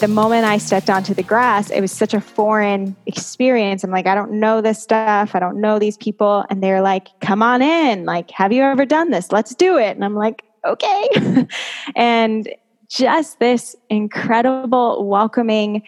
the 0.00 0.08
moment 0.08 0.46
I 0.46 0.58
stepped 0.58 0.88
onto 0.88 1.14
the 1.14 1.22
grass, 1.22 1.70
it 1.70 1.80
was 1.80 1.92
such 1.92 2.14
a 2.14 2.20
foreign 2.20 2.96
experience. 3.06 3.84
I'm 3.84 3.90
like, 3.90 4.06
I 4.06 4.14
don't 4.14 4.32
know 4.32 4.60
this 4.60 4.82
stuff. 4.82 5.34
I 5.34 5.38
don't 5.38 5.60
know 5.60 5.78
these 5.78 5.96
people. 5.98 6.44
And 6.48 6.62
they're 6.62 6.80
like, 6.80 7.08
come 7.20 7.42
on 7.42 7.62
in. 7.62 8.06
Like, 8.06 8.30
have 8.30 8.52
you 8.52 8.62
ever 8.62 8.86
done 8.86 9.10
this? 9.10 9.30
Let's 9.30 9.54
do 9.54 9.76
it. 9.78 9.90
And 9.90 10.04
I'm 10.04 10.14
like, 10.14 10.42
okay. 10.64 11.46
and 11.94 12.48
just 12.88 13.38
this 13.38 13.76
incredible, 13.88 15.06
welcoming 15.06 15.82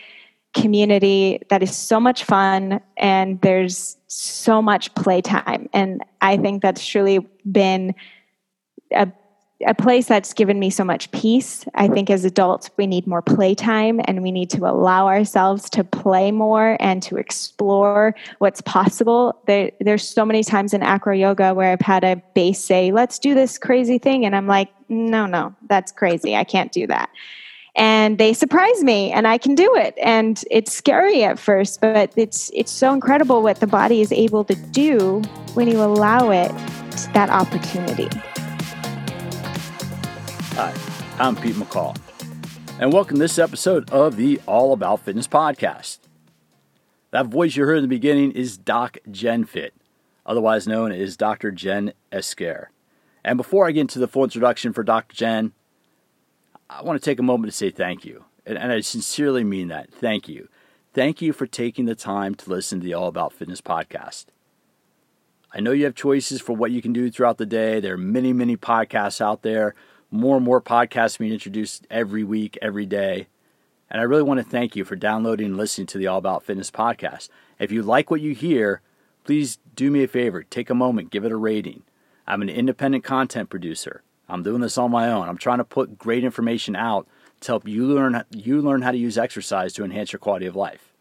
community 0.55 1.41
that 1.49 1.63
is 1.63 1.75
so 1.75 1.99
much 1.99 2.25
fun 2.25 2.81
and 2.99 3.41
there's 3.41 3.97
so 4.07 4.61
much 4.61 4.95
playtime. 4.95 5.69
And 5.73 6.05
I 6.21 6.37
think 6.37 6.63
that's 6.63 6.87
truly 6.87 7.27
been 7.51 7.95
a 8.95 9.11
a 9.67 9.75
place 9.75 10.07
that's 10.07 10.33
given 10.33 10.59
me 10.59 10.71
so 10.71 10.85
much 10.85 11.11
peace. 11.11 11.65
I 11.75 11.89
think 11.89 12.11
as 12.11 12.25
adults, 12.25 12.71
we 12.77 12.87
need 12.87 13.07
more 13.07 13.23
playtime 13.23 14.01
and 14.05 14.23
we 14.23 14.31
need 14.31 14.51
to 14.51 14.67
allow 14.67 15.07
ourselves 15.07 15.69
to 15.71 15.85
play 15.85 16.31
more 16.33 16.77
and 16.81 17.03
to 17.05 17.17
explore 17.17 18.15
what's 18.39 18.61
possible. 18.61 19.41
There, 19.47 19.71
there's 19.81 20.09
so 20.09 20.25
many 20.25 20.45
times 20.45 20.75
in 20.75 20.83
acro 20.83 21.15
yoga 21.15 21.55
where 21.55 21.73
I've 21.73 21.81
had 21.81 22.05
a 22.05 22.17
base 22.35 22.61
say, 22.61 22.93
let's 22.93 23.19
do 23.19 23.35
this 23.35 23.59
crazy 23.59 23.99
thing. 23.99 24.25
And 24.25 24.35
I'm 24.35 24.47
like, 24.47 24.69
no, 24.89 25.27
no, 25.27 25.55
that's 25.69 25.93
crazy. 25.93 26.37
I 26.37 26.45
can't 26.45 26.73
do 26.73 26.87
that. 26.87 27.09
And 27.75 28.19
they 28.19 28.35
surprise 28.35 28.85
me 28.85 29.11
and 29.13 29.27
I 29.27 29.39
can 29.39 29.55
do 29.55 29.75
it. 29.77 29.95
And 30.03 30.45
it's 30.51 30.73
scary 30.73 31.25
at 31.25 31.39
first, 31.39 31.81
but 31.81 32.13
it's 32.17 32.51
it's 32.53 32.71
so 32.71 32.93
incredible 32.93 33.43
what 33.43 33.61
the 33.61 33.67
body 33.67 34.03
is 34.03 34.13
able 34.13 34.45
to 34.45 34.55
do 34.55 35.23
when 35.55 35.69
you 35.69 35.83
allow 35.83 36.31
it 36.31 36.53
that 37.15 37.31
opportunity. 37.31 38.09
Hi, 40.55 40.75
I'm 41.19 41.35
Pete 41.35 41.55
McCall, 41.55 41.99
and 42.79 42.93
welcome 42.93 43.17
to 43.17 43.23
this 43.23 43.39
episode 43.39 43.91
of 43.91 44.17
the 44.17 44.39
All 44.47 44.75
About 44.75 45.01
Fitness 45.01 45.27
podcast. 45.27 45.97
That 47.11 47.29
voice 47.29 47.57
you 47.57 47.65
heard 47.65 47.79
in 47.79 47.85
the 47.85 47.89
beginning 47.89 48.33
is 48.33 48.59
Doc 48.59 48.99
Jen 49.11 49.45
Fit, 49.45 49.73
otherwise 50.27 50.69
known 50.69 50.93
as 50.93 51.17
Dr. 51.17 51.53
Jen 51.53 51.95
Esquer. 52.13 52.71
And 53.25 53.39
before 53.39 53.67
I 53.67 53.71
get 53.71 53.81
into 53.81 53.99
the 53.99 54.07
full 54.07 54.25
introduction 54.25 54.75
for 54.75 54.85
Dr. 54.85 55.17
Jen, 55.17 55.53
I 56.69 56.83
want 56.83 57.01
to 57.01 57.05
take 57.05 57.19
a 57.19 57.23
moment 57.23 57.51
to 57.51 57.57
say 57.57 57.71
thank 57.71 58.05
you. 58.05 58.27
And 58.45 58.59
I 58.59 58.81
sincerely 58.81 59.45
mean 59.45 59.69
that. 59.69 59.91
Thank 59.91 60.29
you. 60.29 60.49
Thank 60.93 61.23
you 61.23 61.33
for 61.33 61.47
taking 61.47 61.87
the 61.87 61.95
time 61.95 62.35
to 62.35 62.51
listen 62.51 62.81
to 62.81 62.85
the 62.85 62.93
All 62.93 63.09
About 63.09 63.33
Fitness 63.33 63.63
podcast. 63.63 64.27
I 65.51 65.61
know 65.61 65.73
you 65.73 65.85
have 65.85 65.95
choices 65.95 66.43
for 66.43 66.53
what 66.55 66.73
you 66.73 66.83
can 66.83 66.93
do 66.93 67.11
throughout 67.11 67.39
the 67.39 67.47
day. 67.47 67.81
There 67.81 67.95
are 67.95 67.99
many, 67.99 68.35
many 68.35 68.59
podcasts 68.59 69.23
out 69.23 69.41
there 69.41 69.75
more 70.13 70.37
and 70.37 70.45
more 70.45 70.61
podcasts 70.61 71.19
being 71.19 71.33
introduced 71.33 71.87
every 71.91 72.23
week, 72.23 72.59
every 72.61 72.87
day. 72.87 73.27
And 73.91 74.01
I 74.01 74.05
really 74.05 74.23
want 74.23 74.39
to 74.39 74.45
thank 74.45 74.77
you 74.77 74.85
for 74.85 74.95
downloading 74.95 75.47
and 75.47 75.57
listening 75.57 75.87
to 75.89 75.99
the 75.99 76.07
All 76.07 76.19
About 76.19 76.45
Fitness 76.45 76.71
podcast. 76.71 77.31
If 77.59 77.73
you 77.73 77.83
like 77.83 78.11
what 78.11 78.21
you 78.21 78.35
hear, 78.35 78.83
please 79.25 79.59
do 79.75 79.91
me 79.91 80.05
a 80.05 80.09
favor, 80.09 80.43
take 80.43 80.71
a 80.71 80.75
moment, 80.75 81.11
give 81.11 81.25
it 81.25 81.33
a 81.33 81.37
rating. 81.37 81.83
I'm 82.27 82.43
an 82.43 82.51
independent 82.51 83.05
content 83.05 83.51
producer. 83.51 84.03
I'm 84.29 84.43
doing 84.43 84.61
this 84.61 84.79
on 84.79 84.91
my 84.91 85.11
own. 85.11 85.29
I'm 85.29 85.39
trying 85.39 85.59
to 85.59 85.65
put 85.65 85.99
great 85.99 86.25
information 86.25 86.77
out 86.77 87.09
to 87.41 87.53
help 87.53 87.67
you 87.67 87.87
learn 87.87 88.25
you 88.31 88.61
learn 88.61 88.83
how 88.83 88.93
to 88.93 88.99
use 88.99 89.19
exercise 89.19 89.73
to 89.75 89.85
enhance 89.85 90.13
your 90.13 90.21
quality 90.21 90.47
of 90.47 90.57
life. 90.57 90.93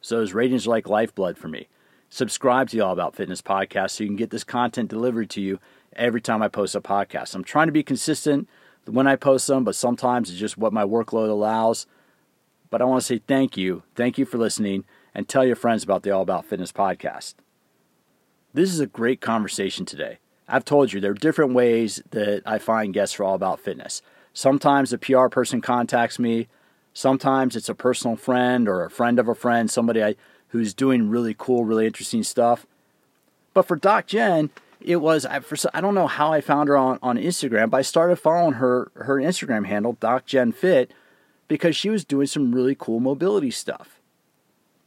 So 0.00 0.16
those 0.16 0.32
ratings 0.34 0.66
are 0.66 0.70
like 0.70 0.88
lifeblood 0.88 1.38
for 1.38 1.48
me. 1.48 1.68
Subscribe 2.08 2.68
to 2.70 2.76
the 2.76 2.84
All 2.84 2.92
About 2.92 3.16
Fitness 3.16 3.42
podcast 3.42 3.90
so 3.90 4.04
you 4.04 4.08
can 4.08 4.16
get 4.16 4.30
this 4.30 4.44
content 4.44 4.88
delivered 4.88 5.28
to 5.30 5.40
you 5.40 5.58
every 5.96 6.20
time 6.20 6.42
I 6.42 6.48
post 6.48 6.74
a 6.74 6.80
podcast. 6.80 7.34
I'm 7.34 7.44
trying 7.44 7.66
to 7.66 7.72
be 7.72 7.82
consistent 7.82 8.48
when 8.86 9.06
I 9.06 9.16
post 9.16 9.46
them, 9.46 9.64
but 9.64 9.74
sometimes 9.74 10.30
it's 10.30 10.38
just 10.38 10.58
what 10.58 10.72
my 10.72 10.84
workload 10.84 11.28
allows. 11.28 11.86
But 12.70 12.82
I 12.82 12.84
want 12.84 13.00
to 13.00 13.06
say 13.06 13.20
thank 13.26 13.56
you. 13.56 13.82
Thank 13.94 14.18
you 14.18 14.24
for 14.24 14.38
listening 14.38 14.84
and 15.14 15.28
tell 15.28 15.44
your 15.44 15.56
friends 15.56 15.82
about 15.82 16.02
the 16.02 16.10
All 16.10 16.22
About 16.22 16.44
Fitness 16.44 16.72
podcast. 16.72 17.34
This 18.52 18.72
is 18.72 18.80
a 18.80 18.86
great 18.86 19.20
conversation 19.20 19.84
today. 19.84 20.18
I've 20.48 20.64
told 20.64 20.92
you 20.92 21.00
there 21.00 21.10
are 21.10 21.14
different 21.14 21.54
ways 21.54 22.02
that 22.10 22.42
I 22.46 22.58
find 22.58 22.94
guests 22.94 23.14
for 23.14 23.24
All 23.24 23.34
About 23.34 23.60
Fitness. 23.60 24.02
Sometimes 24.32 24.92
a 24.92 24.98
PR 24.98 25.28
person 25.28 25.60
contacts 25.60 26.18
me. 26.18 26.48
Sometimes 26.92 27.56
it's 27.56 27.68
a 27.68 27.74
personal 27.74 28.16
friend 28.16 28.68
or 28.68 28.84
a 28.84 28.90
friend 28.90 29.18
of 29.18 29.28
a 29.28 29.34
friend, 29.34 29.70
somebody 29.70 30.02
I, 30.02 30.14
who's 30.48 30.74
doing 30.74 31.10
really 31.10 31.34
cool, 31.36 31.64
really 31.64 31.86
interesting 31.86 32.22
stuff. 32.22 32.66
But 33.54 33.66
for 33.66 33.76
Doc 33.76 34.06
Jen, 34.06 34.50
it 34.86 34.96
was 34.96 35.26
I, 35.26 35.40
for, 35.40 35.56
I 35.74 35.80
don't 35.80 35.96
know 35.96 36.06
how 36.06 36.32
I 36.32 36.40
found 36.40 36.68
her 36.68 36.76
on, 36.76 36.98
on 37.02 37.18
Instagram, 37.18 37.70
but 37.70 37.78
I 37.78 37.82
started 37.82 38.16
following 38.16 38.54
her 38.54 38.90
her 38.94 39.16
Instagram 39.16 39.66
handle 39.66 39.94
Doc 39.94 40.24
Jen 40.24 40.52
Fit 40.52 40.92
because 41.48 41.76
she 41.76 41.90
was 41.90 42.04
doing 42.04 42.28
some 42.28 42.54
really 42.54 42.76
cool 42.78 43.00
mobility 43.00 43.50
stuff. 43.50 44.00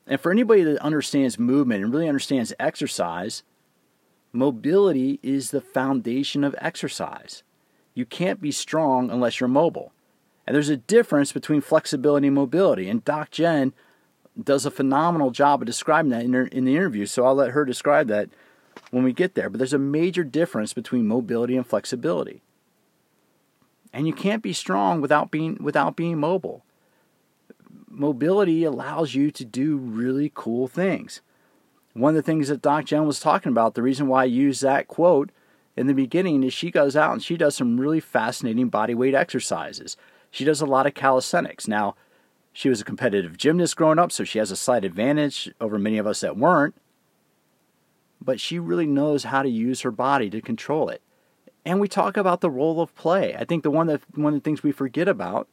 And 0.07 0.19
for 0.19 0.31
anybody 0.31 0.63
that 0.63 0.81
understands 0.81 1.37
movement 1.37 1.83
and 1.83 1.93
really 1.93 2.07
understands 2.07 2.53
exercise, 2.59 3.43
mobility 4.31 5.19
is 5.21 5.51
the 5.51 5.61
foundation 5.61 6.43
of 6.43 6.55
exercise. 6.59 7.43
You 7.93 8.05
can't 8.05 8.41
be 8.41 8.51
strong 8.51 9.11
unless 9.11 9.39
you're 9.39 9.49
mobile. 9.49 9.91
And 10.47 10.55
there's 10.55 10.69
a 10.69 10.77
difference 10.77 11.31
between 11.31 11.61
flexibility 11.61 12.27
and 12.27 12.35
mobility. 12.35 12.89
And 12.89 13.03
Doc 13.03 13.31
Jen 13.31 13.73
does 14.41 14.65
a 14.65 14.71
phenomenal 14.71 15.29
job 15.31 15.61
of 15.61 15.65
describing 15.65 16.09
that 16.11 16.23
in, 16.23 16.33
her, 16.33 16.45
in 16.45 16.65
the 16.65 16.75
interview. 16.75 17.05
So 17.05 17.25
I'll 17.25 17.35
let 17.35 17.51
her 17.51 17.65
describe 17.65 18.07
that 18.07 18.29
when 18.91 19.03
we 19.03 19.13
get 19.13 19.35
there. 19.35 19.49
But 19.49 19.57
there's 19.57 19.73
a 19.73 19.79
major 19.79 20.23
difference 20.23 20.73
between 20.73 21.07
mobility 21.07 21.55
and 21.55 21.65
flexibility. 21.65 22.41
And 23.91 24.07
you 24.07 24.13
can't 24.13 24.43
be 24.43 24.53
strong 24.53 25.01
without 25.01 25.31
being 25.31 25.57
without 25.59 25.95
being 25.95 26.17
mobile. 26.17 26.63
Mobility 27.89 28.63
allows 28.63 29.15
you 29.15 29.31
to 29.31 29.43
do 29.43 29.77
really 29.77 30.31
cool 30.33 30.67
things. 30.67 31.21
One 31.93 32.09
of 32.09 32.15
the 32.15 32.21
things 32.21 32.47
that 32.49 32.61
Doc 32.61 32.85
Jen 32.85 33.07
was 33.07 33.19
talking 33.19 33.51
about, 33.51 33.73
the 33.73 33.81
reason 33.81 34.07
why 34.07 34.21
I 34.21 34.25
use 34.25 34.59
that 34.59 34.87
quote 34.87 35.31
in 35.75 35.87
the 35.87 35.93
beginning 35.93 36.43
is 36.43 36.53
she 36.53 36.71
goes 36.71 36.95
out 36.95 37.13
and 37.13 37.23
she 37.23 37.35
does 37.35 37.55
some 37.55 37.79
really 37.79 37.99
fascinating 37.99 38.69
body 38.69 38.93
weight 38.93 39.15
exercises. 39.15 39.97
She 40.29 40.45
does 40.45 40.61
a 40.61 40.67
lot 40.67 40.85
of 40.85 40.93
calisthenics. 40.93 41.67
Now, 41.67 41.95
she 42.53 42.69
was 42.69 42.81
a 42.81 42.85
competitive 42.85 43.37
gymnast 43.37 43.75
growing 43.75 43.99
up, 43.99 44.11
so 44.11 44.23
she 44.23 44.39
has 44.39 44.51
a 44.51 44.55
slight 44.55 44.85
advantage 44.85 45.49
over 45.59 45.79
many 45.79 45.97
of 45.97 46.05
us 46.05 46.19
that 46.21 46.37
weren't 46.37 46.75
but 48.21 48.39
she 48.39 48.59
really 48.59 48.85
knows 48.85 49.25
how 49.25 49.41
to 49.41 49.49
use 49.49 49.81
her 49.81 49.91
body 49.91 50.29
to 50.29 50.41
control 50.41 50.89
it. 50.89 51.01
And 51.65 51.79
we 51.79 51.87
talk 51.87 52.17
about 52.17 52.41
the 52.41 52.49
role 52.49 52.81
of 52.81 52.95
play. 52.95 53.35
I 53.35 53.43
think 53.43 53.63
the 53.63 53.71
one 53.71 53.87
that 53.87 54.01
one 54.15 54.33
of 54.33 54.39
the 54.39 54.43
things 54.43 54.63
we 54.63 54.71
forget 54.71 55.07
about 55.07 55.47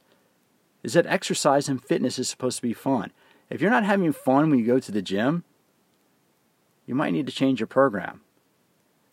is 0.82 0.93
that 0.94 1.06
exercise 1.06 1.69
and 1.69 1.82
fitness 1.82 2.19
is 2.19 2.28
supposed 2.28 2.56
to 2.56 2.62
be 2.62 2.72
fun. 2.72 3.12
If 3.50 3.60
you're 3.60 3.71
not 3.71 3.84
having 3.84 4.12
fun 4.12 4.50
when 4.50 4.59
you 4.59 4.66
go 4.66 4.78
to 4.78 4.93
the 4.93 5.03
gym, 5.03 5.44
you 6.87 6.94
might 6.94 7.12
need 7.12 7.27
to 7.27 7.32
change 7.32 7.60
your 7.60 7.66
program. 7.66 8.21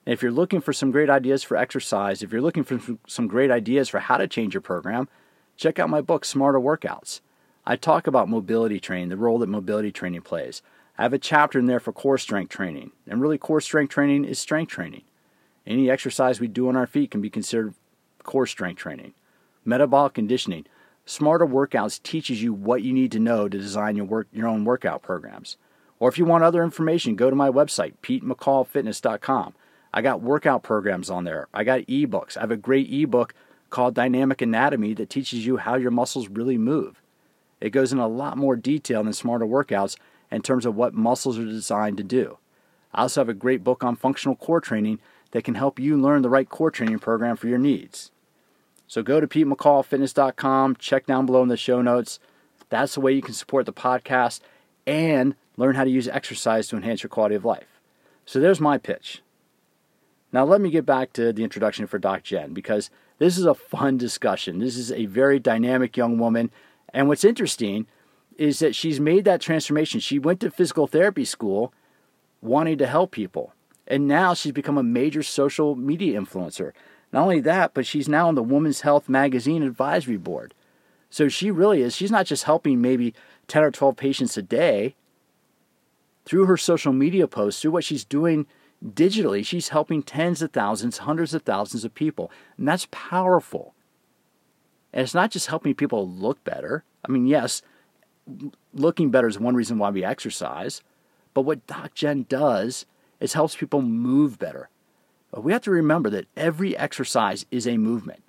And 0.06 0.14
if 0.14 0.22
you're 0.22 0.32
looking 0.32 0.62
for 0.62 0.74
some 0.74 0.92
great 0.92 1.10
ideas 1.10 1.44
for 1.44 1.58
exercise, 1.58 2.22
if 2.22 2.32
you're 2.32 2.42
looking 2.42 2.64
for 2.64 2.98
some 3.08 3.28
great 3.28 3.52
ideas 3.52 3.90
for 3.90 4.00
how 4.00 4.18
to 4.18 4.28
change 4.28 4.54
your 4.54 4.62
program, 4.62 5.08
check 5.56 5.80
out 5.80 5.90
my 5.90 6.02
book, 6.02 6.26
Smarter 6.26 6.60
Workouts. 6.60 7.22
I 7.66 7.76
talk 7.78 8.08
about 8.08 8.28
mobility 8.28 8.80
training, 8.80 9.10
the 9.10 9.18
role 9.18 9.40
that 9.40 9.48
mobility 9.48 9.92
training 9.92 10.22
plays. 10.22 10.62
I 10.98 11.04
have 11.04 11.14
a 11.14 11.20
chapter 11.20 11.60
in 11.60 11.66
there 11.66 11.80
for 11.80 11.92
core 11.92 12.18
strength 12.18 12.50
training. 12.50 12.92
And 13.08 13.22
really, 13.22 13.38
core 13.38 13.62
strength 13.62 13.92
training 13.92 14.26
is 14.26 14.40
strength 14.40 14.70
training. 14.70 15.04
Any 15.66 15.90
exercise 15.90 16.40
we 16.40 16.48
do 16.48 16.68
on 16.70 16.76
our 16.76 16.88
feet 16.88 17.12
can 17.12 17.22
be 17.22 17.30
considered 17.30 17.74
core 18.24 18.46
strength 18.46 18.80
training. 18.80 19.14
Metabolic 19.66 20.14
conditioning. 20.14 20.66
Smarter 21.06 21.46
Workouts 21.46 22.02
teaches 22.02 22.42
you 22.42 22.54
what 22.54 22.84
you 22.84 22.94
need 22.94 23.12
to 23.12 23.20
know 23.20 23.50
to 23.50 23.58
design 23.58 23.96
your, 23.96 24.06
work, 24.06 24.28
your 24.32 24.48
own 24.48 24.66
workout 24.66 25.02
programs. 25.02 25.58
Or 26.00 26.10
if 26.10 26.18
you 26.18 26.26
want 26.26 26.44
other 26.44 26.64
information, 26.64 27.16
go 27.16 27.30
to 27.30 27.36
my 27.36 27.50
website, 27.50 27.94
PeteMcCallFitness.com. 28.02 29.54
I 29.94 30.02
got 30.02 30.22
workout 30.22 30.64
programs 30.64 31.10
on 31.10 31.24
there. 31.24 31.48
I 31.54 31.64
got 31.64 31.82
ebooks. 31.82 32.38
I 32.38 32.42
have 32.42 32.52
a 32.52 32.58
great 32.58 32.92
ebook 32.92 33.34
called 33.70 33.94
Dynamic 33.94 34.42
Anatomy 34.42 34.94
that 34.96 35.10
teaches 35.10 35.46
you 35.46 35.58
how 35.58 35.76
your 35.76 35.92
muscles 35.92 36.30
really 36.30 36.58
move. 36.58 37.02
It 37.62 37.72
goes 37.72 37.94
in 37.94 38.00
a 38.00 38.08
lot 38.08 38.38
more 38.38 38.56
detail 38.56 39.04
than 39.04 39.14
Smarter 39.14 39.46
Workouts 39.46 39.98
in 40.34 40.42
terms 40.42 40.66
of 40.66 40.76
what 40.76 40.94
muscles 40.94 41.38
are 41.38 41.46
designed 41.46 41.98
to 41.98 42.04
do. 42.04 42.38
I 42.94 43.04
also 43.04 43.22
have 43.22 43.30
a 43.30 43.34
great 43.34 43.64
book 43.64 43.84
on 43.84 43.96
functional 43.96 44.36
core 44.36 44.62
training 44.62 45.00
that 45.32 45.44
can 45.44 45.56
help 45.56 45.80
you 45.80 45.98
learn 45.98 46.22
the 46.22 46.30
right 46.30 46.50
core 46.50 46.72
training 46.72 47.00
program 47.00 47.36
for 47.36 47.48
your 47.48 47.58
needs. 47.58 48.12
So 48.88 49.02
go 49.02 49.20
to 49.20 49.28
PeteMcCallFitness.com, 49.28 50.76
check 50.76 51.06
down 51.06 51.26
below 51.26 51.42
in 51.42 51.50
the 51.50 51.58
show 51.58 51.82
notes. 51.82 52.20
That's 52.70 52.96
the 52.96 53.02
way 53.02 53.14
you 53.14 53.22
can 53.22 53.34
support 53.34 53.66
the 53.66 53.74
podcast 53.74 54.42
and 54.86 55.36
learn 55.58 55.76
how 55.76 55.84
to 55.84 55.90
use 55.90 56.08
exercise 56.08 56.68
to 56.68 56.76
enhance 56.76 57.04
your 57.04 57.10
quality 57.10 57.36
of 57.36 57.46
life. 57.46 57.80
So 58.26 58.40
there's 58.40 58.60
my 58.60 58.78
pitch. 58.78 59.22
Now 60.32 60.46
let 60.46 60.62
me 60.62 60.70
get 60.70 60.86
back 60.86 61.14
to 61.14 61.32
the 61.32 61.44
introduction 61.44 61.88
for 61.88 62.00
Doc 62.00 62.24
Jen 62.24 62.54
because 62.54 62.90
this 63.20 63.38
is 63.38 63.46
a 63.46 63.54
fun 63.54 63.98
discussion. 63.98 64.60
This 64.60 64.78
is 64.78 64.92
a 64.92 65.06
very 65.06 65.40
dynamic 65.40 65.96
young 65.96 66.18
woman. 66.18 66.52
And 66.92 67.08
what's 67.08 67.24
interesting 67.24 67.88
is 68.38 68.60
that 68.60 68.76
she's 68.76 69.00
made 69.00 69.26
that 69.26 69.42
transformation. 69.42 70.00
She 70.00 70.20
went 70.20 70.40
to 70.42 70.52
physical 70.52 70.88
therapy 70.88 71.26
school 71.26 71.74
wanting 72.42 72.78
to 72.78 72.88
help 72.88 73.12
people. 73.12 73.54
And 73.88 74.08
now 74.08 74.34
she's 74.34 74.52
become 74.52 74.78
a 74.78 74.84
major 74.84 75.24
social 75.24 75.76
media 75.76 76.20
influencer. 76.20 76.72
Not 77.12 77.24
only 77.24 77.40
that, 77.42 77.74
but 77.74 77.86
she's 77.86 78.10
now 78.10 78.28
on 78.28 78.36
the 78.36 78.44
Women's 78.44 78.82
Health 78.82 79.08
Magazine 79.08 79.62
Advisory 79.62 80.18
Board. 80.18 80.54
So 81.10 81.30
she 81.30 81.52
really 81.52 81.82
is, 81.82 81.96
she's 81.96 82.12
not 82.12 82.26
just 82.26 82.46
helping 82.46 82.82
maybe 82.82 83.14
10 83.48 83.64
or 83.64 83.72
12 83.72 83.96
patients 83.96 84.36
a 84.38 84.42
day. 84.42 84.96
Through 86.26 86.46
her 86.46 86.58
social 86.58 86.94
media 86.94 87.28
posts, 87.28 87.62
through 87.62 87.72
what 87.72 87.84
she's 87.84 88.06
doing 88.06 88.48
digitally, 88.84 89.46
she's 89.46 89.70
helping 89.70 90.02
tens 90.02 90.42
of 90.42 90.52
thousands, 90.52 91.00
hundreds 91.00 91.34
of 91.34 91.44
thousands 91.44 91.86
of 91.86 91.94
people. 91.94 92.32
And 92.58 92.68
that's 92.68 92.88
powerful. 92.92 93.76
And 94.92 95.04
it's 95.04 95.14
not 95.14 95.32
just 95.32 95.48
helping 95.48 95.76
people 95.76 96.08
look 96.10 96.44
better. 96.44 96.84
I 97.06 97.12
mean, 97.12 97.28
yes, 97.28 97.62
looking 98.74 99.12
better 99.12 99.28
is 99.28 99.40
one 99.40 99.56
reason 99.56 99.78
why 99.78 99.90
we 99.90 100.04
exercise. 100.04 100.82
But 101.34 101.42
what 101.42 101.66
Doc 101.68 101.94
Jen 101.94 102.26
does 102.30 102.86
is 103.20 103.34
helps 103.34 103.56
people 103.56 103.82
move 103.82 104.40
better. 104.40 104.70
But 105.32 105.44
we 105.44 105.52
have 105.52 105.64
to 105.64 105.72
remember 105.72 106.10
that 106.12 106.28
every 106.38 106.78
exercise 106.78 107.46
is 107.50 107.68
a 107.68 107.78
movement. 107.78 108.22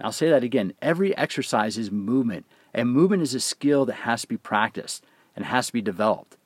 I'll 0.00 0.12
say 0.12 0.28
that 0.30 0.42
again. 0.42 0.74
Every 0.82 1.16
exercise 1.16 1.78
is 1.78 1.90
movement, 1.90 2.44
and 2.74 2.90
movement 2.90 3.22
is 3.22 3.34
a 3.34 3.40
skill 3.40 3.86
that 3.86 3.94
has 3.94 4.22
to 4.22 4.28
be 4.28 4.36
practiced 4.36 5.04
and 5.36 5.44
has 5.44 5.68
to 5.68 5.72
be 5.72 5.80
developed. 5.80 6.36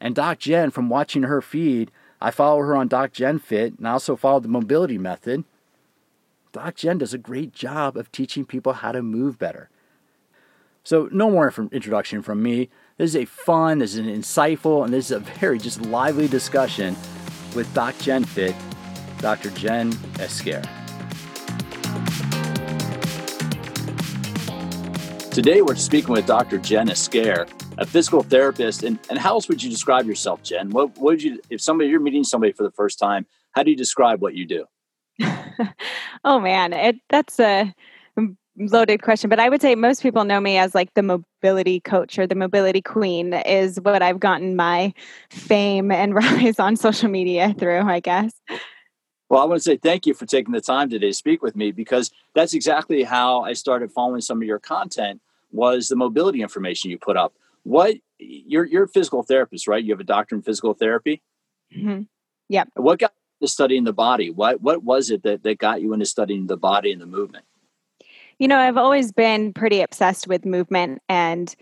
And 0.00 0.14
Doc 0.14 0.38
Jen, 0.40 0.70
from 0.70 0.88
watching 0.88 1.22
her 1.22 1.40
feed, 1.40 1.90
I 2.20 2.30
follow 2.30 2.60
her 2.60 2.76
on 2.76 2.88
Doc 2.88 3.12
Jen 3.12 3.38
Fit, 3.38 3.78
and 3.78 3.86
I 3.86 3.92
also 3.92 4.16
follow 4.16 4.40
the 4.40 4.48
mobility 4.48 4.98
method. 4.98 5.44
Doc 6.52 6.74
Jen 6.74 6.98
does 6.98 7.14
a 7.14 7.18
great 7.18 7.52
job 7.52 7.96
of 7.96 8.10
teaching 8.10 8.44
people 8.44 8.74
how 8.74 8.92
to 8.92 9.02
move 9.02 9.38
better. 9.38 9.68
So, 10.86 11.08
no 11.10 11.28
more 11.32 11.52
introduction 11.72 12.22
from 12.22 12.44
me. 12.44 12.70
This 12.96 13.10
is 13.10 13.16
a 13.16 13.24
fun, 13.24 13.80
this 13.80 13.94
is 13.94 13.98
an 13.98 14.06
insightful, 14.06 14.84
and 14.84 14.94
this 14.94 15.06
is 15.06 15.10
a 15.10 15.18
very 15.18 15.58
just 15.58 15.82
lively 15.82 16.28
discussion 16.28 16.94
with 17.56 17.68
Doc 17.74 17.96
Jen 17.98 18.22
Fit, 18.22 18.54
Dr. 19.18 19.50
Jen 19.50 19.92
Esquer. 20.20 20.62
Today 25.32 25.60
we're 25.60 25.74
speaking 25.74 26.12
with 26.12 26.24
Dr. 26.24 26.58
Jen 26.58 26.88
Esquer, 26.88 27.48
a 27.78 27.84
physical 27.84 28.22
therapist. 28.22 28.84
And, 28.84 28.96
and 29.10 29.18
how 29.18 29.30
else 29.30 29.48
would 29.48 29.60
you 29.60 29.68
describe 29.68 30.06
yourself, 30.06 30.44
Jen? 30.44 30.70
What, 30.70 30.90
what 30.90 31.02
would 31.02 31.22
you, 31.24 31.40
if 31.50 31.60
somebody, 31.60 31.90
you're 31.90 31.98
meeting 31.98 32.22
somebody 32.22 32.52
for 32.52 32.62
the 32.62 32.70
first 32.70 33.00
time, 33.00 33.26
how 33.50 33.64
do 33.64 33.72
you 33.72 33.76
describe 33.76 34.22
what 34.22 34.34
you 34.34 34.46
do? 34.46 34.66
oh 36.24 36.38
man, 36.38 36.72
it, 36.72 36.94
that's 37.08 37.40
a 37.40 37.74
loaded 38.58 39.02
question, 39.02 39.28
but 39.28 39.38
I 39.38 39.48
would 39.48 39.60
say 39.60 39.74
most 39.74 40.02
people 40.02 40.24
know 40.24 40.40
me 40.40 40.58
as 40.58 40.74
like 40.74 40.94
the 40.94 41.02
mobility 41.02 41.80
coach 41.80 42.18
or 42.18 42.26
the 42.26 42.34
mobility 42.34 42.80
queen 42.80 43.34
is 43.34 43.80
what 43.80 44.02
I've 44.02 44.20
gotten 44.20 44.56
my 44.56 44.92
fame 45.30 45.90
and 45.90 46.14
rise 46.14 46.58
on 46.58 46.76
social 46.76 47.08
media 47.08 47.54
through, 47.58 47.82
I 47.82 48.00
guess. 48.00 48.32
Well, 49.28 49.42
I 49.42 49.44
want 49.44 49.58
to 49.60 49.62
say 49.62 49.76
thank 49.76 50.06
you 50.06 50.14
for 50.14 50.24
taking 50.24 50.52
the 50.52 50.60
time 50.60 50.88
today 50.88 51.08
to 51.08 51.14
speak 51.14 51.42
with 51.42 51.56
me 51.56 51.72
because 51.72 52.12
that's 52.34 52.54
exactly 52.54 53.02
how 53.02 53.42
I 53.42 53.54
started 53.54 53.90
following 53.90 54.20
some 54.20 54.40
of 54.40 54.46
your 54.46 54.60
content 54.60 55.20
was 55.50 55.88
the 55.88 55.96
mobility 55.96 56.42
information 56.42 56.90
you 56.90 56.98
put 56.98 57.16
up. 57.16 57.32
What 57.64 57.96
you're 58.18 58.64
you're 58.64 58.84
a 58.84 58.88
physical 58.88 59.22
therapist, 59.22 59.66
right? 59.66 59.82
You 59.82 59.92
have 59.92 60.00
a 60.00 60.04
doctor 60.04 60.36
in 60.36 60.42
physical 60.42 60.74
therapy. 60.74 61.22
Mm-hmm. 61.76 62.02
Yep. 62.48 62.68
What 62.74 63.00
got 63.00 63.12
you 63.40 63.48
studying 63.48 63.84
the 63.84 63.92
body? 63.92 64.30
What 64.30 64.60
what 64.62 64.84
was 64.84 65.10
it 65.10 65.24
that, 65.24 65.42
that 65.42 65.58
got 65.58 65.82
you 65.82 65.92
into 65.92 66.06
studying 66.06 66.46
the 66.46 66.56
body 66.56 66.92
and 66.92 67.02
the 67.02 67.06
movement? 67.06 67.44
You 68.38 68.48
know, 68.48 68.58
I've 68.58 68.76
always 68.76 69.12
been 69.12 69.52
pretty 69.52 69.80
obsessed 69.80 70.28
with 70.28 70.44
movement 70.44 71.00
and 71.08 71.54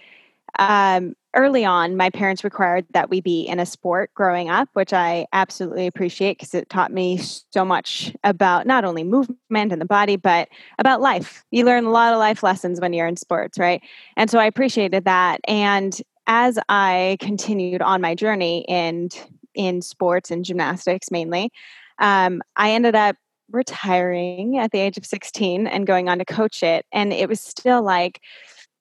um, 0.59 1.15
early 1.35 1.65
on, 1.65 1.97
my 1.97 2.11
parents 2.11 2.44
required 2.44 2.87
that 2.93 3.11
we 3.11 3.21
be 3.21 3.43
in 3.43 3.59
a 3.59 3.67
sport 3.67 4.11
growing 4.15 4.49
up, 4.49 4.69
which 4.75 4.93
I 4.93 5.26
absolutely 5.32 5.87
appreciate 5.87 6.38
because 6.38 6.55
it 6.55 6.69
taught 6.69 6.93
me 6.93 7.19
so 7.19 7.65
much 7.65 8.15
about 8.23 8.67
not 8.67 8.85
only 8.85 9.03
movement 9.05 9.73
and 9.73 9.81
the 9.81 9.87
body, 9.87 10.17
but 10.17 10.49
about 10.79 11.00
life. 11.00 11.44
You 11.50 11.65
learn 11.65 11.85
a 11.85 11.91
lot 11.91 12.12
of 12.12 12.19
life 12.19 12.43
lessons 12.43 12.81
when 12.81 12.93
you're 12.93 13.09
in 13.09 13.17
sports, 13.17 13.59
right? 13.59 13.82
And 14.17 14.31
so 14.31 14.38
I 14.38 14.47
appreciated 14.47 15.05
that. 15.05 15.41
And 15.49 16.00
as 16.27 16.59
I 16.69 17.17
continued 17.20 17.82
on 17.82 18.00
my 18.00 18.15
journey 18.15 18.65
in 18.69 19.09
in 19.55 19.82
sports 19.82 20.32
and 20.32 20.44
gymnastics 20.44 21.12
mainly, 21.12 21.53
um, 22.00 22.43
I 22.56 22.73
ended 22.73 22.97
up 22.97 23.17
retiring 23.50 24.58
at 24.58 24.70
the 24.73 24.79
age 24.79 24.96
of 24.96 25.06
16 25.06 25.67
and 25.67 25.87
going 25.87 26.08
on 26.08 26.19
to 26.19 26.25
coach 26.25 26.62
it. 26.62 26.87
And 26.93 27.12
it 27.12 27.29
was 27.29 27.41
still 27.41 27.82
like 27.82 28.20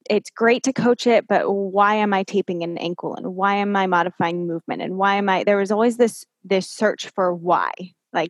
it's 0.09 0.29
great 0.29 0.63
to 0.63 0.73
coach 0.73 1.07
it, 1.07 1.27
but 1.27 1.49
why 1.49 1.95
am 1.95 2.13
I 2.13 2.23
taping 2.23 2.63
an 2.63 2.77
ankle 2.77 3.15
and 3.15 3.35
why 3.35 3.55
am 3.55 3.75
I 3.75 3.87
modifying 3.87 4.47
movement 4.47 4.81
and 4.81 4.97
why 4.97 5.15
am 5.15 5.29
I 5.29 5.43
there 5.43 5.57
was 5.57 5.71
always 5.71 5.97
this 5.97 6.25
this 6.43 6.69
search 6.69 7.09
for 7.09 7.33
why. 7.33 7.71
Like 8.11 8.29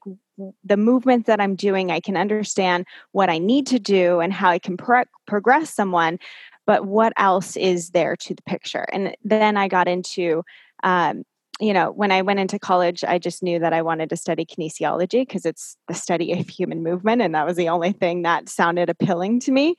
the 0.64 0.78
movement 0.78 1.26
that 1.26 1.42
I'm 1.42 1.56
doing, 1.56 1.92
I 1.92 2.00
can 2.00 2.16
understand 2.16 2.86
what 3.12 3.30
I 3.30 3.38
need 3.38 3.68
to 3.68 3.80
do 3.80 4.20
and 4.20 4.32
how 4.32 4.50
I 4.50 4.60
can 4.60 4.78
pro- 4.78 5.04
progress 5.28 5.74
someone, 5.74 6.20
but 6.66 6.86
what 6.86 7.14
else 7.18 7.58
is 7.58 7.90
there 7.90 8.16
to 8.16 8.34
the 8.34 8.42
picture? 8.44 8.86
And 8.94 9.16
then 9.24 9.58
I 9.58 9.68
got 9.68 9.88
into 9.88 10.44
um, 10.84 11.24
you 11.64 11.74
know, 11.74 11.92
when 11.92 12.12
I 12.12 12.22
went 12.22 12.40
into 12.40 12.60
college, 12.60 13.06
I 13.06 13.18
just 13.18 13.42
knew 13.42 13.58
that 13.60 13.72
I 13.72 13.82
wanted 13.82 14.10
to 14.10 14.18
study 14.18 14.46
kinesiology 14.46 15.22
because 15.22 15.46
it's 15.46 15.78
the 15.88 15.94
study 15.94 16.34
of 16.34 16.50
human 16.50 16.84
movement. 16.84 17.22
And 17.22 17.34
that 17.36 17.46
was 17.46 17.56
the 17.56 17.70
only 17.70 17.94
thing 17.94 18.24
that 18.24 18.50
sounded 18.50 18.90
appealing 18.90 19.40
to 19.42 19.52
me. 19.52 19.76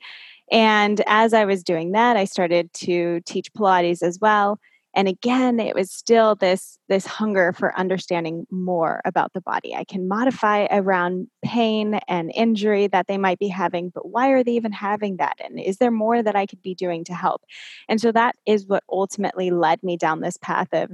And 0.51 1.01
as 1.05 1.33
I 1.33 1.45
was 1.45 1.63
doing 1.63 1.91
that, 1.91 2.17
I 2.17 2.25
started 2.25 2.73
to 2.73 3.21
teach 3.21 3.53
Pilates 3.53 4.01
as 4.01 4.17
well. 4.19 4.59
And 4.95 5.07
again, 5.07 5.59
it 5.59 5.75
was 5.75 5.91
still 5.91 6.35
this 6.35 6.79
this 6.87 7.05
hunger 7.05 7.53
for 7.53 7.77
understanding 7.77 8.47
more 8.49 9.01
about 9.05 9.33
the 9.33 9.41
body. 9.41 9.75
I 9.75 9.83
can 9.83 10.07
modify 10.07 10.67
around 10.71 11.27
pain 11.43 11.99
and 12.07 12.31
injury 12.33 12.87
that 12.87 13.07
they 13.07 13.17
might 13.17 13.37
be 13.37 13.49
having, 13.49 13.89
but 13.89 14.09
why 14.09 14.29
are 14.29 14.43
they 14.43 14.53
even 14.53 14.71
having 14.71 15.17
that? 15.17 15.35
And 15.43 15.59
is 15.59 15.77
there 15.77 15.91
more 15.91 16.23
that 16.23 16.35
I 16.35 16.45
could 16.45 16.61
be 16.61 16.73
doing 16.73 17.03
to 17.05 17.13
help? 17.13 17.43
And 17.89 17.99
so 17.99 18.11
that 18.13 18.35
is 18.47 18.67
what 18.67 18.83
ultimately 18.89 19.51
led 19.51 19.83
me 19.83 19.97
down 19.97 20.21
this 20.21 20.37
path 20.37 20.69
of 20.71 20.91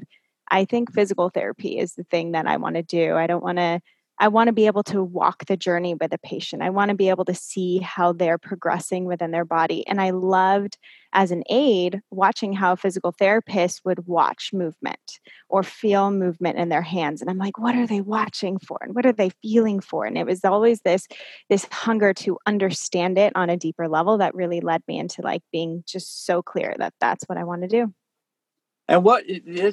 I 0.52 0.66
think 0.66 0.94
physical 0.94 1.30
therapy 1.30 1.80
is 1.80 1.96
the 1.96 2.04
thing 2.04 2.34
that 2.34 2.46
I 2.46 2.58
want 2.58 2.76
to 2.76 2.84
do. 2.84 3.16
I 3.16 3.26
don't 3.26 3.44
want 3.44 3.58
to 3.58 3.80
I 4.22 4.28
want 4.28 4.50
to 4.50 4.54
be 4.54 4.68
able 4.68 4.84
to 4.84 5.04
walk 5.04 5.46
the 5.46 5.58
journey 5.58 5.96
with 5.96 6.14
a 6.14 6.18
patient. 6.20 6.62
I 6.62 6.70
want 6.70 6.90
to 6.90 6.96
be 6.96 7.10
able 7.10 7.26
to 7.26 7.34
see 7.34 7.80
how 7.80 8.14
they're 8.14 8.38
progressing 8.38 9.06
within 9.06 9.32
their 9.32 9.46
body. 9.46 9.84
And 9.88 10.00
I 10.00 10.12
loved 10.12 10.78
as 11.12 11.32
an 11.32 11.44
aide 11.50 12.02
watching 12.12 12.54
how 12.54 12.74
a 12.74 12.78
physical 12.78 13.14
therapist 13.18 13.82
would 13.84 14.06
watch 14.06 14.52
movement 14.54 15.20
or 15.50 15.64
feel 15.64 16.12
movement 16.12 16.60
in 16.60 16.70
their 16.70 16.84
hands. 16.84 17.20
And 17.20 17.32
I'm 17.32 17.40
like, 17.40 17.58
what 17.58 17.76
are 17.76 17.88
they 17.88 18.02
watching 18.02 18.60
for? 18.60 18.78
And 18.82 18.94
what 18.94 19.08
are 19.08 19.12
they 19.12 19.32
feeling 19.42 19.80
for? 19.80 20.06
And 20.06 20.20
it 20.20 20.28
was 20.28 20.46
always 20.46 20.82
this 20.82 21.08
this 21.50 21.66
hunger 21.72 22.14
to 22.14 22.38
understand 22.46 23.18
it 23.18 23.34
on 23.36 23.50
a 23.50 23.58
deeper 23.58 23.88
level 23.88 24.20
that 24.20 24.36
really 24.36 24.62
led 24.62 24.84
me 24.88 25.00
into 25.00 25.24
like 25.24 25.42
being 25.52 25.84
just 25.88 26.28
so 26.28 26.44
clear 26.44 26.76
that 26.78 26.94
that's 27.02 27.24
what 27.24 27.40
I 27.40 27.44
want 27.44 27.64
to 27.64 27.68
do. 27.68 27.92
And 28.92 29.06
what 29.06 29.24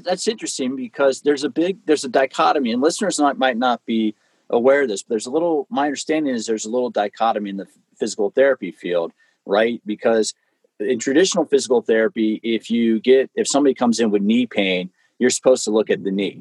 that's 0.05 0.29
interesting 0.29 0.77
because 0.77 1.23
there's 1.23 1.43
a 1.43 1.49
big 1.49 1.85
there's 1.87 2.05
a 2.05 2.09
dichotomy, 2.09 2.71
and 2.71 2.81
listeners 2.81 3.19
not, 3.19 3.37
might 3.37 3.57
not 3.57 3.85
be 3.85 4.15
aware 4.49 4.83
of 4.83 4.89
this, 4.89 5.03
but 5.03 5.09
there's 5.11 5.27
a 5.27 5.31
little, 5.31 5.67
my 5.71 5.87
understanding 5.87 6.33
is 6.33 6.47
there's 6.47 6.65
a 6.65 6.71
little 6.71 6.89
dichotomy 6.89 7.51
in 7.51 7.57
the 7.57 7.67
physical 7.97 8.31
therapy 8.31 8.71
field, 8.71 9.13
right? 9.45 9.83
Because 9.85 10.35
in 10.79 11.01
traditional 11.01 11.45
physical 11.45 11.83
therapy, 11.83 12.39
if 12.45 12.71
you 12.71 13.01
get, 13.01 13.29
if 13.35 13.49
somebody 13.49 13.75
comes 13.75 13.99
in 13.99 14.13
with 14.13 14.23
knee 14.23 14.47
pain, 14.47 14.89
you're 15.19 15.31
supposed 15.31 15.65
to 15.65 15.73
look 15.73 15.91
at 15.91 16.05
the 16.05 16.13
knee. 16.13 16.41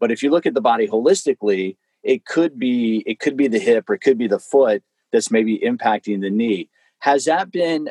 But 0.00 0.10
if 0.10 0.20
you 0.20 0.30
look 0.30 0.46
at 0.46 0.54
the 0.54 0.60
body 0.60 0.88
holistically, 0.88 1.76
it 2.02 2.26
could 2.26 2.58
be, 2.58 3.04
it 3.06 3.20
could 3.20 3.36
be 3.36 3.46
the 3.46 3.60
hip 3.60 3.88
or 3.88 3.94
it 3.94 4.00
could 4.00 4.18
be 4.18 4.26
the 4.26 4.40
foot 4.40 4.82
that's 5.12 5.30
maybe 5.30 5.60
impacting 5.60 6.20
the 6.20 6.30
knee. 6.30 6.68
Has 6.98 7.26
that 7.26 7.52
been, 7.52 7.90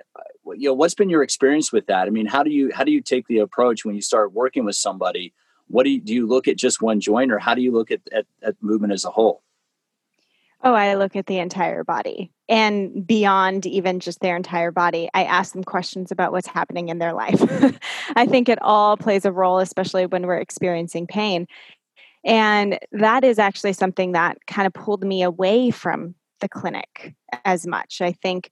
you 0.54 0.70
know, 0.70 0.74
what's 0.74 0.94
been 0.94 1.10
your 1.10 1.24
experience 1.24 1.72
with 1.72 1.88
that? 1.88 2.08
I 2.08 2.10
mean, 2.10 2.26
how 2.26 2.44
do 2.44 2.52
you, 2.52 2.72
how 2.74 2.84
do 2.84 2.92
you 2.92 3.02
take 3.02 3.28
the 3.28 3.40
approach 3.40 3.86
when 3.86 3.96
you 3.96 4.02
start 4.02 4.34
working 4.34 4.66
with 4.66 4.76
somebody? 4.76 5.34
What 5.68 5.84
do 5.84 5.90
you, 5.90 6.02
do 6.02 6.14
you 6.14 6.28
look 6.28 6.48
at 6.48 6.58
just 6.58 6.82
one 6.82 7.00
joint 7.00 7.32
or 7.32 7.40
how 7.40 7.56
do 7.56 7.62
you 7.62 7.72
look 7.72 7.92
at, 7.92 8.02
at, 8.12 8.26
at 8.44 8.56
movement 8.62 8.94
as 8.94 9.06
a 9.06 9.10
whole? 9.10 9.42
Oh, 10.64 10.74
I 10.74 10.96
look 10.96 11.16
at 11.16 11.28
the 11.28 11.38
entire 11.38 11.84
body 11.84 12.32
and 12.50 13.06
beyond 13.06 13.66
even 13.68 14.00
just 14.00 14.20
their 14.20 14.36
entire 14.36 14.72
body. 14.72 15.10
I 15.14 15.24
ask 15.24 15.54
them 15.54 15.64
questions 15.64 16.12
about 16.12 16.32
what's 16.32 16.48
happening 16.48 16.90
in 16.90 16.98
their 16.98 17.14
life. 17.14 17.40
I 18.16 18.26
think 18.26 18.50
it 18.50 18.60
all 18.62 18.98
plays 18.98 19.26
a 19.26 19.32
role, 19.32 19.60
especially 19.60 20.08
when 20.08 20.26
we're 20.26 20.40
experiencing 20.40 21.06
pain. 21.06 21.48
And 22.24 22.80
that 22.92 23.24
is 23.24 23.38
actually 23.38 23.74
something 23.74 24.14
that 24.14 24.38
kind 24.48 24.66
of 24.66 24.74
pulled 24.74 25.04
me 25.04 25.22
away 25.22 25.70
from 25.70 26.16
the 26.40 26.50
clinic 26.50 27.14
as 27.44 27.68
much. 27.68 28.02
I 28.02 28.12
think, 28.12 28.50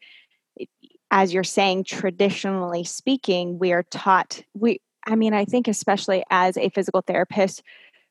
as 1.14 1.32
you're 1.32 1.44
saying, 1.44 1.84
traditionally 1.84 2.84
speaking, 2.84 3.60
we 3.60 3.72
are 3.72 3.84
taught, 3.84 4.42
we, 4.56 4.82
I 5.06 5.16
mean, 5.16 5.36
I 5.36 5.46
think 5.46 5.68
especially 5.68 6.24
as 6.32 6.58
a 6.58 6.70
physical 6.70 7.04
therapist, 7.06 7.62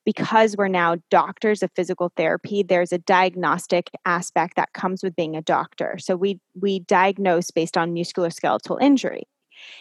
because 0.05 0.57
we're 0.57 0.69
now 0.69 0.97
doctors 1.11 1.65
of 1.65 1.71
physical 1.75 2.13
therapy 2.17 2.63
there's 2.63 2.93
a 2.93 2.99
diagnostic 2.99 3.91
aspect 4.05 4.55
that 4.55 4.73
comes 4.73 5.03
with 5.03 5.17
being 5.17 5.37
a 5.37 5.43
doctor. 5.43 5.97
So 5.99 6.17
we 6.17 6.41
we 6.61 6.81
diagnose 6.81 7.51
based 7.51 7.77
on 7.77 7.95
musculoskeletal 7.95 8.81
injury. 8.83 9.29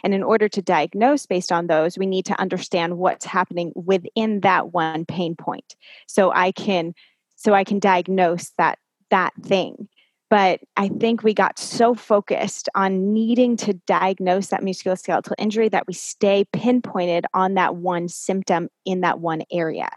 And 0.04 0.14
in 0.14 0.22
order 0.22 0.48
to 0.50 0.62
diagnose 0.62 1.26
based 1.26 1.52
on 1.52 1.66
those 1.66 1.98
we 1.98 2.06
need 2.06 2.26
to 2.26 2.40
understand 2.40 3.00
what's 3.00 3.26
happening 3.26 3.72
within 3.76 4.42
that 4.42 4.74
one 4.74 5.06
pain 5.06 5.36
point. 5.36 5.76
So 6.08 6.32
i 6.32 6.52
can 6.52 6.94
so 7.36 7.54
i 7.56 7.64
can 7.64 7.80
diagnose 7.80 8.52
that 8.60 8.78
that 9.10 9.34
thing 9.44 9.88
but 10.32 10.62
I 10.78 10.88
think 10.88 11.24
we 11.24 11.34
got 11.34 11.60
so 11.60 11.94
focused 11.94 12.70
on 12.74 13.12
needing 13.12 13.58
to 13.58 13.74
diagnose 13.86 14.48
that 14.48 14.62
musculoskeletal 14.62 15.34
injury 15.38 15.68
that 15.68 15.88
we 15.88 15.94
stay 15.94 16.46
pinpointed 16.54 17.26
on 17.34 17.56
that 17.56 17.76
one 17.76 18.08
symptom 18.08 18.70
in 18.86 19.02
that 19.02 19.20
one 19.20 19.42
area. 19.52 19.90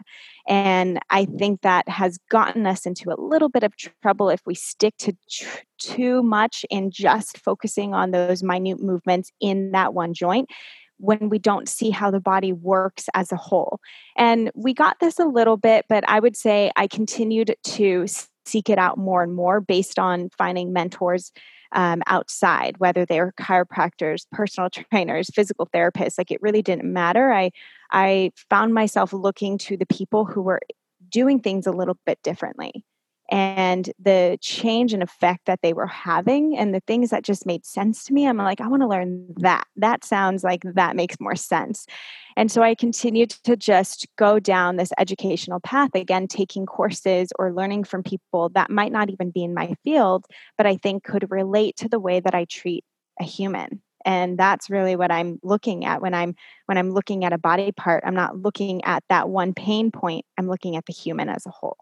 And 0.45 0.99
I 1.09 1.23
think 1.23 1.61
that 1.61 1.87
has 1.87 2.19
gotten 2.29 2.67
us 2.67 2.85
into 2.85 3.11
a 3.11 3.17
little 3.17 3.47
bit 3.47 3.63
of 3.63 3.75
trouble 4.01 4.29
if 4.29 4.41
we 4.45 4.55
stick 4.55 4.97
to 4.97 5.15
tr- 5.31 5.59
too 5.77 6.21
much 6.21 6.65
in 6.69 6.91
just 6.91 7.37
focusing 7.37 7.93
on 7.93 8.11
those 8.11 8.43
minute 8.43 8.83
movements 8.83 9.31
in 9.39 9.71
that 9.71 9.93
one 9.93 10.13
joint 10.13 10.49
when 10.97 11.29
we 11.29 11.39
don't 11.39 11.69
see 11.69 11.91
how 11.91 12.11
the 12.11 12.19
body 12.19 12.51
works 12.51 13.07
as 13.13 13.31
a 13.31 13.37
whole. 13.37 13.79
And 14.17 14.51
we 14.53 14.73
got 14.73 14.99
this 14.99 15.17
a 15.17 15.25
little 15.25 15.57
bit, 15.57 15.85
but 15.87 16.03
I 16.09 16.19
would 16.19 16.35
say 16.35 16.71
I 16.75 16.87
continued 16.87 17.55
to 17.63 18.05
seek 18.45 18.69
it 18.69 18.77
out 18.77 18.97
more 18.97 19.23
and 19.23 19.33
more 19.33 19.61
based 19.61 19.99
on 19.99 20.29
finding 20.37 20.73
mentors 20.73 21.31
um, 21.71 22.01
outside, 22.07 22.77
whether 22.77 23.05
they 23.05 23.19
were 23.19 23.33
chiropractors, 23.39 24.25
personal 24.31 24.69
trainers, 24.91 25.29
physical 25.33 25.67
therapists. 25.67 26.17
Like 26.17 26.31
it 26.31 26.41
really 26.41 26.61
didn't 26.61 26.91
matter. 26.91 27.31
I 27.31 27.51
I 27.91 28.31
found 28.49 28.73
myself 28.73 29.13
looking 29.13 29.57
to 29.59 29.77
the 29.77 29.85
people 29.85 30.25
who 30.25 30.41
were 30.41 30.61
doing 31.09 31.39
things 31.39 31.67
a 31.67 31.71
little 31.71 31.97
bit 32.05 32.19
differently 32.23 32.83
and 33.31 33.91
the 33.99 34.37
change 34.41 34.93
and 34.93 35.01
effect 35.01 35.45
that 35.45 35.61
they 35.61 35.73
were 35.73 35.87
having 35.87 36.57
and 36.57 36.73
the 36.73 36.81
things 36.81 37.09
that 37.09 37.23
just 37.23 37.45
made 37.45 37.65
sense 37.65 38.03
to 38.03 38.13
me 38.13 38.27
i'm 38.27 38.37
like 38.37 38.61
i 38.61 38.67
want 38.67 38.81
to 38.81 38.87
learn 38.87 39.25
that. 39.37 39.65
That 39.75 40.03
sounds 40.03 40.43
like 40.43 40.61
that 40.63 40.95
makes 40.95 41.19
more 41.19 41.35
sense. 41.35 41.85
And 42.37 42.51
so 42.51 42.61
i 42.61 42.75
continued 42.75 43.31
to 43.31 43.55
just 43.55 44.07
go 44.17 44.39
down 44.39 44.75
this 44.75 44.91
educational 44.97 45.59
path 45.59 45.91
again 45.95 46.27
taking 46.27 46.65
courses 46.65 47.29
or 47.39 47.53
learning 47.53 47.85
from 47.85 48.03
people 48.03 48.49
that 48.49 48.69
might 48.69 48.91
not 48.91 49.09
even 49.09 49.31
be 49.31 49.43
in 49.43 49.53
my 49.53 49.75
field 49.83 50.25
but 50.57 50.65
i 50.65 50.75
think 50.77 51.03
could 51.03 51.29
relate 51.31 51.75
to 51.77 51.89
the 51.89 51.99
way 51.99 52.19
that 52.19 52.35
i 52.35 52.45
treat 52.45 52.83
a 53.19 53.23
human. 53.23 53.81
And 54.03 54.37
that's 54.37 54.69
really 54.69 54.95
what 54.95 55.11
i'm 55.11 55.39
looking 55.41 55.85
at 55.85 56.01
when 56.01 56.13
i'm 56.13 56.35
when 56.67 56.77
i'm 56.77 56.91
looking 56.91 57.25
at 57.25 57.33
a 57.33 57.37
body 57.37 57.71
part. 57.71 58.03
I'm 58.05 58.13
not 58.13 58.37
looking 58.37 58.83
at 58.83 59.03
that 59.09 59.29
one 59.29 59.53
pain 59.53 59.91
point. 59.91 60.25
I'm 60.37 60.47
looking 60.47 60.75
at 60.75 60.85
the 60.85 60.93
human 60.93 61.29
as 61.29 61.45
a 61.45 61.51
whole 61.51 61.77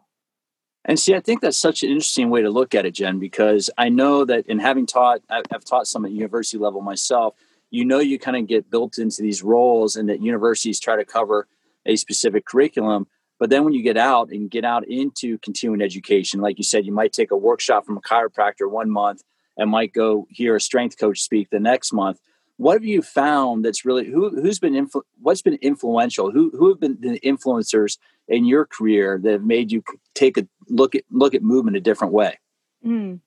and 0.86 1.00
see, 1.00 1.16
I 1.16 1.22
think 1.22 1.42
that's 1.42 1.58
such 1.58 1.84
an 1.84 1.90
interesting 1.90 2.30
way 2.30 2.42
to 2.42 2.50
look 2.50 2.76
at 2.76 2.86
it, 2.86 2.96
Jen, 2.96 3.20
because 3.20 3.70
I 3.78 3.90
know 3.90 4.26
that 4.26 4.48
in 4.48 4.60
having 4.60 4.86
taught, 4.86 5.22
I've 5.30 5.64
taught 5.64 5.88
some 5.88 6.06
at 6.06 6.12
university 6.12 6.58
level 6.58 6.82
myself, 6.82 7.36
you 7.70 7.86
know, 7.86 8.00
you 8.00 8.20
kind 8.20 8.38
of 8.38 8.48
get 8.48 8.70
built 8.70 8.98
into 8.98 9.22
these 9.22 9.42
roles 9.42 9.96
and 9.96 10.10
that 10.10 10.22
universities 10.22 10.80
try 10.80 10.96
to 10.96 11.06
cover 11.06 11.48
a 11.86 11.96
specific 11.96 12.46
curriculum. 12.46 13.08
But 13.40 13.50
then 13.50 13.64
when 13.64 13.74
you 13.74 13.82
get 13.82 13.98
out 13.98 14.30
and 14.30 14.50
get 14.50 14.66
out 14.66 14.88
into 14.88 15.38
continuing 15.40 15.82
education, 15.82 16.40
like 16.42 16.58
you 16.58 16.64
said, 16.64 16.86
you 16.86 16.92
might 16.92 17.14
take 17.14 17.32
a 17.32 17.38
workshop 17.38 17.86
from 17.86 17.98
a 17.98 18.02
chiropractor 18.02 18.70
one 18.70 18.90
month 18.90 19.24
and 19.58 19.72
might 19.72 19.94
go 19.94 20.28
hear 20.30 20.56
a 20.56 20.62
strength 20.62 20.98
coach 20.98 21.22
speak 21.22 21.50
the 21.50 21.60
next 21.60 21.94
month. 21.94 22.20
What 22.58 22.74
have 22.74 22.84
you 22.84 23.02
found 23.02 23.66
that's 23.66 23.86
really 23.86 24.06
who 24.06 24.30
who's 24.30 24.60
been 24.60 24.74
influ- 24.74 25.02
what's 25.20 25.42
been 25.42 25.58
influential? 25.62 26.32
Who 26.32 26.52
who 26.52 26.70
have 26.70 26.80
been 26.80 26.98
the 27.00 27.20
influencers 27.22 27.98
in 28.28 28.46
your 28.46 28.66
career 28.66 29.20
that 29.22 29.32
have 29.32 29.44
made 29.44 29.72
you 29.72 29.84
take 30.14 30.38
a 30.38 30.48
look 30.70 30.96
at 30.96 31.04
look 31.12 31.34
at 31.34 31.44
movement 31.44 31.78
a 31.78 31.82
different 31.82 32.14
way? 32.14 32.38
Mm. 32.86 33.20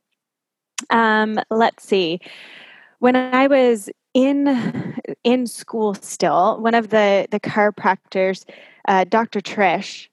Um, 0.90 1.40
let's 1.50 1.84
see. 1.84 2.20
When 2.98 3.16
I 3.16 3.46
was 3.46 3.90
in 4.14 4.96
in 5.24 5.46
school, 5.46 5.94
still 5.94 6.60
one 6.60 6.74
of 6.74 6.88
the 6.88 7.26
the 7.30 7.40
chiropractors, 7.40 8.44
uh, 8.88 9.04
Dr. 9.04 9.40
Trish. 9.40 10.08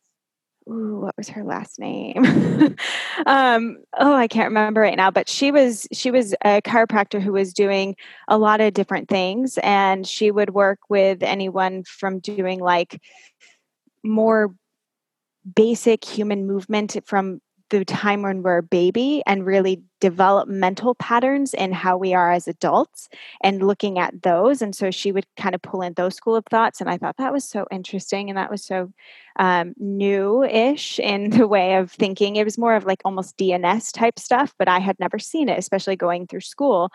Ooh, 0.69 1.01
what 1.01 1.17
was 1.17 1.27
her 1.27 1.43
last 1.43 1.77
name? 1.77 2.23
um, 3.25 3.77
oh, 3.99 4.13
I 4.13 4.29
can't 4.29 4.47
remember 4.47 4.79
right 4.79 4.95
now. 4.95 5.11
But 5.11 5.27
she 5.27 5.51
was 5.51 5.87
she 5.91 6.09
was 6.09 6.33
a 6.45 6.61
chiropractor 6.61 7.21
who 7.21 7.33
was 7.33 7.53
doing 7.53 7.97
a 8.29 8.37
lot 8.37 8.61
of 8.61 8.73
different 8.73 9.09
things, 9.09 9.57
and 9.61 10.07
she 10.07 10.31
would 10.31 10.51
work 10.51 10.79
with 10.89 11.21
anyone 11.21 11.83
from 11.83 12.19
doing 12.19 12.61
like 12.61 13.01
more 14.03 14.53
basic 15.55 16.05
human 16.05 16.47
movement 16.47 16.97
from 17.05 17.39
the 17.69 17.83
time 17.85 18.21
when 18.21 18.43
we're 18.43 18.59
a 18.59 18.63
baby 18.63 19.23
and 19.25 19.45
really 19.45 19.81
developmental 20.03 20.95
patterns 20.95 21.53
in 21.53 21.71
how 21.71 21.95
we 21.95 22.13
are 22.13 22.33
as 22.33 22.45
adults 22.45 23.07
and 23.41 23.65
looking 23.65 23.97
at 23.97 24.21
those. 24.21 24.61
And 24.61 24.75
so 24.75 24.91
she 24.91 25.13
would 25.13 25.25
kind 25.37 25.55
of 25.55 25.61
pull 25.61 25.81
in 25.81 25.93
those 25.93 26.13
school 26.13 26.35
of 26.35 26.43
thoughts. 26.47 26.81
And 26.81 26.89
I 26.89 26.97
thought 26.97 27.15
that 27.19 27.31
was 27.31 27.45
so 27.45 27.65
interesting 27.71 28.27
and 28.29 28.37
that 28.37 28.51
was 28.51 28.61
so 28.65 28.91
um, 29.39 29.73
new 29.77 30.43
ish 30.43 30.99
in 30.99 31.29
the 31.37 31.47
way 31.47 31.75
of 31.75 31.89
thinking. 31.89 32.35
It 32.35 32.43
was 32.43 32.57
more 32.57 32.75
of 32.75 32.83
like 32.83 32.99
almost 33.05 33.37
DNS 33.37 33.93
type 33.93 34.19
stuff, 34.19 34.53
but 34.59 34.67
I 34.67 34.79
had 34.79 34.99
never 34.99 35.19
seen 35.19 35.47
it, 35.47 35.57
especially 35.57 35.95
going 35.95 36.27
through 36.27 36.41
school. 36.41 36.91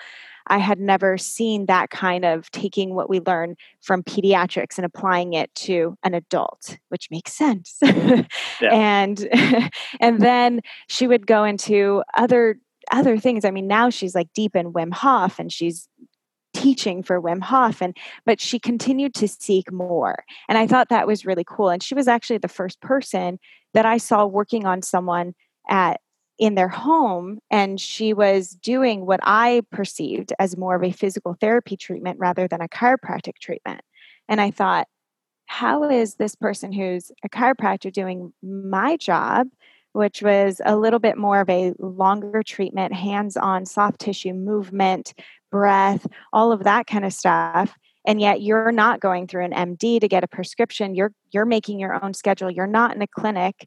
I 0.48 0.58
had 0.58 0.78
never 0.78 1.16
seen 1.16 1.64
that 1.66 1.88
kind 1.88 2.26
of 2.26 2.50
taking 2.50 2.94
what 2.94 3.08
we 3.08 3.20
learn 3.20 3.56
from 3.80 4.02
pediatrics 4.02 4.76
and 4.76 4.84
applying 4.84 5.32
it 5.32 5.54
to 5.54 5.96
an 6.02 6.12
adult, 6.12 6.76
which 6.88 7.10
makes 7.10 7.32
sense. 7.32 7.78
yeah. 7.82 8.24
And 8.70 9.28
and 10.00 10.20
then 10.20 10.60
she 10.88 11.06
would 11.06 11.26
go 11.26 11.44
into 11.44 12.02
other 12.14 12.58
other 12.90 13.18
things. 13.18 13.44
I 13.44 13.50
mean, 13.50 13.66
now 13.66 13.90
she's 13.90 14.14
like 14.14 14.28
deep 14.34 14.56
in 14.56 14.72
Wim 14.72 14.92
Hof 14.92 15.38
and 15.38 15.52
she's 15.52 15.88
teaching 16.54 17.02
for 17.02 17.20
Wim 17.20 17.42
Hof 17.42 17.80
and 17.80 17.96
but 18.26 18.40
she 18.40 18.58
continued 18.58 19.14
to 19.14 19.28
seek 19.28 19.70
more. 19.70 20.24
And 20.48 20.58
I 20.58 20.66
thought 20.66 20.88
that 20.88 21.06
was 21.06 21.26
really 21.26 21.44
cool. 21.46 21.68
And 21.68 21.82
she 21.82 21.94
was 21.94 22.08
actually 22.08 22.38
the 22.38 22.48
first 22.48 22.80
person 22.80 23.38
that 23.74 23.86
I 23.86 23.98
saw 23.98 24.26
working 24.26 24.66
on 24.66 24.82
someone 24.82 25.34
at 25.68 26.00
in 26.38 26.54
their 26.54 26.68
home 26.68 27.40
and 27.50 27.80
she 27.80 28.14
was 28.14 28.50
doing 28.50 29.04
what 29.06 29.20
I 29.24 29.62
perceived 29.72 30.32
as 30.38 30.56
more 30.56 30.76
of 30.76 30.84
a 30.84 30.92
physical 30.92 31.36
therapy 31.40 31.76
treatment 31.76 32.18
rather 32.20 32.46
than 32.46 32.60
a 32.60 32.68
chiropractic 32.68 33.34
treatment. 33.40 33.80
And 34.28 34.40
I 34.40 34.52
thought, 34.52 34.86
how 35.46 35.88
is 35.88 36.14
this 36.14 36.36
person 36.36 36.72
who's 36.72 37.10
a 37.24 37.28
chiropractor 37.28 37.92
doing 37.92 38.32
my 38.42 38.96
job, 38.96 39.48
which 39.92 40.22
was 40.22 40.60
a 40.64 40.76
little 40.76 40.98
bit 40.98 41.16
more 41.16 41.40
of 41.40 41.50
a 41.50 41.72
longer 41.78 42.42
treatment, 42.42 42.94
hands 42.94 43.36
on 43.36 43.66
soft 43.66 44.00
tissue 44.00 44.32
movement, 44.32 45.14
breath, 45.50 46.06
all 46.32 46.52
of 46.52 46.64
that 46.64 46.86
kind 46.86 47.04
of 47.04 47.12
stuff? 47.12 47.76
and 48.06 48.20
yet 48.20 48.40
you're 48.40 48.70
not 48.70 49.00
going 49.00 49.26
through 49.26 49.44
an 49.44 49.76
MD 49.76 50.00
to 50.00 50.08
get 50.08 50.22
a 50.22 50.28
prescription 50.28 50.94
you're 50.94 51.12
you're 51.32 51.44
making 51.44 51.80
your 51.80 52.02
own 52.02 52.14
schedule 52.14 52.48
you're 52.48 52.64
not 52.64 52.94
in 52.94 53.02
a 53.02 53.08
clinic 53.08 53.66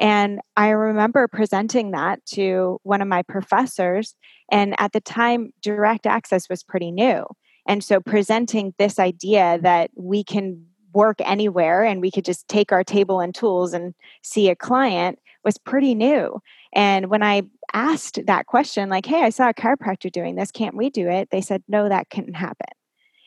and 0.00 0.40
I 0.56 0.70
remember 0.70 1.28
presenting 1.28 1.92
that 1.92 2.24
to 2.32 2.80
one 2.82 3.02
of 3.02 3.08
my 3.08 3.22
professors. 3.22 4.16
And 4.50 4.74
at 4.78 4.92
the 4.92 5.00
time, 5.00 5.52
direct 5.62 6.06
access 6.06 6.48
was 6.48 6.62
pretty 6.62 6.90
new. 6.90 7.24
And 7.68 7.84
so 7.84 8.00
presenting 8.00 8.74
this 8.78 8.98
idea 8.98 9.58
that 9.62 9.90
we 9.96 10.24
can 10.24 10.66
work 10.92 11.18
anywhere 11.20 11.84
and 11.84 12.00
we 12.00 12.10
could 12.10 12.24
just 12.24 12.48
take 12.48 12.72
our 12.72 12.84
table 12.84 13.20
and 13.20 13.34
tools 13.34 13.72
and 13.72 13.94
see 14.22 14.48
a 14.50 14.56
client 14.56 15.18
was 15.44 15.58
pretty 15.58 15.94
new. 15.94 16.40
And 16.74 17.08
when 17.10 17.22
I 17.22 17.42
asked 17.72 18.20
that 18.26 18.46
question, 18.46 18.88
like, 18.88 19.06
hey, 19.06 19.22
I 19.22 19.30
saw 19.30 19.48
a 19.48 19.54
chiropractor 19.54 20.10
doing 20.10 20.36
this, 20.36 20.50
can't 20.50 20.76
we 20.76 20.90
do 20.90 21.08
it? 21.08 21.28
They 21.30 21.40
said, 21.40 21.62
no, 21.68 21.88
that 21.88 22.10
couldn't 22.10 22.34
happen. 22.34 22.68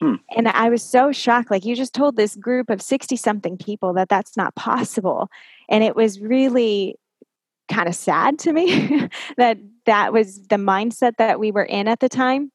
Hmm. 0.02 0.16
And 0.36 0.48
I 0.48 0.70
was 0.70 0.84
so 0.84 1.12
shocked. 1.12 1.52
Like, 1.52 1.66
you 1.66 1.76
just 1.76 1.94
told 1.94 2.16
this 2.16 2.36
group 2.36 2.70
of 2.70 2.82
60 2.82 3.16
something 3.16 3.58
people 3.58 3.94
that 3.94 4.10
that's 4.10 4.36
not 4.36 4.56
possible. 4.56 5.30
And 5.70 5.84
it 5.84 5.96
was 5.96 6.20
really 6.20 6.96
kind 7.70 7.88
of 7.88 7.96
sad 7.96 8.38
to 8.40 8.54
me 8.54 9.08
that 9.38 9.58
that 9.86 10.14
was 10.14 10.48
the 10.48 10.58
mindset 10.58 11.14
that 11.18 11.40
we 11.40 11.52
were 11.52 11.64
in 11.64 11.88
at 11.88 12.00
the 12.00 12.10
time. 12.10 12.52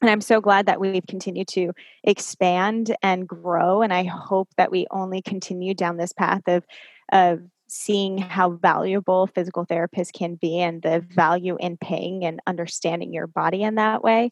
And 0.00 0.10
I'm 0.10 0.20
so 0.20 0.40
glad 0.40 0.66
that 0.66 0.80
we've 0.80 1.06
continued 1.08 1.48
to 1.48 1.72
expand 2.02 2.94
and 3.02 3.26
grow. 3.26 3.80
And 3.80 3.92
I 3.92 4.04
hope 4.04 4.48
that 4.58 4.70
we 4.70 4.86
only 4.90 5.22
continue 5.22 5.72
down 5.72 5.96
this 5.96 6.12
path 6.12 6.42
of, 6.46 6.64
of 7.10 7.40
seeing 7.68 8.18
how 8.18 8.50
valuable 8.50 9.26
physical 9.26 9.66
therapists 9.66 10.12
can 10.12 10.34
be 10.34 10.60
and 10.60 10.82
the 10.82 11.04
value 11.10 11.56
in 11.58 11.76
paying 11.76 12.24
and 12.24 12.40
understanding 12.46 13.12
your 13.12 13.26
body 13.26 13.62
in 13.62 13.76
that 13.76 14.02
way. 14.02 14.30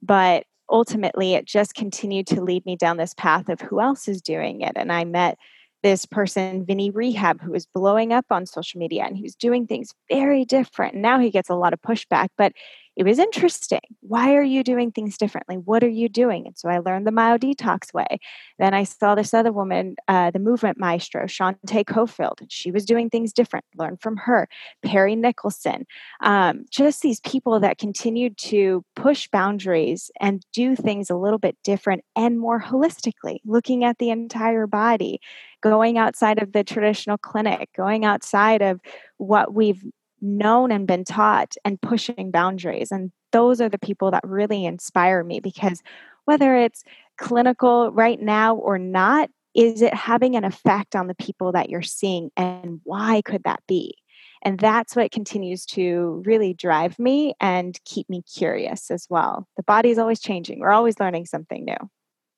But 0.00 0.44
ultimately 0.70 1.34
it 1.34 1.46
just 1.46 1.74
continued 1.74 2.26
to 2.26 2.42
lead 2.42 2.64
me 2.66 2.76
down 2.76 2.96
this 2.96 3.14
path 3.14 3.48
of 3.48 3.60
who 3.60 3.80
else 3.80 4.08
is 4.08 4.20
doing 4.20 4.60
it 4.60 4.72
and 4.76 4.92
i 4.92 5.04
met 5.04 5.38
this 5.82 6.04
person 6.06 6.64
vinny 6.64 6.90
rehab 6.90 7.40
who 7.40 7.52
was 7.52 7.66
blowing 7.66 8.12
up 8.12 8.26
on 8.30 8.44
social 8.44 8.78
media 8.78 9.04
and 9.04 9.16
he 9.16 9.22
was 9.22 9.34
doing 9.34 9.66
things 9.66 9.92
very 10.10 10.44
different 10.44 10.94
now 10.94 11.18
he 11.18 11.30
gets 11.30 11.48
a 11.48 11.54
lot 11.54 11.72
of 11.72 11.80
pushback 11.80 12.28
but 12.36 12.52
it 12.98 13.06
was 13.06 13.20
interesting. 13.20 13.78
Why 14.00 14.34
are 14.34 14.42
you 14.42 14.64
doing 14.64 14.90
things 14.90 15.16
differently? 15.16 15.56
What 15.56 15.84
are 15.84 15.88
you 15.88 16.08
doing? 16.08 16.48
And 16.48 16.58
so 16.58 16.68
I 16.68 16.78
learned 16.78 17.06
the 17.06 17.12
Myo 17.12 17.38
Detox 17.38 17.94
way. 17.94 18.18
Then 18.58 18.74
I 18.74 18.82
saw 18.82 19.14
this 19.14 19.32
other 19.32 19.52
woman, 19.52 19.94
uh, 20.08 20.32
the 20.32 20.40
movement 20.40 20.78
maestro, 20.78 21.26
Shante 21.26 21.84
Cofield. 21.84 22.44
She 22.48 22.72
was 22.72 22.84
doing 22.84 23.08
things 23.08 23.32
different. 23.32 23.64
Learn 23.76 23.98
from 23.98 24.16
her. 24.16 24.48
Perry 24.82 25.14
Nickelston. 25.14 25.84
Um, 26.22 26.64
just 26.72 27.02
these 27.02 27.20
people 27.20 27.60
that 27.60 27.78
continued 27.78 28.36
to 28.38 28.84
push 28.96 29.28
boundaries 29.28 30.10
and 30.20 30.42
do 30.52 30.74
things 30.74 31.08
a 31.08 31.16
little 31.16 31.38
bit 31.38 31.56
different 31.62 32.02
and 32.16 32.40
more 32.40 32.60
holistically, 32.60 33.38
looking 33.46 33.84
at 33.84 33.98
the 33.98 34.10
entire 34.10 34.66
body, 34.66 35.20
going 35.60 35.98
outside 35.98 36.42
of 36.42 36.50
the 36.50 36.64
traditional 36.64 37.16
clinic, 37.16 37.68
going 37.76 38.04
outside 38.04 38.60
of 38.60 38.80
what 39.18 39.54
we've 39.54 39.84
known 40.20 40.72
and 40.72 40.86
been 40.86 41.04
taught 41.04 41.54
and 41.64 41.80
pushing 41.80 42.30
boundaries. 42.30 42.90
And 42.90 43.12
those 43.32 43.60
are 43.60 43.68
the 43.68 43.78
people 43.78 44.10
that 44.10 44.26
really 44.26 44.64
inspire 44.64 45.22
me 45.22 45.40
because 45.40 45.82
whether 46.24 46.54
it's 46.54 46.84
clinical 47.16 47.90
right 47.92 48.20
now 48.20 48.56
or 48.56 48.78
not, 48.78 49.30
is 49.54 49.82
it 49.82 49.94
having 49.94 50.36
an 50.36 50.44
effect 50.44 50.94
on 50.94 51.06
the 51.06 51.14
people 51.14 51.52
that 51.52 51.68
you're 51.68 51.82
seeing 51.82 52.30
and 52.36 52.80
why 52.84 53.22
could 53.24 53.44
that 53.44 53.60
be? 53.66 53.94
And 54.42 54.58
that's 54.58 54.94
what 54.94 55.10
continues 55.10 55.66
to 55.66 56.22
really 56.24 56.54
drive 56.54 56.98
me 56.98 57.34
and 57.40 57.78
keep 57.84 58.08
me 58.08 58.22
curious 58.22 58.90
as 58.90 59.06
well. 59.10 59.48
The 59.56 59.62
body 59.64 59.90
is 59.90 59.98
always 59.98 60.20
changing, 60.20 60.60
we're 60.60 60.70
always 60.70 61.00
learning 61.00 61.26
something 61.26 61.64
new. 61.64 61.90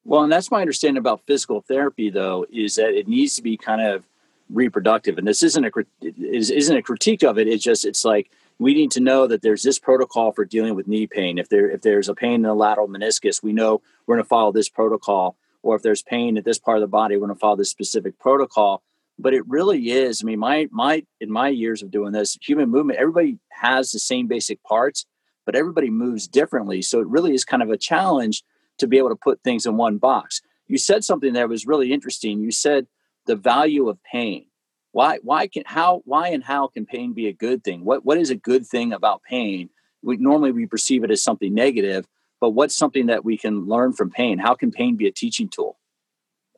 Well, 0.04 0.22
and 0.22 0.32
that's 0.32 0.50
my 0.50 0.60
understanding 0.60 0.98
about 0.98 1.26
physical 1.26 1.60
therapy, 1.60 2.08
though, 2.08 2.46
is 2.50 2.76
that 2.76 2.94
it 2.94 3.06
needs 3.06 3.34
to 3.36 3.42
be 3.42 3.56
kind 3.56 3.82
of 3.82 4.04
reproductive. 4.52 5.18
And 5.18 5.26
this 5.26 5.42
isn't 5.42 5.64
a 5.64 5.70
isn't 6.02 6.76
a 6.76 6.82
critique 6.82 7.22
of 7.22 7.38
it. 7.38 7.48
It's 7.48 7.64
just 7.64 7.84
it's 7.84 8.04
like 8.04 8.30
we 8.58 8.74
need 8.74 8.90
to 8.92 9.00
know 9.00 9.26
that 9.26 9.42
there's 9.42 9.62
this 9.62 9.78
protocol 9.78 10.32
for 10.32 10.44
dealing 10.44 10.74
with 10.74 10.88
knee 10.88 11.06
pain. 11.06 11.38
If 11.38 11.48
there 11.48 11.70
if 11.70 11.82
there's 11.82 12.08
a 12.08 12.14
pain 12.14 12.34
in 12.34 12.42
the 12.42 12.54
lateral 12.54 12.88
meniscus, 12.88 13.42
we 13.42 13.52
know 13.52 13.82
we're 14.06 14.16
going 14.16 14.24
to 14.24 14.28
follow 14.28 14.52
this 14.52 14.68
protocol. 14.68 15.36
Or 15.62 15.76
if 15.76 15.82
there's 15.82 16.02
pain 16.02 16.38
at 16.38 16.44
this 16.44 16.58
part 16.58 16.78
of 16.78 16.80
the 16.80 16.86
body, 16.86 17.16
we're 17.16 17.26
going 17.26 17.36
to 17.36 17.40
follow 17.40 17.56
this 17.56 17.70
specific 17.70 18.18
protocol 18.18 18.82
but 19.20 19.34
it 19.34 19.46
really 19.46 19.90
is 19.90 20.22
i 20.22 20.24
mean 20.24 20.38
my 20.38 20.68
my 20.70 21.04
in 21.20 21.30
my 21.30 21.48
years 21.48 21.82
of 21.82 21.90
doing 21.90 22.12
this 22.12 22.36
human 22.40 22.70
movement 22.70 22.98
everybody 22.98 23.38
has 23.50 23.90
the 23.90 23.98
same 23.98 24.26
basic 24.26 24.62
parts 24.62 25.06
but 25.44 25.54
everybody 25.54 25.90
moves 25.90 26.26
differently 26.26 26.80
so 26.82 27.00
it 27.00 27.06
really 27.06 27.34
is 27.34 27.44
kind 27.44 27.62
of 27.62 27.70
a 27.70 27.76
challenge 27.76 28.42
to 28.78 28.86
be 28.86 28.98
able 28.98 29.10
to 29.10 29.16
put 29.16 29.42
things 29.42 29.66
in 29.66 29.76
one 29.76 29.98
box 29.98 30.40
you 30.66 30.78
said 30.78 31.04
something 31.04 31.34
that 31.34 31.48
was 31.48 31.66
really 31.66 31.92
interesting 31.92 32.40
you 32.40 32.50
said 32.50 32.86
the 33.30 33.36
value 33.36 33.88
of 33.88 34.02
pain. 34.02 34.46
Why 34.92 35.18
why 35.22 35.46
can 35.46 35.62
how 35.66 36.02
why 36.04 36.28
and 36.28 36.42
how 36.42 36.66
can 36.66 36.84
pain 36.84 37.12
be 37.12 37.28
a 37.28 37.32
good 37.32 37.62
thing? 37.62 37.84
What 37.84 38.04
what 38.04 38.18
is 38.18 38.30
a 38.30 38.36
good 38.36 38.66
thing 38.66 38.92
about 38.92 39.22
pain? 39.22 39.70
We 40.02 40.16
normally 40.16 40.52
we 40.52 40.66
perceive 40.66 41.04
it 41.04 41.10
as 41.10 41.22
something 41.22 41.54
negative 41.54 42.06
but 42.40 42.50
what's 42.50 42.76
something 42.76 43.06
that 43.06 43.24
we 43.24 43.36
can 43.36 43.66
learn 43.66 43.92
from 43.92 44.10
pain? 44.10 44.38
How 44.38 44.54
can 44.54 44.70
pain 44.70 44.96
be 44.96 45.06
a 45.06 45.12
teaching 45.12 45.48
tool? 45.48 45.78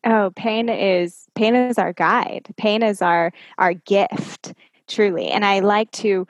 Oh, 0.04 0.32
pain 0.34 0.68
is 0.68 1.26
pain 1.34 1.54
is 1.54 1.78
our 1.78 1.92
guide. 1.92 2.48
Pain 2.56 2.82
is 2.82 3.02
our 3.02 3.32
our 3.58 3.74
gift, 3.74 4.54
truly. 4.88 5.28
And 5.28 5.44
I 5.44 5.60
like 5.60 5.90
to, 5.92 6.26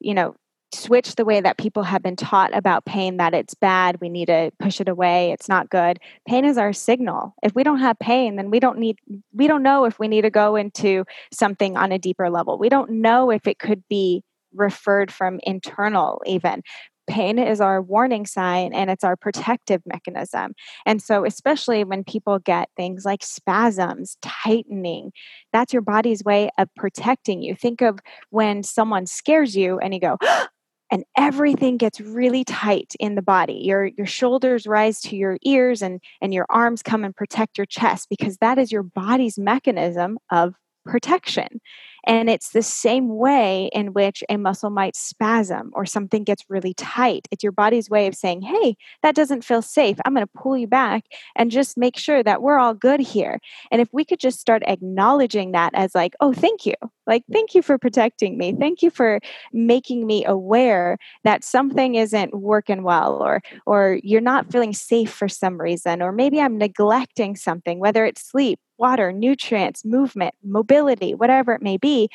you 0.00 0.14
know, 0.14 0.34
switch 0.76 1.14
the 1.14 1.24
way 1.24 1.40
that 1.40 1.58
people 1.58 1.82
have 1.82 2.02
been 2.02 2.16
taught 2.16 2.56
about 2.56 2.84
pain 2.84 3.16
that 3.16 3.34
it's 3.34 3.54
bad, 3.54 4.00
we 4.00 4.08
need 4.08 4.26
to 4.26 4.50
push 4.58 4.80
it 4.80 4.88
away, 4.88 5.32
it's 5.32 5.48
not 5.48 5.70
good. 5.70 5.98
Pain 6.26 6.44
is 6.44 6.58
our 6.58 6.72
signal. 6.72 7.34
If 7.42 7.54
we 7.54 7.64
don't 7.64 7.80
have 7.80 7.98
pain, 7.98 8.36
then 8.36 8.50
we 8.50 8.60
don't 8.60 8.78
need 8.78 8.98
we 9.32 9.46
don't 9.46 9.62
know 9.62 9.84
if 9.84 9.98
we 9.98 10.08
need 10.08 10.22
to 10.22 10.30
go 10.30 10.56
into 10.56 11.04
something 11.32 11.76
on 11.76 11.92
a 11.92 11.98
deeper 11.98 12.30
level. 12.30 12.58
We 12.58 12.68
don't 12.68 12.90
know 12.90 13.30
if 13.30 13.46
it 13.46 13.58
could 13.58 13.82
be 13.88 14.22
referred 14.54 15.12
from 15.12 15.40
internal 15.44 16.22
even 16.24 16.62
pain 17.06 17.38
is 17.38 17.60
our 17.60 17.80
warning 17.80 18.26
sign 18.26 18.74
and 18.74 18.90
it's 18.90 19.04
our 19.04 19.16
protective 19.16 19.82
mechanism. 19.86 20.54
And 20.84 21.00
so, 21.00 21.24
especially 21.24 21.84
when 21.84 22.04
people 22.04 22.38
get 22.38 22.68
things 22.76 23.04
like 23.04 23.22
spasms, 23.22 24.16
tightening, 24.22 25.12
that's 25.52 25.72
your 25.72 25.82
body's 25.82 26.24
way 26.24 26.50
of 26.58 26.68
protecting 26.76 27.42
you. 27.42 27.54
Think 27.54 27.80
of 27.80 27.98
when 28.30 28.62
someone 28.62 29.06
scares 29.06 29.56
you 29.56 29.78
and 29.78 29.94
you 29.94 30.00
go, 30.00 30.16
oh, 30.22 30.46
and 30.90 31.04
everything 31.16 31.76
gets 31.76 32.00
really 32.00 32.44
tight 32.44 32.94
in 33.00 33.14
the 33.14 33.22
body. 33.22 33.60
Your 33.64 33.86
your 33.86 34.06
shoulders 34.06 34.66
rise 34.66 35.00
to 35.02 35.16
your 35.16 35.38
ears 35.42 35.82
and 35.82 36.00
and 36.20 36.32
your 36.32 36.46
arms 36.48 36.82
come 36.82 37.04
and 37.04 37.14
protect 37.14 37.58
your 37.58 37.66
chest 37.66 38.08
because 38.08 38.36
that 38.38 38.58
is 38.58 38.70
your 38.72 38.82
body's 38.82 39.38
mechanism 39.38 40.18
of 40.30 40.54
protection. 40.84 41.60
And 42.06 42.30
it's 42.30 42.50
the 42.50 42.62
same 42.62 43.16
way 43.16 43.68
in 43.72 43.92
which 43.92 44.22
a 44.28 44.36
muscle 44.36 44.70
might 44.70 44.94
spasm 44.94 45.70
or 45.74 45.84
something 45.84 46.22
gets 46.24 46.44
really 46.48 46.74
tight. 46.74 47.26
It's 47.30 47.42
your 47.42 47.52
body's 47.52 47.90
way 47.90 48.06
of 48.06 48.14
saying, 48.14 48.42
hey, 48.42 48.76
that 49.02 49.14
doesn't 49.16 49.44
feel 49.44 49.62
safe. 49.62 49.98
I'm 50.04 50.14
going 50.14 50.26
to 50.26 50.32
pull 50.40 50.56
you 50.56 50.68
back 50.68 51.04
and 51.34 51.50
just 51.50 51.76
make 51.76 51.96
sure 51.96 52.22
that 52.22 52.42
we're 52.42 52.58
all 52.58 52.74
good 52.74 53.00
here. 53.00 53.40
And 53.70 53.80
if 53.80 53.88
we 53.92 54.04
could 54.04 54.20
just 54.20 54.38
start 54.40 54.62
acknowledging 54.66 55.52
that 55.52 55.72
as, 55.74 55.94
like, 55.94 56.14
oh, 56.20 56.32
thank 56.32 56.64
you. 56.64 56.74
Like, 57.06 57.24
thank 57.32 57.54
you 57.54 57.62
for 57.62 57.78
protecting 57.78 58.36
me. 58.38 58.54
Thank 58.58 58.82
you 58.82 58.90
for 58.90 59.20
making 59.52 60.06
me 60.06 60.24
aware 60.24 60.98
that 61.24 61.44
something 61.44 61.94
isn't 61.94 62.34
working 62.34 62.82
well 62.82 63.22
or 63.22 63.42
or 63.66 63.98
you're 64.02 64.20
not 64.20 64.50
feeling 64.50 64.72
safe 64.72 65.10
for 65.10 65.28
some 65.28 65.60
reason 65.60 66.02
or 66.02 66.12
maybe 66.12 66.40
I'm 66.40 66.58
neglecting 66.58 67.36
something, 67.36 67.78
whether 67.78 68.04
it's 68.04 68.28
sleep, 68.28 68.58
water, 68.78 69.12
nutrients, 69.12 69.84
movement, 69.84 70.34
mobility, 70.44 71.14
whatever 71.14 71.52
it 71.52 71.62
may 71.62 71.76
be, 71.76 72.08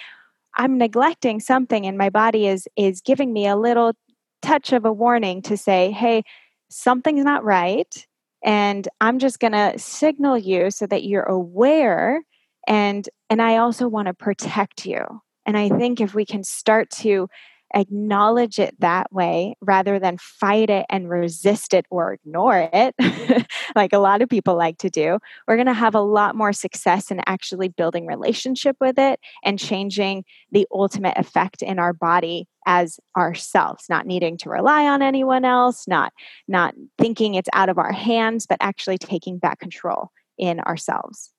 I'm 0.58 0.78
neglecting 0.78 1.40
something 1.40 1.86
and 1.86 1.98
my 1.98 2.10
body 2.10 2.48
is 2.48 2.68
is 2.76 3.02
giving 3.02 3.34
me 3.34 3.48
a 3.48 3.56
little 3.56 3.94
touch 4.42 4.74
of 4.74 4.86
a 4.86 4.92
warning 4.94 5.42
to 5.44 5.58
say, 5.58 5.92
"Hey, 5.92 6.24
something's 6.70 7.24
not 7.24 7.44
right." 7.44 8.08
And 8.44 8.88
I'm 9.00 9.20
just 9.20 9.40
going 9.40 9.54
to 9.54 9.78
signal 9.78 10.38
you 10.38 10.72
so 10.72 10.88
that 10.88 11.04
you're 11.04 11.24
aware 11.24 12.22
and 12.68 13.08
and 13.30 13.42
I 13.42 13.58
also 13.58 13.88
want 13.88 14.08
to 14.08 14.14
protect 14.14 14.86
you. 14.86 15.04
And 15.46 15.58
I 15.58 15.70
think 15.70 16.00
if 16.02 16.14
we 16.14 16.26
can 16.26 16.44
start 16.44 16.90
to 17.02 17.28
acknowledge 17.74 18.60
it 18.60 18.76
that 18.80 19.12
way 19.12 19.56
rather 19.62 20.00
than 20.00 20.18
fight 20.18 20.70
it 20.70 20.86
and 20.90 21.10
resist 21.10 21.74
it 21.74 21.86
or 21.90 22.14
ignore 22.14 22.70
it, 22.74 22.96
like 23.76 23.94
a 23.94 24.00
lot 24.00 24.22
of 24.22 24.30
people 24.30 24.56
like 24.56 24.78
to 24.80 24.90
do, 24.90 25.18
we're 25.48 25.56
going 25.56 25.68
to 25.68 25.74
have 25.74 25.96
a 25.96 26.02
lot 26.02 26.36
more 26.36 26.54
success 26.54 27.12
in 27.12 27.22
actually 27.28 27.70
building 27.70 28.06
relationship 28.06 28.76
with 28.80 28.98
it 28.98 29.20
and 29.44 29.60
changing 29.60 30.24
the 30.52 30.68
ultimate 30.72 31.18
effect 31.18 31.62
in 31.62 31.80
our 31.80 31.94
body 31.94 32.48
as 32.68 33.00
ourselves 33.18 33.86
not 33.90 34.06
needing 34.06 34.38
to 34.38 34.50
rely 34.50 34.86
on 34.86 35.02
anyone 35.02 35.44
else 35.44 35.88
not 35.88 36.14
not 36.48 36.76
thinking 37.00 37.34
it's 37.34 37.50
out 37.54 37.70
of 37.70 37.80
our 37.80 37.92
hands 37.92 38.46
but 38.46 38.58
actually 38.62 39.00
taking 39.00 39.40
back 39.40 39.60
control 39.60 40.12
in 40.38 40.60
ourselves 40.60 41.32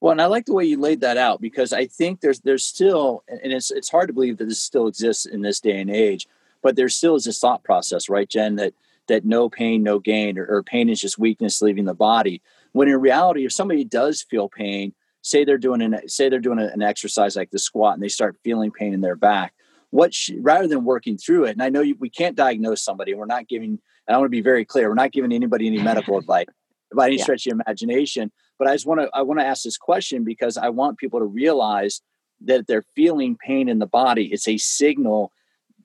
well, 0.00 0.12
and 0.12 0.22
I 0.22 0.26
like 0.26 0.46
the 0.46 0.54
way 0.54 0.64
you 0.64 0.78
laid 0.78 1.02
that 1.02 1.18
out 1.18 1.40
because 1.40 1.72
I 1.72 1.86
think 1.86 2.20
there's 2.20 2.40
there's 2.40 2.64
still, 2.64 3.22
and 3.28 3.52
it's 3.52 3.70
it's 3.70 3.90
hard 3.90 4.08
to 4.08 4.14
believe 4.14 4.38
that 4.38 4.48
this 4.48 4.62
still 4.62 4.86
exists 4.86 5.26
in 5.26 5.42
this 5.42 5.60
day 5.60 5.78
and 5.78 5.90
age, 5.90 6.26
but 6.62 6.76
there 6.76 6.88
still 6.88 7.16
is 7.16 7.24
this 7.24 7.38
thought 7.38 7.62
process, 7.64 8.08
right, 8.08 8.28
Jen, 8.28 8.56
that 8.56 8.72
that 9.08 9.24
no 9.26 9.50
pain, 9.50 9.82
no 9.82 9.98
gain, 9.98 10.38
or, 10.38 10.46
or 10.46 10.62
pain 10.62 10.88
is 10.88 11.00
just 11.00 11.18
weakness 11.18 11.60
leaving 11.60 11.84
the 11.84 11.94
body. 11.94 12.40
When 12.72 12.88
in 12.88 13.00
reality, 13.00 13.44
if 13.44 13.52
somebody 13.52 13.84
does 13.84 14.22
feel 14.22 14.48
pain, 14.48 14.94
say 15.20 15.44
they're 15.44 15.58
doing 15.58 15.82
an 15.82 16.08
say 16.08 16.30
they're 16.30 16.40
doing 16.40 16.60
an 16.60 16.82
exercise 16.82 17.36
like 17.36 17.50
the 17.50 17.58
squat 17.58 17.94
and 17.94 18.02
they 18.02 18.08
start 18.08 18.38
feeling 18.42 18.70
pain 18.70 18.94
in 18.94 19.02
their 19.02 19.16
back, 19.16 19.52
what 19.90 20.14
sh- 20.14 20.30
rather 20.40 20.66
than 20.66 20.84
working 20.84 21.18
through 21.18 21.44
it, 21.44 21.50
and 21.50 21.62
I 21.62 21.68
know 21.68 21.82
you, 21.82 21.96
we 22.00 22.08
can't 22.08 22.36
diagnose 22.36 22.82
somebody, 22.82 23.12
we're 23.12 23.26
not 23.26 23.48
giving, 23.48 23.78
and 24.06 24.14
I 24.14 24.16
want 24.16 24.26
to 24.26 24.30
be 24.30 24.40
very 24.40 24.64
clear, 24.64 24.88
we're 24.88 24.94
not 24.94 25.12
giving 25.12 25.32
anybody 25.32 25.66
any 25.66 25.82
medical 25.82 26.16
advice 26.18 26.46
by 26.94 27.08
any 27.08 27.18
yeah. 27.18 27.22
stretch 27.22 27.46
of 27.46 27.52
imagination 27.52 28.32
but 28.60 28.68
I 28.68 28.74
just 28.74 28.86
want 28.86 29.00
to 29.00 29.10
I 29.14 29.22
want 29.22 29.40
to 29.40 29.46
ask 29.46 29.64
this 29.64 29.78
question 29.78 30.22
because 30.22 30.58
I 30.58 30.68
want 30.68 30.98
people 30.98 31.18
to 31.18 31.24
realize 31.24 32.02
that 32.42 32.66
they're 32.66 32.84
feeling 32.94 33.36
pain 33.36 33.70
in 33.70 33.78
the 33.78 33.86
body. 33.86 34.26
It's 34.26 34.46
a 34.46 34.58
signal 34.58 35.32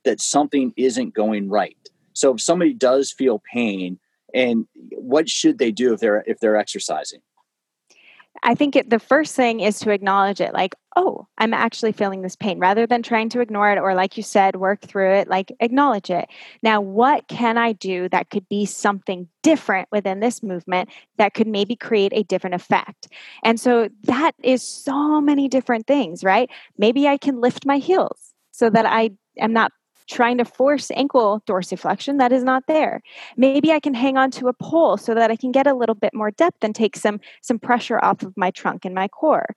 that 0.04 0.20
something 0.20 0.74
isn't 0.76 1.14
going 1.14 1.50
right. 1.50 1.78
So 2.12 2.34
if 2.34 2.42
somebody 2.42 2.74
does 2.74 3.14
feel 3.14 3.42
pain, 3.54 3.98
and 4.34 4.68
what 4.92 5.30
should 5.30 5.58
they 5.58 5.72
do 5.72 5.94
if 5.94 6.02
they're 6.02 6.26
if 6.28 6.42
they're 6.42 6.58
exercising? 6.58 7.22
I 8.44 8.56
think 8.56 8.76
it, 8.76 8.90
the 8.90 9.00
first 9.00 9.36
thing 9.36 9.60
is 9.60 9.80
to 9.80 9.92
acknowledge 9.92 10.42
it 10.42 10.54
like, 10.54 10.76
oh, 10.96 11.28
I'm 11.38 11.54
actually 11.54 11.92
feeling 11.92 12.22
this 12.22 12.36
pain 12.36 12.60
rather 12.60 12.88
than 12.88 13.04
trying 13.04 13.30
to 13.30 13.42
ignore 13.42 13.72
it 13.72 13.78
or, 13.78 13.94
like 13.96 14.18
you 14.18 14.24
said, 14.24 14.56
work 14.56 14.82
through 14.82 15.12
it, 15.14 15.28
like 15.28 15.52
acknowledge 15.60 16.10
it. 16.10 16.28
Now, 16.64 16.80
what 16.82 17.28
can 17.28 17.58
I 17.58 17.74
do 17.74 18.08
that 18.10 18.30
could 18.30 18.48
be 18.48 18.66
something 18.66 19.28
different 19.44 19.90
within 19.92 20.20
this 20.20 20.42
movement 20.42 20.90
that 21.18 21.34
could 21.34 21.48
maybe 21.48 21.76
create 21.76 22.14
a 22.14 22.24
different 22.24 22.56
effect? 22.56 23.08
And 23.44 23.60
so 23.60 23.90
that 24.04 24.34
is 24.44 24.64
so 24.64 25.20
many 25.20 25.48
different 25.48 25.88
things, 25.88 26.24
right? 26.24 26.50
Maybe 26.78 27.08
I 27.08 27.18
can 27.18 27.42
lift 27.42 27.66
my 27.66 27.78
heels 27.78 28.34
so 28.52 28.70
that 28.70 28.86
I 28.86 29.12
am 29.38 29.54
not 29.54 29.72
trying 30.08 30.38
to 30.38 30.46
force 30.46 30.92
ankle 30.92 31.42
dorsiflexion 31.48 32.18
that 32.20 32.32
is 32.32 32.44
not 32.44 32.64
there. 32.68 33.02
Maybe 33.38 33.72
i 33.72 33.80
can 33.80 33.94
hang 33.94 34.18
on 34.18 34.32
to 34.32 34.48
a 34.48 34.54
pole 34.54 34.98
so 34.98 35.14
that 35.16 35.32
i 35.32 35.36
can 35.36 35.52
get 35.52 35.68
a 35.68 35.74
little 35.74 35.96
bit 35.96 36.14
more 36.14 36.32
depth 36.32 36.64
and 36.64 36.76
take 36.76 36.96
some 36.96 37.20
some 37.42 37.60
pressure 37.60 38.00
off 38.04 38.24
of 38.24 38.36
my 38.38 38.52
trunk 38.52 38.86
and 38.86 38.96
my 38.96 39.08
core. 39.08 39.56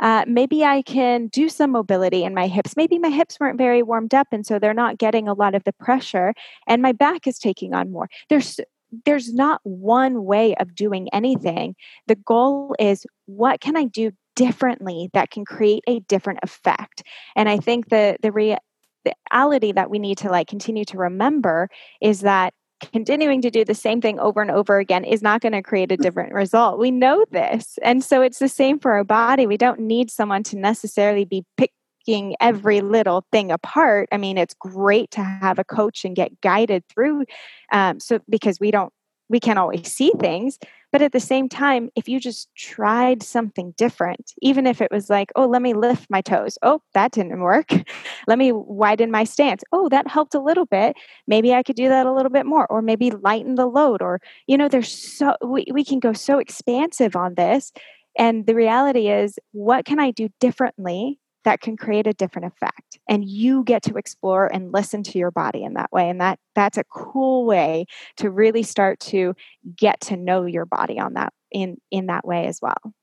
Uh, 0.00 0.24
maybe 0.26 0.64
i 0.64 0.82
can 0.82 1.26
do 1.28 1.48
some 1.48 1.70
mobility 1.72 2.24
in 2.24 2.34
my 2.34 2.46
hips. 2.46 2.76
Maybe 2.76 2.98
my 2.98 3.10
hips 3.10 3.38
weren't 3.38 3.58
very 3.58 3.82
warmed 3.82 4.14
up 4.14 4.28
and 4.32 4.46
so 4.46 4.58
they're 4.58 4.74
not 4.74 4.98
getting 4.98 5.28
a 5.28 5.34
lot 5.34 5.54
of 5.54 5.64
the 5.64 5.72
pressure 5.72 6.34
and 6.66 6.82
my 6.82 6.92
back 6.92 7.26
is 7.26 7.38
taking 7.38 7.74
on 7.74 7.92
more. 7.92 8.08
There's 8.28 8.60
there's 9.04 9.32
not 9.32 9.60
one 9.62 10.24
way 10.24 10.54
of 10.56 10.74
doing 10.74 11.08
anything. 11.12 11.76
The 12.08 12.16
goal 12.16 12.74
is 12.78 13.06
what 13.26 13.60
can 13.60 13.76
i 13.76 13.84
do 13.84 14.12
differently 14.36 15.10
that 15.12 15.30
can 15.30 15.44
create 15.44 15.84
a 15.86 16.00
different 16.00 16.40
effect? 16.42 17.02
And 17.36 17.48
i 17.48 17.58
think 17.58 17.90
the 17.90 18.16
the 18.22 18.32
re- 18.32 18.56
the 19.04 19.12
reality 19.32 19.72
that 19.72 19.90
we 19.90 19.98
need 19.98 20.18
to 20.18 20.30
like 20.30 20.46
continue 20.46 20.84
to 20.86 20.98
remember 20.98 21.68
is 22.00 22.20
that 22.20 22.54
continuing 22.92 23.42
to 23.42 23.50
do 23.50 23.64
the 23.64 23.74
same 23.74 24.00
thing 24.00 24.18
over 24.18 24.40
and 24.40 24.50
over 24.50 24.78
again 24.78 25.04
is 25.04 25.22
not 25.22 25.40
going 25.40 25.52
to 25.52 25.62
create 25.62 25.92
a 25.92 25.96
mm. 25.96 26.02
different 26.02 26.32
result. 26.32 26.78
We 26.78 26.90
know 26.90 27.24
this. 27.30 27.78
And 27.82 28.02
so 28.02 28.22
it's 28.22 28.38
the 28.38 28.48
same 28.48 28.78
for 28.78 28.92
our 28.92 29.04
body. 29.04 29.46
We 29.46 29.56
don't 29.56 29.80
need 29.80 30.10
someone 30.10 30.42
to 30.44 30.56
necessarily 30.56 31.24
be 31.24 31.44
picking 31.56 32.36
every 32.40 32.80
little 32.80 33.26
thing 33.30 33.50
apart. 33.50 34.08
I 34.12 34.16
mean, 34.16 34.38
it's 34.38 34.54
great 34.54 35.10
to 35.12 35.22
have 35.22 35.58
a 35.58 35.64
coach 35.64 36.04
and 36.04 36.16
get 36.16 36.40
guided 36.40 36.84
through. 36.88 37.24
Um, 37.72 38.00
so 38.00 38.20
because 38.28 38.58
we 38.58 38.70
don't, 38.70 38.92
we 39.28 39.40
can't 39.40 39.58
always 39.58 39.92
see 39.92 40.12
things, 40.18 40.58
but 40.92 41.02
at 41.02 41.12
the 41.12 41.20
same 41.20 41.48
time, 41.48 41.90
if 41.94 42.08
you 42.08 42.18
just 42.18 42.48
tried 42.56 43.22
something 43.22 43.72
different, 43.76 44.32
even 44.42 44.66
if 44.66 44.80
it 44.80 44.90
was 44.90 45.08
like, 45.08 45.30
oh, 45.36 45.46
let 45.46 45.62
me 45.62 45.74
lift 45.74 46.10
my 46.10 46.20
toes. 46.20 46.58
Oh, 46.62 46.82
that 46.94 47.12
didn't 47.12 47.40
work. 47.40 47.70
let 48.26 48.38
me 48.38 48.52
widen 48.52 49.10
my 49.10 49.24
stance. 49.24 49.62
Oh, 49.72 49.88
that 49.88 50.08
helped 50.08 50.34
a 50.34 50.40
little 50.40 50.66
bit. 50.66 50.96
Maybe 51.26 51.54
I 51.54 51.62
could 51.62 51.76
do 51.76 51.88
that 51.88 52.06
a 52.06 52.12
little 52.12 52.30
bit 52.30 52.46
more, 52.46 52.66
or 52.70 52.82
maybe 52.82 53.10
lighten 53.10 53.54
the 53.54 53.66
load. 53.66 54.02
Or, 54.02 54.20
you 54.46 54.56
know, 54.56 54.68
there's 54.68 54.92
so, 54.92 55.36
we, 55.44 55.66
we 55.72 55.84
can 55.84 56.00
go 56.00 56.12
so 56.12 56.38
expansive 56.38 57.14
on 57.14 57.34
this. 57.34 57.72
And 58.18 58.46
the 58.46 58.54
reality 58.54 59.08
is, 59.08 59.38
what 59.52 59.84
can 59.84 60.00
I 60.00 60.10
do 60.10 60.28
differently 60.40 61.18
that 61.44 61.60
can 61.60 61.76
create 61.76 62.06
a 62.06 62.12
different 62.12 62.46
effect 62.46 62.98
and 63.08 63.24
you 63.24 63.64
get 63.64 63.82
to 63.82 63.94
explore 63.94 64.46
and 64.52 64.72
listen 64.72 65.02
to 65.02 65.18
your 65.18 65.30
body 65.30 65.62
in 65.62 65.74
that 65.74 65.90
way 65.92 66.08
and 66.08 66.20
that 66.20 66.38
that's 66.54 66.78
a 66.78 66.84
cool 66.84 67.46
way 67.46 67.86
to 68.16 68.30
really 68.30 68.62
start 68.62 69.00
to 69.00 69.34
get 69.76 70.00
to 70.00 70.16
know 70.16 70.44
your 70.44 70.66
body 70.66 70.98
on 70.98 71.14
that 71.14 71.32
in 71.50 71.76
in 71.90 72.06
that 72.06 72.26
way 72.26 72.46
as 72.46 72.60
well. 72.60 72.94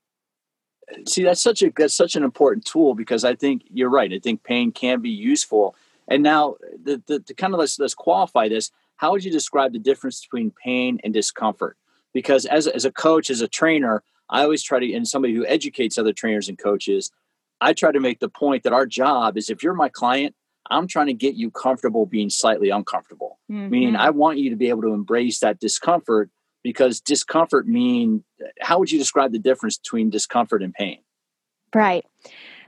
See 1.06 1.22
that's 1.22 1.40
such 1.40 1.62
a 1.62 1.72
that's 1.76 1.94
such 1.94 2.16
an 2.16 2.22
important 2.22 2.64
tool 2.64 2.94
because 2.94 3.24
i 3.24 3.34
think 3.34 3.62
you're 3.70 3.90
right 3.90 4.12
i 4.12 4.18
think 4.18 4.42
pain 4.42 4.72
can 4.72 5.00
be 5.00 5.10
useful. 5.10 5.74
And 6.10 6.22
now 6.22 6.54
the, 6.82 7.02
the, 7.06 7.20
to 7.20 7.34
kind 7.34 7.52
of 7.52 7.60
let's, 7.60 7.78
let's 7.78 7.94
qualify 7.94 8.48
this 8.48 8.70
how 8.96 9.12
would 9.12 9.24
you 9.24 9.30
describe 9.30 9.72
the 9.72 9.78
difference 9.78 10.20
between 10.20 10.52
pain 10.64 10.98
and 11.04 11.14
discomfort? 11.14 11.76
Because 12.12 12.46
as, 12.46 12.66
as 12.66 12.84
a 12.84 12.90
coach 12.90 13.30
as 13.30 13.40
a 13.40 13.48
trainer 13.48 14.02
i 14.30 14.42
always 14.42 14.62
try 14.62 14.78
to 14.78 14.92
and 14.94 15.06
somebody 15.06 15.34
who 15.34 15.44
educates 15.46 15.98
other 15.98 16.12
trainers 16.12 16.48
and 16.48 16.58
coaches 16.58 17.10
I 17.60 17.72
try 17.72 17.92
to 17.92 18.00
make 18.00 18.20
the 18.20 18.28
point 18.28 18.62
that 18.62 18.72
our 18.72 18.86
job 18.86 19.36
is 19.36 19.50
if 19.50 19.62
you're 19.62 19.74
my 19.74 19.88
client, 19.88 20.34
I'm 20.70 20.86
trying 20.86 21.06
to 21.06 21.14
get 21.14 21.34
you 21.34 21.50
comfortable 21.50 22.06
being 22.06 22.30
slightly 22.30 22.70
uncomfortable. 22.70 23.38
Mm-hmm. 23.50 23.70
Meaning 23.70 23.96
I 23.96 24.10
want 24.10 24.38
you 24.38 24.50
to 24.50 24.56
be 24.56 24.68
able 24.68 24.82
to 24.82 24.92
embrace 24.92 25.40
that 25.40 25.58
discomfort 25.58 26.30
because 26.62 27.00
discomfort 27.00 27.66
mean 27.66 28.24
how 28.60 28.78
would 28.78 28.90
you 28.90 28.98
describe 28.98 29.32
the 29.32 29.38
difference 29.38 29.78
between 29.78 30.10
discomfort 30.10 30.62
and 30.62 30.74
pain? 30.74 30.98
Right. 31.74 32.04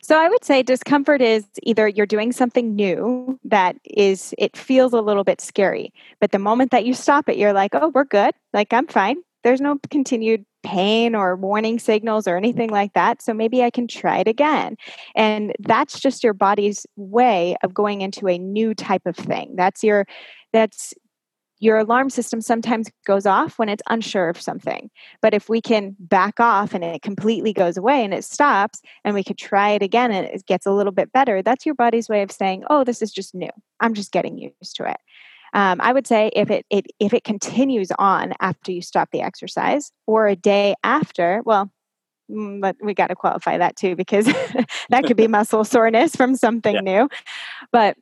So 0.03 0.19
I 0.19 0.29
would 0.29 0.45
say 0.45 0.63
discomfort 0.63 1.21
is 1.21 1.45
either 1.63 1.87
you're 1.87 2.07
doing 2.07 2.33
something 2.33 2.75
new 2.75 3.39
that 3.45 3.77
is 3.85 4.35
it 4.39 4.57
feels 4.57 4.95
a 4.95 5.01
little 5.01 5.25
bit 5.25 5.41
scary, 5.41 5.93
but 6.21 6.33
the 6.33 6.39
moment 6.39 6.71
that 6.71 6.87
you 6.87 6.95
stop 6.95 7.29
it 7.29 7.37
you're 7.37 7.53
like, 7.53 7.75
"Oh, 7.75 7.89
we're 7.89 8.05
good. 8.05 8.35
Like 8.53 8.73
I'm 8.73 8.87
fine. 8.87 9.19
There's 9.43 9.61
no 9.61 9.79
continued 9.91 10.45
pain 10.63 11.15
or 11.15 11.37
warning 11.37 11.79
signals 11.79 12.29
or 12.29 12.37
anything 12.37 12.71
like 12.71 12.93
that. 12.93 13.23
So 13.23 13.33
maybe 13.33 13.63
I 13.63 13.71
can 13.71 13.89
try 13.89 14.19
it 14.19 14.29
again. 14.29 14.77
And 15.15 15.55
that's 15.59 15.99
just 15.99 16.23
your 16.23 16.35
body's 16.35 16.87
way 16.97 17.57
of 17.63 17.73
going 17.73 18.03
into 18.03 18.29
a 18.29 18.39
new 18.39 18.75
type 18.75 19.07
of 19.07 19.17
thing. 19.17 19.55
That's 19.57 19.83
your, 19.83 20.07
that's, 20.53 20.93
your 21.63 21.77
alarm 21.77 22.09
system 22.09 22.41
sometimes 22.41 22.91
goes 23.07 23.27
off 23.27 23.59
when 23.59 23.69
it's 23.69 23.83
unsure 23.91 24.31
of 24.31 24.41
something. 24.41 24.91
But 25.21 25.35
if 25.35 25.51
we 25.51 25.61
can 25.61 25.95
back 25.99 26.41
off 26.41 26.73
and 26.73 26.83
it 26.83 27.03
completely 27.03 27.53
goes 27.53 27.77
away 27.77 28.03
and 28.03 28.15
it 28.15 28.25
stops, 28.25 28.81
and 29.05 29.15
we 29.15 29.23
could 29.23 29.37
try 29.37 29.71
it 29.71 29.83
again 29.83 30.11
and 30.11 30.27
it 30.27 30.47
gets 30.47 30.65
a 30.65 30.73
little 30.73 30.93
bit 30.93 31.13
better, 31.13 31.43
that's 31.43 31.67
your 31.67 31.75
body's 31.75 32.09
way 32.09 32.23
of 32.23 32.33
saying, 32.33 32.65
oh, 32.71 32.83
this 32.83 33.03
is 33.03 33.13
just 33.13 33.35
new. 33.35 33.51
I'm 33.79 33.93
just 33.93 34.11
getting 34.11 34.39
used 34.39 34.77
to 34.77 34.85
it. 34.89 34.97
Um, 35.53 35.81
I 35.81 35.93
would 35.93 36.07
say 36.07 36.31
if 36.35 36.51
it, 36.51 36.65
it 36.71 36.87
if 36.99 37.13
it 37.13 37.25
continues 37.25 37.91
on 37.99 38.35
after 38.41 38.73
you 38.73 38.83
stop 38.83 39.11
the 39.13 39.23
exercise 39.23 39.91
or 40.07 40.27
a 40.27 40.37
day 40.37 40.75
after, 40.85 41.43
well, 41.45 41.71
mm, 42.31 42.61
but 42.61 42.77
we 42.83 42.95
got 42.95 43.09
to 43.09 43.17
qualify 43.17 43.59
that 43.59 43.77
too 43.77 43.97
because 43.97 44.27
that 44.91 45.05
could 45.05 45.17
be 45.17 45.27
muscle 45.29 45.65
soreness 45.65 46.15
from 46.15 46.37
something 46.37 46.77
yeah. 46.77 46.81
new. 46.81 47.09
But 47.73 47.97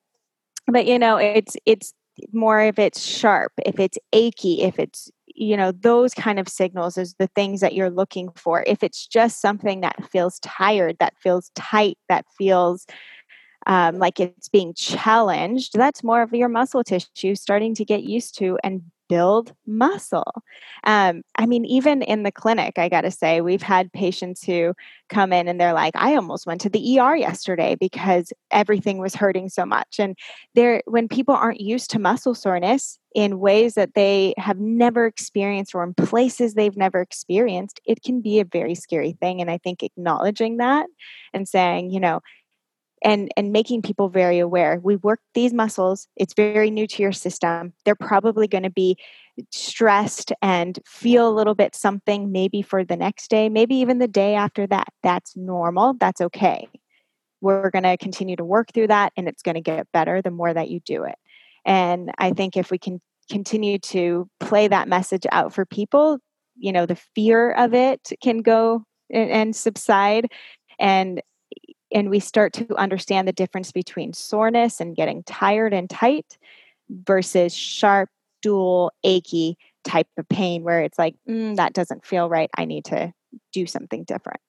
but 0.67 0.87
you 0.87 0.99
know, 0.99 1.17
it's 1.17 1.57
it's 1.65 1.95
more 2.33 2.61
if 2.61 2.79
it's 2.79 3.01
sharp, 3.01 3.53
if 3.65 3.79
it's 3.79 3.99
achy, 4.13 4.63
if 4.63 4.79
it's 4.79 5.11
you 5.39 5.57
know 5.57 5.73
those 5.73 6.15
kind 6.15 6.39
of 6.39 6.49
signals 6.49 6.99
is 6.99 7.15
the 7.19 7.29
things 7.29 7.61
that 7.61 7.75
you're 7.75 7.91
looking 7.91 8.29
for 8.35 8.65
if 8.67 8.83
it's 8.83 9.07
just 9.07 9.41
something 9.41 9.81
that 9.81 10.11
feels 10.11 10.41
tired 10.41 10.97
that 10.99 11.15
feels 11.17 11.51
tight 11.55 11.97
that 12.09 12.25
feels 12.37 12.87
um, 13.69 13.99
like 13.99 14.19
it's 14.19 14.49
being 14.49 14.75
challenged, 14.75 15.75
that's 15.75 16.03
more 16.03 16.23
of 16.23 16.33
your 16.33 16.49
muscle 16.49 16.83
tissue 16.83 17.35
starting 17.35 17.75
to 17.77 17.85
get 17.85 18.03
used 18.03 18.37
to 18.39 18.59
and 18.65 18.83
build 19.09 19.55
muscle. 19.67 20.43
Um, 20.85 21.23
I 21.37 21.47
mean, 21.47 21.65
even 21.65 22.03
in 22.03 22.23
the 22.23 22.33
clinic, 22.33 22.79
I 22.79 22.89
got 22.89 23.03
to 23.03 23.11
say, 23.11 23.41
we've 23.41 23.63
had 23.63 23.93
patients 23.93 24.45
who 24.45 24.75
come 25.09 25.33
in 25.33 25.49
and 25.49 25.61
they're 25.61 25.73
like, 25.73 25.95
I 25.97 26.15
almost 26.15 26.47
went 26.47 26.61
to 26.63 26.69
the 26.69 27.01
ER 27.01 27.17
yesterday 27.17 27.75
because 27.75 28.33
everything 28.51 28.99
was 28.99 29.15
hurting 29.15 29.49
so 29.49 29.65
much. 29.65 29.99
And 29.99 30.17
there, 30.55 30.83
when 30.87 31.09
people 31.09 31.35
aren't 31.35 31.61
used 31.61 31.91
to 31.91 31.99
muscle 31.99 32.35
soreness 32.35 32.99
in 33.15 33.41
ways 33.41 33.75
that 33.75 33.95
they 33.95 34.35
have 34.37 34.59
never 34.59 35.07
experienced 35.07 35.75
or 35.75 35.83
in 35.83 35.95
places 35.95 36.55
they've 36.55 36.77
never 36.77 37.01
experienced, 37.01 37.81
it 37.87 38.03
can 38.03 38.21
be 38.21 38.39
a 38.39 38.45
very 38.45 38.75
scary 38.75 39.13
thing. 39.13 39.41
And 39.41 39.51
I 39.51 39.59
think 39.59 39.83
acknowledging 39.83 40.59
that 40.59 40.87
and 41.33 41.49
saying, 41.49 41.91
you 41.91 42.01
know, 42.01 42.21
and 43.03 43.31
and 43.37 43.53
making 43.53 43.83
people 43.83 44.09
very 44.09 44.39
aware. 44.39 44.81
We 44.83 44.97
work 44.97 45.21
these 45.35 45.53
muscles 45.53 46.09
it's 46.17 46.35
very 46.35 46.71
new 46.71 46.87
to 46.87 47.03
your 47.03 47.13
system. 47.13 47.73
They're 47.85 47.95
probably 47.95 48.49
going 48.49 48.65
to 48.65 48.71
be 48.71 48.97
stressed 49.51 50.33
and 50.43 50.79
feel 50.85 51.29
a 51.29 51.35
little 51.35 51.55
bit 51.55 51.75
something 51.75 52.33
maybe 52.33 52.61
for 52.61 52.85
the 52.85 52.97
next 52.97 53.31
day 53.31 53.49
maybe 53.49 53.77
even 53.77 53.99
the 53.99 54.09
day 54.09 54.35
after 54.35 54.67
that. 54.67 54.89
That's 55.03 55.37
normal 55.37 55.95
that's 55.95 56.21
okay. 56.21 56.69
We're 57.41 57.71
going 57.71 57.85
to 57.85 57.97
continue 57.97 58.37
to 58.37 58.45
work 58.45 58.73
through 58.73 58.89
that 58.89 59.13
and 59.17 59.29
it's 59.29 59.43
going 59.43 59.55
to 59.55 59.61
get 59.61 59.87
better 59.93 60.21
the 60.21 60.31
more 60.31 60.53
that 60.53 60.71
you 60.71 60.81
do 60.81 61.05
it. 61.05 61.17
And 61.65 62.11
i 62.19 62.33
think 62.33 62.57
if 62.57 62.71
we 62.71 62.79
can 62.79 63.01
continue 63.31 63.79
to 63.79 64.29
play 64.41 64.69
that 64.69 64.89
message 64.89 65.27
out 65.33 65.53
for 65.53 65.67
people 65.67 66.19
you 66.57 66.73
know 66.73 66.87
the 66.87 66.97
fear 67.15 67.53
of 67.53 67.75
it 67.75 68.11
can 68.23 68.39
go 68.39 68.85
and, 69.11 69.31
and 69.31 69.57
subside. 69.57 70.31
And 70.79 71.23
and 71.93 72.11
we 72.11 72.21
start 72.21 72.53
to 72.55 72.75
understand 72.77 73.27
the 73.27 73.33
difference 73.33 73.73
between 73.73 74.13
soreness 74.13 74.81
and 74.81 74.97
getting 74.97 75.23
tired 75.25 75.73
and 75.73 75.89
tight 75.89 76.39
versus 76.91 77.55
sharp, 77.55 78.11
dual, 78.43 78.93
achy 79.05 79.57
type 79.85 80.09
of 80.17 80.29
pain 80.29 80.63
where 80.63 80.81
it's 80.81 80.99
like, 80.99 81.15
mm, 81.29 81.57
that 81.57 81.73
doesn't 81.73 82.05
feel 82.05 82.29
right. 82.29 82.51
I 82.57 82.65
need 82.65 82.85
to 82.87 83.13
do 83.53 83.67
something 83.67 84.05
different. 84.05 84.41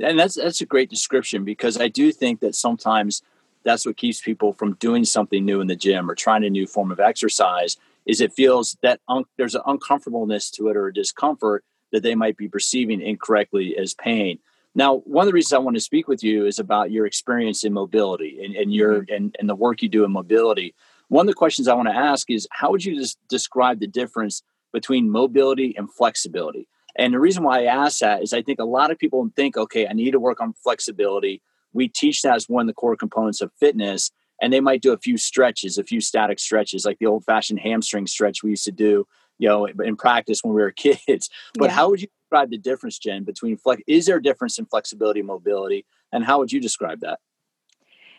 And 0.00 0.18
that's 0.18 0.36
that's 0.36 0.60
a 0.60 0.66
great 0.66 0.90
description 0.90 1.44
because 1.44 1.80
I 1.80 1.88
do 1.88 2.12
think 2.12 2.40
that 2.40 2.54
sometimes 2.54 3.22
that's 3.64 3.84
what 3.84 3.96
keeps 3.96 4.20
people 4.20 4.52
from 4.52 4.74
doing 4.74 5.04
something 5.04 5.44
new 5.44 5.60
in 5.60 5.66
the 5.66 5.76
gym 5.76 6.10
or 6.10 6.14
trying 6.14 6.44
a 6.44 6.50
new 6.50 6.66
form 6.66 6.92
of 6.92 7.00
exercise 7.00 7.76
is 8.06 8.20
it 8.20 8.32
feels 8.32 8.76
that 8.82 9.00
un- 9.08 9.24
there's 9.36 9.56
an 9.56 9.62
uncomfortableness 9.66 10.50
to 10.52 10.68
it 10.68 10.76
or 10.76 10.86
a 10.86 10.94
discomfort 10.94 11.64
that 11.92 12.02
they 12.02 12.14
might 12.14 12.36
be 12.36 12.48
perceiving 12.48 13.00
incorrectly 13.00 13.76
as 13.76 13.94
pain. 13.94 14.38
Now, 14.74 14.98
one 14.98 15.22
of 15.22 15.26
the 15.26 15.34
reasons 15.34 15.52
I 15.54 15.58
want 15.58 15.76
to 15.76 15.82
speak 15.82 16.08
with 16.08 16.22
you 16.22 16.46
is 16.46 16.58
about 16.58 16.90
your 16.90 17.06
experience 17.06 17.64
in 17.64 17.72
mobility 17.72 18.38
and, 18.44 18.54
and 18.54 18.72
your 18.72 19.02
mm-hmm. 19.02 19.14
and, 19.14 19.36
and 19.38 19.48
the 19.48 19.54
work 19.54 19.82
you 19.82 19.88
do 19.88 20.04
in 20.04 20.12
mobility. 20.12 20.74
One 21.08 21.26
of 21.26 21.32
the 21.32 21.34
questions 21.34 21.68
I 21.68 21.74
want 21.74 21.88
to 21.88 21.94
ask 21.94 22.30
is 22.30 22.46
how 22.50 22.70
would 22.70 22.84
you 22.84 22.96
just 22.96 23.18
describe 23.28 23.80
the 23.80 23.86
difference 23.86 24.42
between 24.72 25.10
mobility 25.10 25.74
and 25.76 25.92
flexibility? 25.92 26.68
And 26.96 27.14
the 27.14 27.20
reason 27.20 27.44
why 27.44 27.62
I 27.62 27.64
ask 27.64 28.00
that 28.00 28.22
is 28.22 28.32
I 28.32 28.42
think 28.42 28.58
a 28.58 28.64
lot 28.64 28.90
of 28.90 28.98
people 28.98 29.28
think, 29.36 29.56
okay, 29.56 29.86
I 29.86 29.92
need 29.92 30.10
to 30.10 30.20
work 30.20 30.40
on 30.40 30.52
flexibility. 30.52 31.40
We 31.72 31.88
teach 31.88 32.22
that 32.22 32.34
as 32.34 32.48
one 32.48 32.62
of 32.62 32.66
the 32.66 32.74
core 32.74 32.96
components 32.96 33.40
of 33.40 33.52
fitness, 33.58 34.10
and 34.40 34.52
they 34.52 34.60
might 34.60 34.82
do 34.82 34.92
a 34.92 34.98
few 34.98 35.16
stretches, 35.16 35.78
a 35.78 35.84
few 35.84 36.00
static 36.00 36.38
stretches, 36.38 36.84
like 36.84 36.98
the 36.98 37.06
old 37.06 37.24
fashioned 37.24 37.60
hamstring 37.60 38.06
stretch 38.06 38.42
we 38.42 38.50
used 38.50 38.64
to 38.64 38.72
do, 38.72 39.06
you 39.38 39.48
know, 39.48 39.66
in 39.66 39.96
practice 39.96 40.40
when 40.42 40.54
we 40.54 40.62
were 40.62 40.70
kids. 40.76 41.30
But 41.54 41.70
yeah. 41.70 41.74
how 41.74 41.90
would 41.90 42.02
you 42.02 42.08
describe 42.28 42.50
the 42.50 42.58
difference, 42.58 42.98
Jen, 42.98 43.24
between 43.24 43.56
flex? 43.56 43.82
Is 43.86 44.06
there 44.06 44.16
a 44.16 44.22
difference 44.22 44.58
in 44.58 44.66
flexibility 44.66 45.20
and 45.20 45.26
mobility, 45.26 45.86
and 46.12 46.24
how 46.24 46.38
would 46.38 46.52
you 46.52 46.60
describe 46.60 47.00
that? 47.00 47.20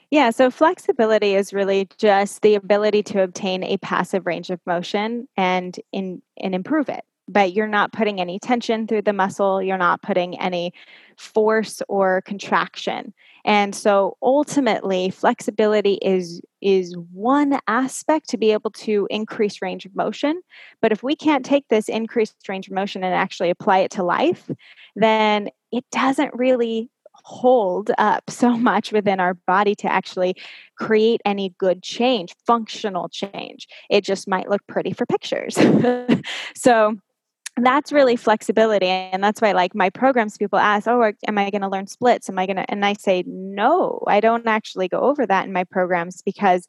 Yeah, 0.10 0.32
so 0.32 0.50
flexibility 0.50 1.36
is 1.36 1.54
really 1.54 1.88
just 2.00 2.42
the 2.42 2.56
ability 2.56 3.04
to 3.04 3.22
obtain 3.22 3.64
a 3.64 3.78
passive 3.78 4.26
range 4.26 4.50
of 4.50 4.60
motion 4.66 5.28
and 5.38 5.80
in 5.92 6.24
and 6.42 6.56
improve 6.56 6.90
it. 6.90 7.04
But 7.28 7.54
you're 7.54 7.68
not 7.68 7.94
putting 7.94 8.20
any 8.20 8.40
tension 8.40 8.88
through 8.88 9.04
the 9.04 9.14
muscle, 9.14 9.62
you're 9.62 9.78
not 9.78 10.02
putting 10.02 10.40
any 10.40 10.74
force 11.16 11.84
or 11.88 12.24
contraction. 12.24 13.14
And 13.46 13.76
so 13.76 14.18
ultimately 14.24 15.12
flexibility 15.12 16.00
is 16.02 16.42
is 16.62 16.96
one 17.14 17.60
aspect 17.68 18.30
to 18.30 18.38
be 18.38 18.52
able 18.52 18.72
to 18.72 19.08
increase 19.10 19.62
range 19.62 19.86
of 19.86 19.96
motion. 19.96 20.42
But 20.82 20.92
if 20.92 21.04
we 21.04 21.16
can't 21.16 21.46
take 21.46 21.68
this 21.70 21.90
increased 21.90 22.48
range 22.48 22.68
of 22.68 22.74
motion 22.74 23.04
and 23.04 23.14
actually 23.14 23.50
apply 23.50 23.80
it 23.80 23.92
to 23.92 24.04
life, 24.04 24.50
then 24.96 25.50
it 25.72 25.86
doesn't 25.92 26.34
really 26.34 26.90
hold 27.24 27.92
up 27.98 28.24
so 28.30 28.58
much 28.58 28.92
within 28.92 29.20
our 29.20 29.34
body 29.34 29.76
to 29.76 29.92
actually 29.92 30.36
create 30.78 31.22
any 31.26 31.54
good 31.58 31.84
change, 31.84 32.34
functional 32.46 33.10
change. 33.10 33.68
It 33.90 34.04
just 34.04 34.28
might 34.28 34.50
look 34.50 34.66
pretty 34.68 34.94
for 34.94 35.06
pictures. 35.06 35.58
so 36.56 36.98
that's 37.66 37.92
really 37.92 38.16
flexibility 38.16 38.88
and 38.88 39.24
that's 39.24 39.42
why 39.42 39.52
like 39.52 39.74
my 39.74 39.90
programs 39.90 40.38
people 40.38 40.60
ask 40.60 40.88
oh 40.88 41.12
am 41.28 41.38
i 41.38 41.50
going 41.50 41.62
to 41.62 41.68
learn 41.68 41.88
splits? 41.88 42.30
Am 42.30 42.38
i 42.38 42.46
going 42.46 42.58
to 42.58 42.70
and 42.70 42.86
i 42.86 42.94
say 42.94 43.24
no 43.28 44.04
i 44.08 44.20
don't 44.20 44.48
actually 44.48 44.88
go 44.88 45.00
over 45.00 45.26
that 45.26 45.46
in 45.46 45.54
my 45.54 45.64
programs 45.64 46.22
because 46.22 46.68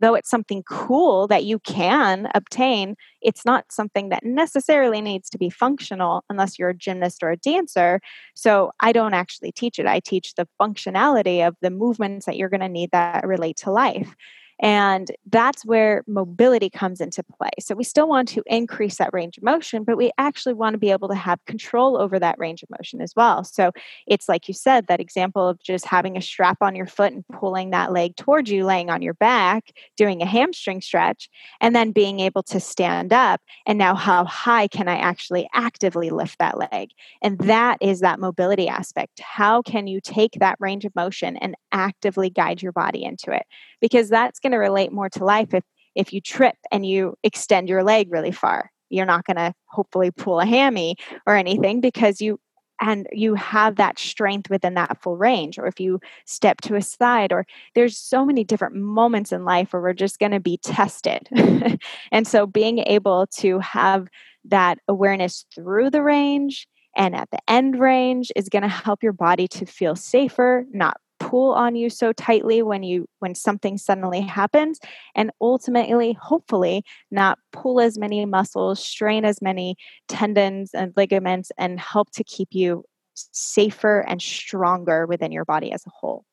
though 0.00 0.14
it's 0.14 0.30
something 0.30 0.62
cool 0.64 1.26
that 1.26 1.44
you 1.44 1.58
can 1.60 2.28
obtain 2.34 2.94
it's 3.20 3.44
not 3.44 3.64
something 3.70 4.08
that 4.10 4.24
necessarily 4.24 5.00
needs 5.00 5.28
to 5.30 5.38
be 5.38 5.50
functional 5.50 6.24
unless 6.28 6.58
you're 6.58 6.70
a 6.70 6.74
gymnast 6.74 7.22
or 7.22 7.30
a 7.30 7.36
dancer. 7.36 8.00
So 8.34 8.70
i 8.80 8.92
don't 8.92 9.14
actually 9.14 9.52
teach 9.52 9.78
it. 9.78 9.86
I 9.86 10.00
teach 10.00 10.34
the 10.34 10.48
functionality 10.60 11.46
of 11.46 11.56
the 11.60 11.70
movements 11.70 12.26
that 12.26 12.36
you're 12.36 12.48
going 12.48 12.60
to 12.60 12.68
need 12.68 12.90
that 12.92 13.26
relate 13.26 13.56
to 13.58 13.70
life 13.70 14.14
and 14.60 15.10
that's 15.30 15.64
where 15.64 16.02
mobility 16.06 16.68
comes 16.70 17.00
into 17.00 17.22
play. 17.22 17.50
So 17.60 17.74
we 17.74 17.84
still 17.84 18.08
want 18.08 18.28
to 18.28 18.42
increase 18.46 18.96
that 18.96 19.10
range 19.12 19.38
of 19.38 19.44
motion, 19.44 19.84
but 19.84 19.96
we 19.96 20.10
actually 20.18 20.54
want 20.54 20.74
to 20.74 20.78
be 20.78 20.90
able 20.90 21.08
to 21.08 21.14
have 21.14 21.44
control 21.46 21.96
over 21.96 22.18
that 22.18 22.38
range 22.38 22.62
of 22.62 22.70
motion 22.70 23.00
as 23.00 23.12
well. 23.14 23.44
So 23.44 23.70
it's 24.06 24.28
like 24.28 24.48
you 24.48 24.54
said, 24.54 24.86
that 24.86 25.00
example 25.00 25.48
of 25.48 25.62
just 25.62 25.84
having 25.84 26.16
a 26.16 26.22
strap 26.22 26.58
on 26.60 26.74
your 26.74 26.86
foot 26.86 27.12
and 27.12 27.24
pulling 27.28 27.70
that 27.70 27.92
leg 27.92 28.16
towards 28.16 28.50
you, 28.50 28.64
laying 28.64 28.90
on 28.90 29.02
your 29.02 29.14
back, 29.14 29.72
doing 29.96 30.22
a 30.22 30.26
hamstring 30.26 30.80
stretch, 30.80 31.28
and 31.60 31.74
then 31.74 31.92
being 31.92 32.20
able 32.20 32.42
to 32.44 32.58
stand 32.58 33.12
up. 33.12 33.40
And 33.66 33.78
now, 33.78 33.94
how 33.94 34.24
high 34.24 34.66
can 34.66 34.88
I 34.88 34.96
actually 34.96 35.48
actively 35.54 36.10
lift 36.10 36.38
that 36.38 36.58
leg? 36.72 36.90
And 37.22 37.38
that 37.40 37.78
is 37.80 38.00
that 38.00 38.18
mobility 38.18 38.68
aspect. 38.68 39.20
How 39.20 39.62
can 39.62 39.86
you 39.86 40.00
take 40.00 40.38
that 40.40 40.56
range 40.58 40.84
of 40.84 40.94
motion 40.96 41.36
and 41.36 41.54
actively 41.72 42.30
guide 42.30 42.62
your 42.62 42.72
body 42.72 43.04
into 43.04 43.30
it? 43.30 43.46
Because 43.80 44.08
that's 44.08 44.40
going 44.40 44.52
to 44.52 44.58
relate 44.58 44.92
more 44.92 45.08
to 45.10 45.24
life 45.24 45.54
if 45.54 45.64
if 45.94 46.12
you 46.12 46.20
trip 46.20 46.54
and 46.70 46.86
you 46.86 47.16
extend 47.24 47.68
your 47.68 47.82
leg 47.82 48.08
really 48.10 48.30
far. 48.30 48.70
You're 48.88 49.06
not 49.06 49.24
going 49.24 49.36
to 49.36 49.52
hopefully 49.66 50.10
pull 50.10 50.38
a 50.40 50.46
hammy 50.46 50.96
or 51.26 51.34
anything 51.34 51.80
because 51.80 52.20
you 52.20 52.38
and 52.80 53.08
you 53.12 53.34
have 53.34 53.76
that 53.76 53.98
strength 53.98 54.48
within 54.48 54.74
that 54.74 55.02
full 55.02 55.16
range 55.16 55.58
or 55.58 55.66
if 55.66 55.80
you 55.80 55.98
step 56.26 56.60
to 56.60 56.76
a 56.76 56.82
side 56.82 57.32
or 57.32 57.44
there's 57.74 57.98
so 57.98 58.24
many 58.24 58.44
different 58.44 58.76
moments 58.76 59.32
in 59.32 59.44
life 59.44 59.72
where 59.72 59.82
we're 59.82 59.92
just 59.92 60.18
going 60.18 60.32
to 60.32 60.40
be 60.40 60.58
tested. 60.58 61.28
And 62.12 62.26
so 62.26 62.46
being 62.46 62.78
able 62.78 63.26
to 63.38 63.58
have 63.58 64.08
that 64.46 64.78
awareness 64.88 65.44
through 65.54 65.90
the 65.90 66.02
range 66.02 66.66
and 66.96 67.14
at 67.14 67.30
the 67.30 67.38
end 67.48 67.78
range 67.78 68.32
is 68.34 68.48
going 68.48 68.62
to 68.62 68.68
help 68.68 69.02
your 69.02 69.12
body 69.12 69.46
to 69.48 69.66
feel 69.66 69.94
safer 69.94 70.64
not 70.70 70.98
pull 71.18 71.52
on 71.52 71.74
you 71.74 71.90
so 71.90 72.12
tightly 72.12 72.62
when 72.62 72.82
you 72.82 73.06
when 73.18 73.34
something 73.34 73.76
suddenly 73.76 74.20
happens 74.20 74.78
and 75.14 75.30
ultimately 75.40 76.12
hopefully 76.14 76.84
not 77.10 77.38
pull 77.52 77.80
as 77.80 77.98
many 77.98 78.24
muscles 78.24 78.82
strain 78.82 79.24
as 79.24 79.42
many 79.42 79.76
tendons 80.08 80.70
and 80.74 80.92
ligaments 80.96 81.50
and 81.58 81.80
help 81.80 82.10
to 82.10 82.24
keep 82.24 82.48
you 82.52 82.84
safer 83.14 84.00
and 84.00 84.22
stronger 84.22 85.06
within 85.06 85.32
your 85.32 85.44
body 85.44 85.72
as 85.72 85.84
a 85.86 85.90
whole. 85.90 86.24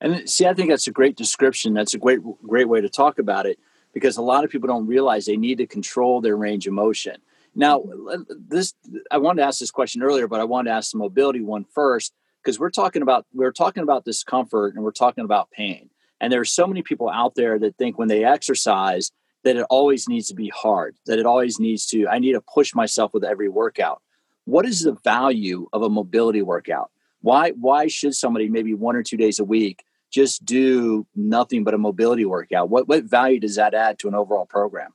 And 0.00 0.14
uh, 0.14 0.26
see 0.26 0.46
i 0.46 0.54
think 0.54 0.70
that's 0.70 0.86
a 0.86 0.92
great 0.92 1.16
description. 1.16 1.74
That's 1.74 1.94
a 1.94 1.98
great 1.98 2.20
great 2.46 2.68
way 2.68 2.80
to 2.80 2.88
talk 2.88 3.18
about 3.18 3.46
it 3.46 3.58
because 3.92 4.16
a 4.16 4.22
lot 4.22 4.44
of 4.44 4.50
people 4.50 4.68
don't 4.68 4.86
realize 4.86 5.24
they 5.24 5.36
need 5.36 5.58
to 5.58 5.66
control 5.66 6.20
their 6.20 6.36
range 6.36 6.66
of 6.66 6.74
motion. 6.74 7.16
Now 7.54 7.80
mm-hmm. 7.80 8.22
this 8.48 8.74
i 9.10 9.18
wanted 9.18 9.40
to 9.40 9.48
ask 9.48 9.58
this 9.58 9.70
question 9.70 10.02
earlier 10.02 10.28
but 10.28 10.40
i 10.40 10.44
wanted 10.44 10.70
to 10.70 10.76
ask 10.76 10.92
the 10.92 10.98
mobility 10.98 11.40
one 11.40 11.64
first 11.64 12.12
because 12.46 12.60
we're 12.60 12.70
talking 12.70 13.02
about 13.02 13.26
we're 13.34 13.50
talking 13.50 13.82
about 13.82 14.04
discomfort 14.04 14.74
and 14.74 14.84
we're 14.84 14.92
talking 14.92 15.24
about 15.24 15.50
pain. 15.50 15.90
And 16.20 16.32
there 16.32 16.40
are 16.40 16.44
so 16.44 16.66
many 16.66 16.80
people 16.80 17.10
out 17.10 17.34
there 17.34 17.58
that 17.58 17.76
think 17.76 17.98
when 17.98 18.06
they 18.06 18.24
exercise 18.24 19.10
that 19.42 19.56
it 19.56 19.66
always 19.68 20.08
needs 20.08 20.28
to 20.28 20.34
be 20.34 20.48
hard 20.48 20.96
that 21.06 21.18
it 21.18 21.26
always 21.26 21.60
needs 21.60 21.86
to 21.86 22.08
i 22.08 22.18
need 22.18 22.32
to 22.32 22.40
push 22.40 22.74
myself 22.74 23.12
with 23.12 23.24
every 23.24 23.48
workout. 23.48 24.00
What 24.44 24.64
is 24.64 24.82
the 24.82 24.96
value 25.02 25.68
of 25.72 25.82
a 25.82 25.90
mobility 25.90 26.40
workout? 26.40 26.90
Why 27.20 27.50
why 27.50 27.88
should 27.88 28.14
somebody 28.14 28.48
maybe 28.48 28.74
one 28.74 28.94
or 28.94 29.02
two 29.02 29.16
days 29.16 29.40
a 29.40 29.44
week 29.44 29.84
just 30.12 30.44
do 30.44 31.04
nothing 31.16 31.64
but 31.64 31.74
a 31.74 31.78
mobility 31.78 32.24
workout? 32.24 32.70
What 32.70 32.86
what 32.86 33.04
value 33.04 33.40
does 33.40 33.56
that 33.56 33.74
add 33.74 33.98
to 33.98 34.08
an 34.08 34.14
overall 34.14 34.46
program 34.46 34.92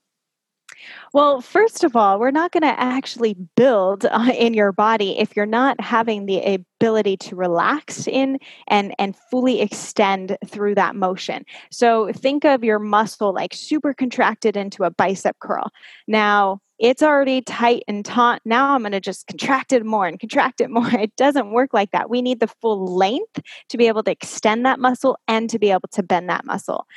well, 1.14 1.42
first 1.42 1.84
of 1.84 1.96
all, 1.96 2.20
we're 2.20 2.32
not 2.32 2.52
going 2.52 2.62
to 2.62 2.80
actually 2.80 3.36
build 3.56 4.06
uh, 4.06 4.32
in 4.38 4.54
your 4.54 4.72
body 4.72 5.18
if 5.20 5.36
you're 5.36 5.46
not 5.46 5.80
having 5.82 6.26
the 6.26 6.40
ability 6.82 7.18
to 7.18 7.36
relax 7.36 8.08
in 8.08 8.40
and 8.68 8.96
and 8.98 9.16
fully 9.30 9.62
extend 9.62 10.38
through 10.48 10.76
that 10.76 10.96
motion. 10.96 11.46
So 11.70 12.12
think 12.14 12.46
of 12.46 12.64
your 12.64 12.80
muscle 12.80 13.34
like 13.34 13.54
super 13.54 13.94
contracted 13.94 14.58
into 14.58 14.84
a 14.84 14.92
bicep 14.92 15.38
curl. 15.40 15.72
Now, 16.08 16.62
it's 16.80 17.04
already 17.04 17.42
tight 17.42 17.84
and 17.88 18.04
taut. 18.04 18.42
Now 18.44 18.74
I'm 18.74 18.82
going 18.82 18.92
to 18.92 19.00
just 19.00 19.28
contract 19.28 19.72
it 19.72 19.86
more 19.86 20.08
and 20.08 20.20
contract 20.20 20.62
it 20.62 20.70
more. 20.72 20.90
It 21.02 21.16
doesn't 21.16 21.52
work 21.52 21.74
like 21.74 21.92
that. 21.92 22.10
We 22.10 22.22
need 22.22 22.40
the 22.40 22.48
full 22.48 22.96
length 22.96 23.40
to 23.70 23.78
be 23.78 23.88
able 23.88 24.02
to 24.04 24.12
extend 24.12 24.66
that 24.66 24.80
muscle 24.80 25.18
and 25.28 25.50
to 25.52 25.60
be 25.60 25.70
able 25.70 25.90
to 25.92 26.02
bend 26.02 26.30
that 26.30 26.46
muscle. 26.46 26.88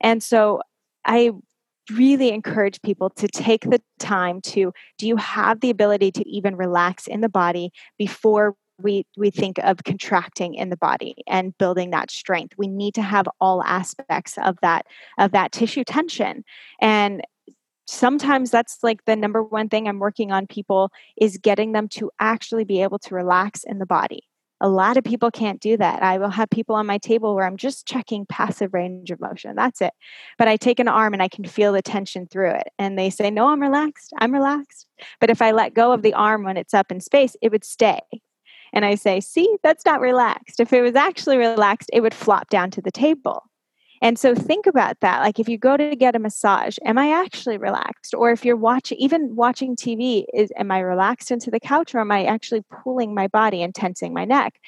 And 0.00 0.22
so 0.22 0.62
I 1.04 1.32
really 1.90 2.30
encourage 2.30 2.80
people 2.82 3.10
to 3.10 3.28
take 3.28 3.62
the 3.62 3.80
time 3.98 4.40
to 4.40 4.72
do 4.98 5.06
you 5.06 5.16
have 5.16 5.60
the 5.60 5.70
ability 5.70 6.12
to 6.12 6.28
even 6.28 6.56
relax 6.56 7.06
in 7.06 7.20
the 7.20 7.28
body 7.28 7.70
before 7.98 8.54
we 8.78 9.06
we 9.16 9.30
think 9.30 9.58
of 9.58 9.84
contracting 9.84 10.54
in 10.54 10.70
the 10.70 10.76
body 10.76 11.16
and 11.26 11.56
building 11.58 11.90
that 11.90 12.10
strength? 12.10 12.54
We 12.56 12.68
need 12.68 12.94
to 12.94 13.02
have 13.02 13.26
all 13.40 13.62
aspects 13.64 14.38
of 14.38 14.58
that 14.62 14.86
of 15.18 15.32
that 15.32 15.52
tissue 15.52 15.84
tension. 15.84 16.44
And 16.80 17.22
sometimes 17.86 18.50
that's 18.50 18.78
like 18.82 19.04
the 19.04 19.16
number 19.16 19.42
one 19.42 19.68
thing 19.68 19.88
i'm 19.88 19.98
working 19.98 20.30
on 20.30 20.46
people 20.46 20.90
is 21.16 21.36
getting 21.36 21.72
them 21.72 21.88
to 21.88 22.10
actually 22.20 22.64
be 22.64 22.80
able 22.80 22.98
to 22.98 23.14
relax 23.14 23.64
in 23.64 23.78
the 23.78 23.86
body 23.86 24.22
a 24.62 24.68
lot 24.68 24.96
of 24.96 25.02
people 25.02 25.32
can't 25.32 25.60
do 25.60 25.76
that. 25.76 26.04
I 26.04 26.18
will 26.18 26.30
have 26.30 26.48
people 26.48 26.76
on 26.76 26.86
my 26.86 26.96
table 26.96 27.34
where 27.34 27.44
I'm 27.44 27.56
just 27.56 27.84
checking 27.84 28.24
passive 28.24 28.72
range 28.72 29.10
of 29.10 29.20
motion. 29.20 29.56
That's 29.56 29.80
it. 29.80 29.92
But 30.38 30.46
I 30.46 30.56
take 30.56 30.78
an 30.78 30.86
arm 30.86 31.12
and 31.12 31.22
I 31.22 31.26
can 31.26 31.44
feel 31.44 31.72
the 31.72 31.82
tension 31.82 32.28
through 32.28 32.50
it. 32.50 32.68
And 32.78 32.96
they 32.96 33.10
say, 33.10 33.28
No, 33.30 33.48
I'm 33.48 33.60
relaxed. 33.60 34.12
I'm 34.18 34.32
relaxed. 34.32 34.86
But 35.20 35.30
if 35.30 35.42
I 35.42 35.50
let 35.50 35.74
go 35.74 35.92
of 35.92 36.02
the 36.02 36.14
arm 36.14 36.44
when 36.44 36.56
it's 36.56 36.74
up 36.74 36.92
in 36.92 37.00
space, 37.00 37.34
it 37.42 37.50
would 37.50 37.64
stay. 37.64 38.00
And 38.72 38.84
I 38.84 38.94
say, 38.94 39.18
See, 39.18 39.56
that's 39.64 39.84
not 39.84 40.00
relaxed. 40.00 40.60
If 40.60 40.72
it 40.72 40.80
was 40.80 40.94
actually 40.94 41.38
relaxed, 41.38 41.90
it 41.92 42.00
would 42.00 42.14
flop 42.14 42.48
down 42.48 42.70
to 42.70 42.80
the 42.80 42.92
table. 42.92 43.42
And 44.02 44.18
so 44.18 44.34
think 44.34 44.66
about 44.66 44.98
that. 44.98 45.20
Like 45.20 45.38
if 45.38 45.48
you 45.48 45.56
go 45.56 45.76
to 45.76 45.94
get 45.94 46.16
a 46.16 46.18
massage, 46.18 46.76
am 46.84 46.98
I 46.98 47.12
actually 47.12 47.56
relaxed? 47.56 48.14
Or 48.14 48.32
if 48.32 48.44
you're 48.44 48.56
watching, 48.56 48.98
even 48.98 49.36
watching 49.36 49.76
TV, 49.76 50.24
is 50.34 50.52
am 50.56 50.72
I 50.72 50.80
relaxed 50.80 51.30
into 51.30 51.52
the 51.52 51.60
couch 51.60 51.94
or 51.94 52.00
am 52.00 52.10
I 52.10 52.24
actually 52.24 52.64
pulling 52.82 53.14
my 53.14 53.28
body 53.28 53.62
and 53.62 53.72
tensing 53.72 54.12
my 54.12 54.24
neck? 54.24 54.60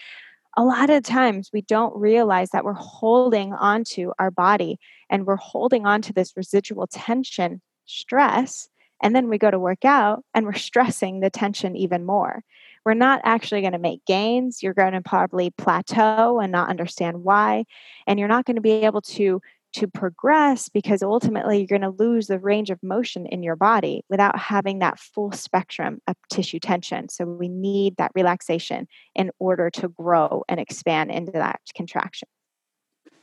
A 0.57 0.63
lot 0.63 0.89
of 0.89 1.03
times 1.03 1.51
we 1.53 1.63
don't 1.63 1.97
realize 1.97 2.51
that 2.51 2.65
we're 2.65 2.75
holding 2.75 3.53
onto 3.53 4.13
our 4.21 4.31
body 4.31 4.79
and 5.11 5.27
we're 5.27 5.35
holding 5.35 5.85
onto 5.85 6.13
this 6.13 6.37
residual 6.37 6.87
tension, 6.87 7.61
stress, 7.87 8.69
and 9.03 9.17
then 9.17 9.29
we 9.29 9.37
go 9.37 9.51
to 9.51 9.59
work 9.59 9.85
out 9.85 10.25
and 10.33 10.47
we're 10.47 10.53
stressing 10.55 11.19
the 11.19 11.31
tension 11.31 11.75
even 11.75 12.07
more 12.07 12.45
we're 12.85 12.95
not 12.95 13.21
actually 13.25 13.63
going 13.63 13.73
to 13.73 13.79
make 13.79 14.05
gains. 14.05 14.63
You're 14.63 14.75
going 14.75 14.93
to 14.93 15.01
probably 15.01 15.51
plateau 15.51 16.41
and 16.41 16.53
not 16.53 16.69
understand 16.69 17.25
why. 17.25 17.65
And 18.07 18.19
you're 18.19 18.29
not 18.29 18.45
going 18.45 18.57
to 18.57 18.63
be 18.63 18.73
able 18.73 19.03
to 19.03 19.41
to 19.75 19.89
progress 19.89 20.69
because 20.69 21.03
ultimately 21.03 21.59
you're 21.59 21.79
going 21.79 21.81
to 21.81 22.03
lose 22.03 22.29
the 22.29 22.39
range 22.39 22.71
of 22.71 22.81
motion 22.81 23.27
in 23.27 23.43
your 23.43 23.57
body 23.57 24.05
without 24.09 24.39
having 24.39 24.79
that 24.79 25.01
full 25.01 25.33
spectrum 25.33 26.01
of 26.07 26.15
tissue 26.31 26.61
tension. 26.61 27.09
So 27.09 27.25
we 27.25 27.49
need 27.49 27.97
that 27.97 28.13
relaxation 28.15 28.87
in 29.17 29.33
order 29.41 29.71
to 29.71 29.89
grow 29.89 30.45
and 30.49 30.61
expand 30.61 31.11
into 31.11 31.33
that 31.33 31.61
contraction. 31.75 32.29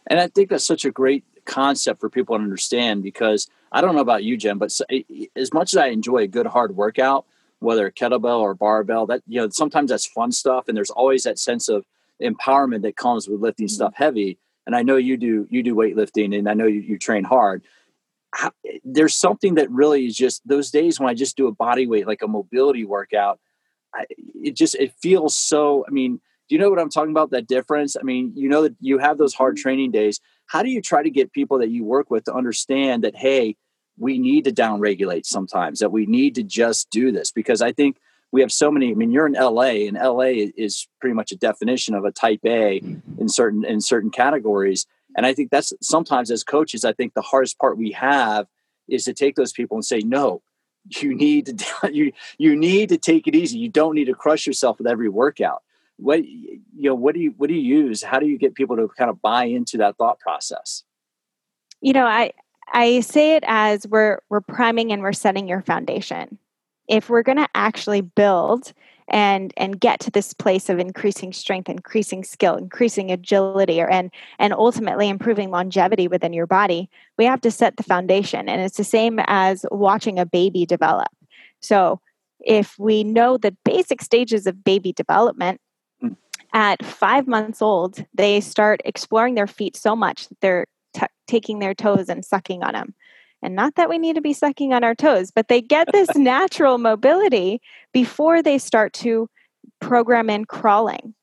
And 0.08 0.20
I 0.20 0.28
think 0.28 0.50
that's 0.50 0.68
such 0.68 0.84
a 0.84 0.92
great 0.92 1.24
concept 1.46 2.02
for 2.02 2.10
people 2.10 2.38
to 2.38 2.44
understand 2.44 3.02
because 3.02 3.48
I 3.72 3.80
don't 3.80 3.96
know 3.96 4.02
about 4.02 4.26
you, 4.26 4.36
Jen, 4.36 4.58
but 4.58 4.78
eh, 4.90 5.04
as 5.38 5.54
much 5.54 5.74
as 5.74 5.78
I 5.78 5.88
enjoy 5.88 6.18
a 6.18 6.28
good 6.28 6.48
hard 6.48 6.76
workout, 6.76 7.26
whether 7.62 7.90
kettlebell 7.92 8.40
or 8.40 8.54
barbell 8.54 9.06
that 9.06 9.22
you 9.28 9.40
know 9.40 9.48
sometimes 9.50 9.90
that's 9.90 10.06
fun 10.06 10.32
stuff 10.32 10.68
and 10.68 10.76
there's 10.76 10.90
always 10.90 11.24
that 11.24 11.40
sense 11.40 11.70
of 11.70 11.86
empowerment 12.22 12.82
that 12.82 12.98
comes 12.98 13.28
with 13.28 13.40
lifting 13.40 13.68
mm-hmm. 13.68 13.76
stuff 13.76 13.94
heavy 13.96 14.38
and 14.66 14.76
i 14.76 14.82
know 14.82 14.98
you 14.98 15.16
do 15.16 15.48
you 15.50 15.64
do 15.64 15.76
weightlifting 15.76 16.38
and 16.38 16.50
i 16.50 16.54
know 16.54 16.68
you, 16.68 16.82
you 16.82 16.98
train 16.98 17.24
hard 17.24 17.64
How, 18.34 18.52
there's 18.84 19.16
something 19.16 19.56
that 19.56 19.70
really 19.72 20.08
is 20.08 20.18
just 20.18 20.46
those 20.48 20.72
days 20.72 21.00
when 21.00 21.10
i 21.10 21.14
just 21.14 21.38
do 21.38 21.48
a 21.48 21.52
body 21.52 21.88
weight 21.88 22.08
like 22.08 22.22
a 22.22 22.28
mobility 22.28 22.84
workout 22.84 23.40
I, 23.94 24.06
it 24.10 24.56
just 24.56 24.76
it 24.76 24.94
feels 25.02 25.38
so 25.38 25.86
i 25.88 25.92
mean 25.92 26.20
do 26.50 26.56
you 26.56 26.60
know 26.60 26.70
what 26.70 26.80
i'm 26.80 26.90
talking 26.90 27.12
about 27.12 27.32
that 27.32 27.48
difference 27.48 27.96
i 27.96 28.04
mean 28.04 28.34
you 28.36 28.50
know 28.50 28.64
that 28.64 28.76
you 28.80 28.98
have 28.98 29.18
those 29.18 29.36
hard 29.36 29.56
mm-hmm. 29.56 29.62
training 29.62 29.92
days 29.92 30.20
how 30.48 30.64
do 30.64 30.70
you 30.70 30.82
try 30.82 31.04
to 31.04 31.12
get 31.12 31.32
people 31.32 31.60
that 31.60 31.70
you 31.70 31.84
work 31.84 32.10
with 32.10 32.24
to 32.24 32.34
understand 32.34 33.04
that 33.04 33.16
hey 33.16 33.56
we 33.98 34.18
need 34.18 34.46
to 34.46 34.52
downregulate 34.52 35.26
sometimes 35.26 35.80
that 35.80 35.92
we 35.92 36.06
need 36.06 36.36
to 36.36 36.44
just 36.44 36.90
do 36.90 37.12
this 37.12 37.32
because 37.32 37.62
i 37.62 37.72
think 37.72 37.98
we 38.32 38.42
have 38.42 38.52
so 38.52 38.72
many 38.72 38.92
i 38.92 38.94
mean 38.94 39.12
you're 39.12 39.28
in 39.28 39.34
la 39.34 39.64
and 39.64 39.98
la 39.98 40.22
is 40.22 40.88
pretty 41.00 41.14
much 41.14 41.32
a 41.32 41.38
definition 41.38 41.96
of 41.96 42.06
a 42.06 42.12
type 42.12 42.42
a 42.46 42.80
mm-hmm. 42.80 43.22
in 43.22 43.30
certain 43.30 43.64
in 43.66 43.82
certain 43.82 44.10
categories 44.10 44.86
and 45.16 45.26
i 45.26 45.34
think 45.34 45.52
that's 45.52 45.74
sometimes 45.82 46.32
as 46.32 46.44
coaches 46.44 46.86
i 46.86 46.94
think 46.94 47.14
the 47.14 47.22
hardest 47.22 47.58
part 47.60 47.78
we 47.78 47.92
have 47.92 48.48
is 48.88 49.04
to 49.04 49.14
take 49.14 49.36
those 49.36 49.54
people 49.54 49.78
and 49.78 49.86
say 49.86 50.00
no 50.00 50.42
you 50.90 51.16
need 51.16 51.58
to 51.58 51.66
you 51.94 52.12
you 52.38 52.56
need 52.56 52.90
to 52.90 52.98
take 52.98 53.28
it 53.28 53.36
easy. 53.36 53.58
You 53.58 53.70
don't 53.70 53.96
need 53.96 54.06
to 54.06 54.14
crush 54.14 54.48
yourself 54.48 54.78
with 54.78 54.88
every 54.88 55.10
workout. 55.10 55.64
What 55.98 56.26
you 56.26 56.62
know, 56.76 56.96
what 56.96 57.14
do 57.14 57.22
you 57.22 57.34
what 57.38 57.48
do 57.48 57.54
you 57.54 57.62
use? 57.62 58.04
How 58.04 58.20
do 58.20 58.28
you 58.28 58.38
get 58.38 58.56
people 58.56 58.76
to 58.78 58.88
kind 58.90 59.10
of 59.10 59.22
buy 59.22 59.46
into 59.46 59.78
that 59.78 59.98
thought 59.98 60.20
process? 60.20 60.84
You 61.82 61.94
know, 61.94 62.06
I 62.06 62.32
I 62.72 63.02
say 63.02 63.36
it 63.36 63.44
as 63.48 63.88
we're 63.88 64.20
we're 64.30 64.42
priming 64.42 64.92
and 64.92 65.02
we're 65.02 65.14
setting 65.14 65.48
your 65.48 65.62
foundation. 65.62 66.38
If 66.88 67.10
we're 67.10 67.24
going 67.24 67.38
to 67.38 67.50
actually 67.56 68.02
build 68.02 68.74
and 69.12 69.54
and 69.58 69.80
get 69.80 70.00
to 70.00 70.10
this 70.10 70.34
place 70.34 70.70
of 70.70 70.80
increasing 70.80 71.34
strength 71.34 71.70
increasing 71.70 72.24
skill 72.24 72.56
increasing 72.56 73.12
agility 73.12 73.82
or, 73.82 73.90
and 73.90 74.10
and 74.40 74.54
ultimately 74.54 75.10
improving 75.10 75.52
longevity 75.52 76.08
within 76.08 76.34
your 76.34 76.48
body 76.48 76.90
we 77.18 77.26
have 77.26 77.42
to 77.42 77.52
set 77.52 77.76
the 77.76 77.84
foundation 77.84 78.48
and 78.48 78.62
it's 78.62 78.78
the 78.78 78.84
same 78.84 79.20
as 79.28 79.66
watching 79.70 80.18
a 80.18 80.26
baby 80.26 80.66
develop 80.66 81.10
so 81.60 82.00
if 82.40 82.80
we 82.80 83.04
know 83.04 83.38
the 83.38 83.56
basic 83.66 84.02
stages 84.02 84.48
of 84.48 84.64
baby 84.64 84.94
development 84.94 85.60
mm. 86.02 86.16
at 86.54 86.84
five 86.86 87.28
months 87.28 87.62
old 87.62 88.06
they 88.14 88.40
start 88.40 88.82
exploring 88.86 89.36
their 89.36 89.48
feet 89.48 89.76
so 89.76 89.94
much 89.94 90.30
that 90.30 90.40
they're 90.40 90.66
taking 91.32 91.60
their 91.60 91.74
toes 91.74 92.10
and 92.10 92.26
sucking 92.26 92.64
on 92.64 92.74
them 92.74 92.94
and 93.42 93.56
not 93.56 93.76
that 93.76 93.90
we 93.90 93.98
need 93.98 94.16
to 94.16 94.22
be 94.22 94.34
sucking 94.34 94.74
on 94.74 94.84
our 94.84 94.96
toes, 94.96 95.32
but 95.32 95.48
they 95.48 95.62
get 95.62 95.88
this 95.92 96.10
natural 96.16 96.78
mobility 96.78 97.62
before 97.94 98.42
they 98.42 98.58
start 98.58 98.94
to 98.94 99.30
program 99.80 100.30
in 100.30 100.46
crawling 100.46 101.14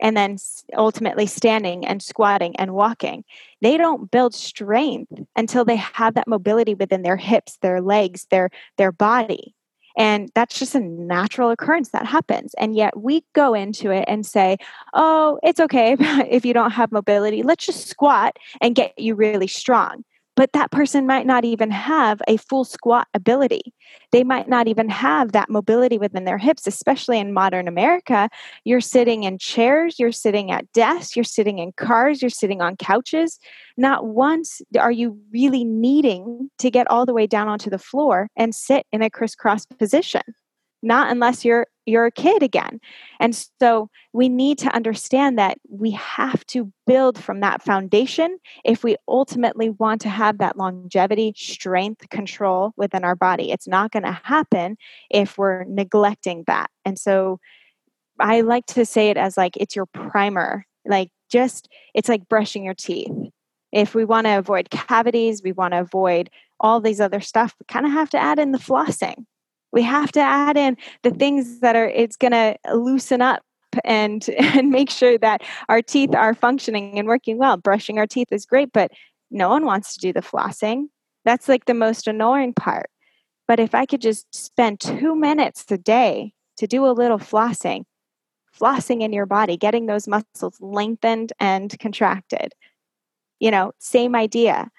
and 0.00 0.16
then 0.16 0.36
ultimately 0.76 1.26
standing 1.26 1.86
and 1.86 2.02
squatting 2.02 2.56
and 2.56 2.74
walking. 2.74 3.24
They 3.60 3.76
don't 3.76 4.10
build 4.10 4.34
strength 4.34 5.12
until 5.36 5.64
they 5.64 5.76
have 5.76 6.14
that 6.14 6.28
mobility 6.28 6.74
within 6.74 7.02
their 7.02 7.16
hips, 7.16 7.58
their 7.60 7.80
legs, 7.80 8.26
their 8.30 8.50
their 8.78 8.92
body. 8.92 9.54
And 9.96 10.30
that's 10.34 10.58
just 10.58 10.74
a 10.74 10.80
natural 10.80 11.50
occurrence 11.50 11.90
that 11.90 12.06
happens. 12.06 12.54
And 12.54 12.74
yet 12.74 12.98
we 12.98 13.24
go 13.32 13.54
into 13.54 13.90
it 13.90 14.04
and 14.08 14.26
say, 14.26 14.56
oh, 14.92 15.38
it's 15.42 15.60
okay 15.60 15.96
if 16.28 16.44
you 16.44 16.52
don't 16.52 16.72
have 16.72 16.92
mobility. 16.92 17.42
Let's 17.42 17.66
just 17.66 17.88
squat 17.88 18.36
and 18.60 18.74
get 18.74 18.98
you 18.98 19.14
really 19.14 19.46
strong 19.46 20.04
but 20.36 20.52
that 20.52 20.70
person 20.70 21.06
might 21.06 21.26
not 21.26 21.44
even 21.44 21.70
have 21.70 22.20
a 22.26 22.36
full 22.36 22.64
squat 22.64 23.08
ability. 23.14 23.72
They 24.12 24.24
might 24.24 24.48
not 24.48 24.68
even 24.68 24.88
have 24.88 25.32
that 25.32 25.50
mobility 25.50 25.98
within 25.98 26.24
their 26.24 26.38
hips, 26.38 26.66
especially 26.66 27.18
in 27.18 27.32
modern 27.32 27.68
America. 27.68 28.28
You're 28.64 28.80
sitting 28.80 29.24
in 29.24 29.38
chairs, 29.38 29.98
you're 29.98 30.12
sitting 30.12 30.50
at 30.50 30.70
desks, 30.72 31.16
you're 31.16 31.24
sitting 31.24 31.58
in 31.58 31.72
cars, 31.72 32.22
you're 32.22 32.30
sitting 32.30 32.60
on 32.60 32.76
couches. 32.76 33.38
Not 33.76 34.06
once 34.06 34.60
are 34.78 34.92
you 34.92 35.18
really 35.32 35.64
needing 35.64 36.50
to 36.58 36.70
get 36.70 36.90
all 36.90 37.06
the 37.06 37.14
way 37.14 37.26
down 37.26 37.48
onto 37.48 37.70
the 37.70 37.78
floor 37.78 38.28
and 38.36 38.54
sit 38.54 38.86
in 38.92 39.02
a 39.02 39.10
crisscross 39.10 39.66
position 39.66 40.22
not 40.84 41.10
unless 41.10 41.44
you're 41.44 41.66
you're 41.86 42.06
a 42.06 42.10
kid 42.10 42.42
again. 42.42 42.80
And 43.20 43.36
so 43.60 43.90
we 44.12 44.28
need 44.28 44.58
to 44.58 44.74
understand 44.74 45.38
that 45.38 45.58
we 45.68 45.90
have 45.92 46.44
to 46.46 46.72
build 46.86 47.22
from 47.22 47.40
that 47.40 47.62
foundation 47.62 48.38
if 48.64 48.84
we 48.84 48.96
ultimately 49.08 49.70
want 49.70 50.00
to 50.02 50.08
have 50.08 50.38
that 50.38 50.56
longevity 50.56 51.34
strength 51.36 52.08
control 52.10 52.72
within 52.76 53.04
our 53.04 53.16
body. 53.16 53.50
It's 53.50 53.68
not 53.68 53.90
going 53.90 54.04
to 54.04 54.20
happen 54.24 54.76
if 55.10 55.36
we're 55.36 55.64
neglecting 55.64 56.44
that. 56.46 56.70
And 56.84 56.98
so 56.98 57.40
i 58.20 58.42
like 58.42 58.64
to 58.64 58.86
say 58.86 59.10
it 59.10 59.16
as 59.16 59.36
like 59.36 59.56
it's 59.56 59.74
your 59.74 59.86
primer. 59.86 60.64
Like 60.86 61.10
just 61.30 61.68
it's 61.94 62.08
like 62.08 62.28
brushing 62.28 62.64
your 62.64 62.74
teeth. 62.74 63.12
If 63.72 63.94
we 63.94 64.04
want 64.04 64.26
to 64.26 64.38
avoid 64.38 64.70
cavities 64.70 65.42
we 65.42 65.52
want 65.52 65.72
to 65.72 65.80
avoid 65.80 66.30
all 66.60 66.80
these 66.80 67.00
other 67.00 67.20
stuff 67.20 67.54
we 67.58 67.64
kind 67.66 67.84
of 67.84 67.92
have 67.92 68.10
to 68.10 68.18
add 68.18 68.38
in 68.38 68.52
the 68.52 68.58
flossing 68.58 69.24
we 69.74 69.82
have 69.82 70.12
to 70.12 70.20
add 70.20 70.56
in 70.56 70.76
the 71.02 71.10
things 71.10 71.58
that 71.60 71.74
are 71.76 71.88
it's 71.88 72.16
going 72.16 72.32
to 72.32 72.56
loosen 72.72 73.20
up 73.20 73.42
and 73.84 74.28
and 74.38 74.70
make 74.70 74.88
sure 74.88 75.18
that 75.18 75.42
our 75.68 75.82
teeth 75.82 76.14
are 76.14 76.32
functioning 76.32 76.98
and 76.98 77.08
working 77.08 77.36
well. 77.36 77.58
Brushing 77.58 77.98
our 77.98 78.06
teeth 78.06 78.28
is 78.30 78.46
great 78.46 78.72
but 78.72 78.90
no 79.30 79.48
one 79.50 79.66
wants 79.66 79.92
to 79.94 80.00
do 80.00 80.12
the 80.12 80.20
flossing. 80.20 80.86
That's 81.24 81.48
like 81.48 81.64
the 81.64 81.74
most 81.74 82.06
annoying 82.06 82.54
part. 82.54 82.88
But 83.46 83.60
if 83.60 83.74
i 83.74 83.84
could 83.84 84.00
just 84.00 84.32
spend 84.34 84.80
2 84.80 85.14
minutes 85.14 85.70
a 85.70 85.76
day 85.76 86.32
to 86.56 86.66
do 86.66 86.86
a 86.86 86.92
little 86.92 87.18
flossing 87.18 87.84
flossing 88.58 89.02
in 89.02 89.12
your 89.12 89.26
body 89.26 89.56
getting 89.56 89.86
those 89.86 90.06
muscles 90.06 90.56
lengthened 90.60 91.32
and 91.40 91.76
contracted 91.80 92.52
you 93.40 93.50
know 93.50 93.72
same 93.80 94.14
idea 94.14 94.70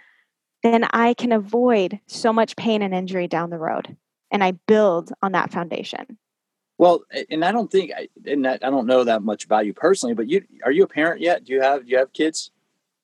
then 0.63 0.85
i 0.91 1.13
can 1.13 1.33
avoid 1.33 1.99
so 2.07 2.31
much 2.31 2.55
pain 2.55 2.81
and 2.81 2.93
injury 2.93 3.27
down 3.27 3.49
the 3.49 3.59
road 3.59 3.97
and 4.35 4.43
I 4.43 4.51
build 4.51 5.13
on 5.23 5.31
that 5.31 5.53
foundation. 5.53 6.17
Well, 6.77 7.05
and 7.29 7.45
I 7.45 7.53
don't 7.53 7.71
think, 7.71 7.93
and 8.25 8.45
I 8.45 8.57
don't 8.57 8.85
know 8.85 9.05
that 9.05 9.23
much 9.23 9.45
about 9.45 9.65
you 9.65 9.73
personally, 9.73 10.13
but 10.13 10.27
you 10.27 10.43
are 10.65 10.73
you 10.73 10.83
a 10.83 10.87
parent 10.87 11.21
yet? 11.21 11.45
Do 11.45 11.53
you 11.53 11.61
have 11.61 11.85
do 11.85 11.91
you 11.91 11.97
have 11.97 12.11
kids? 12.11 12.51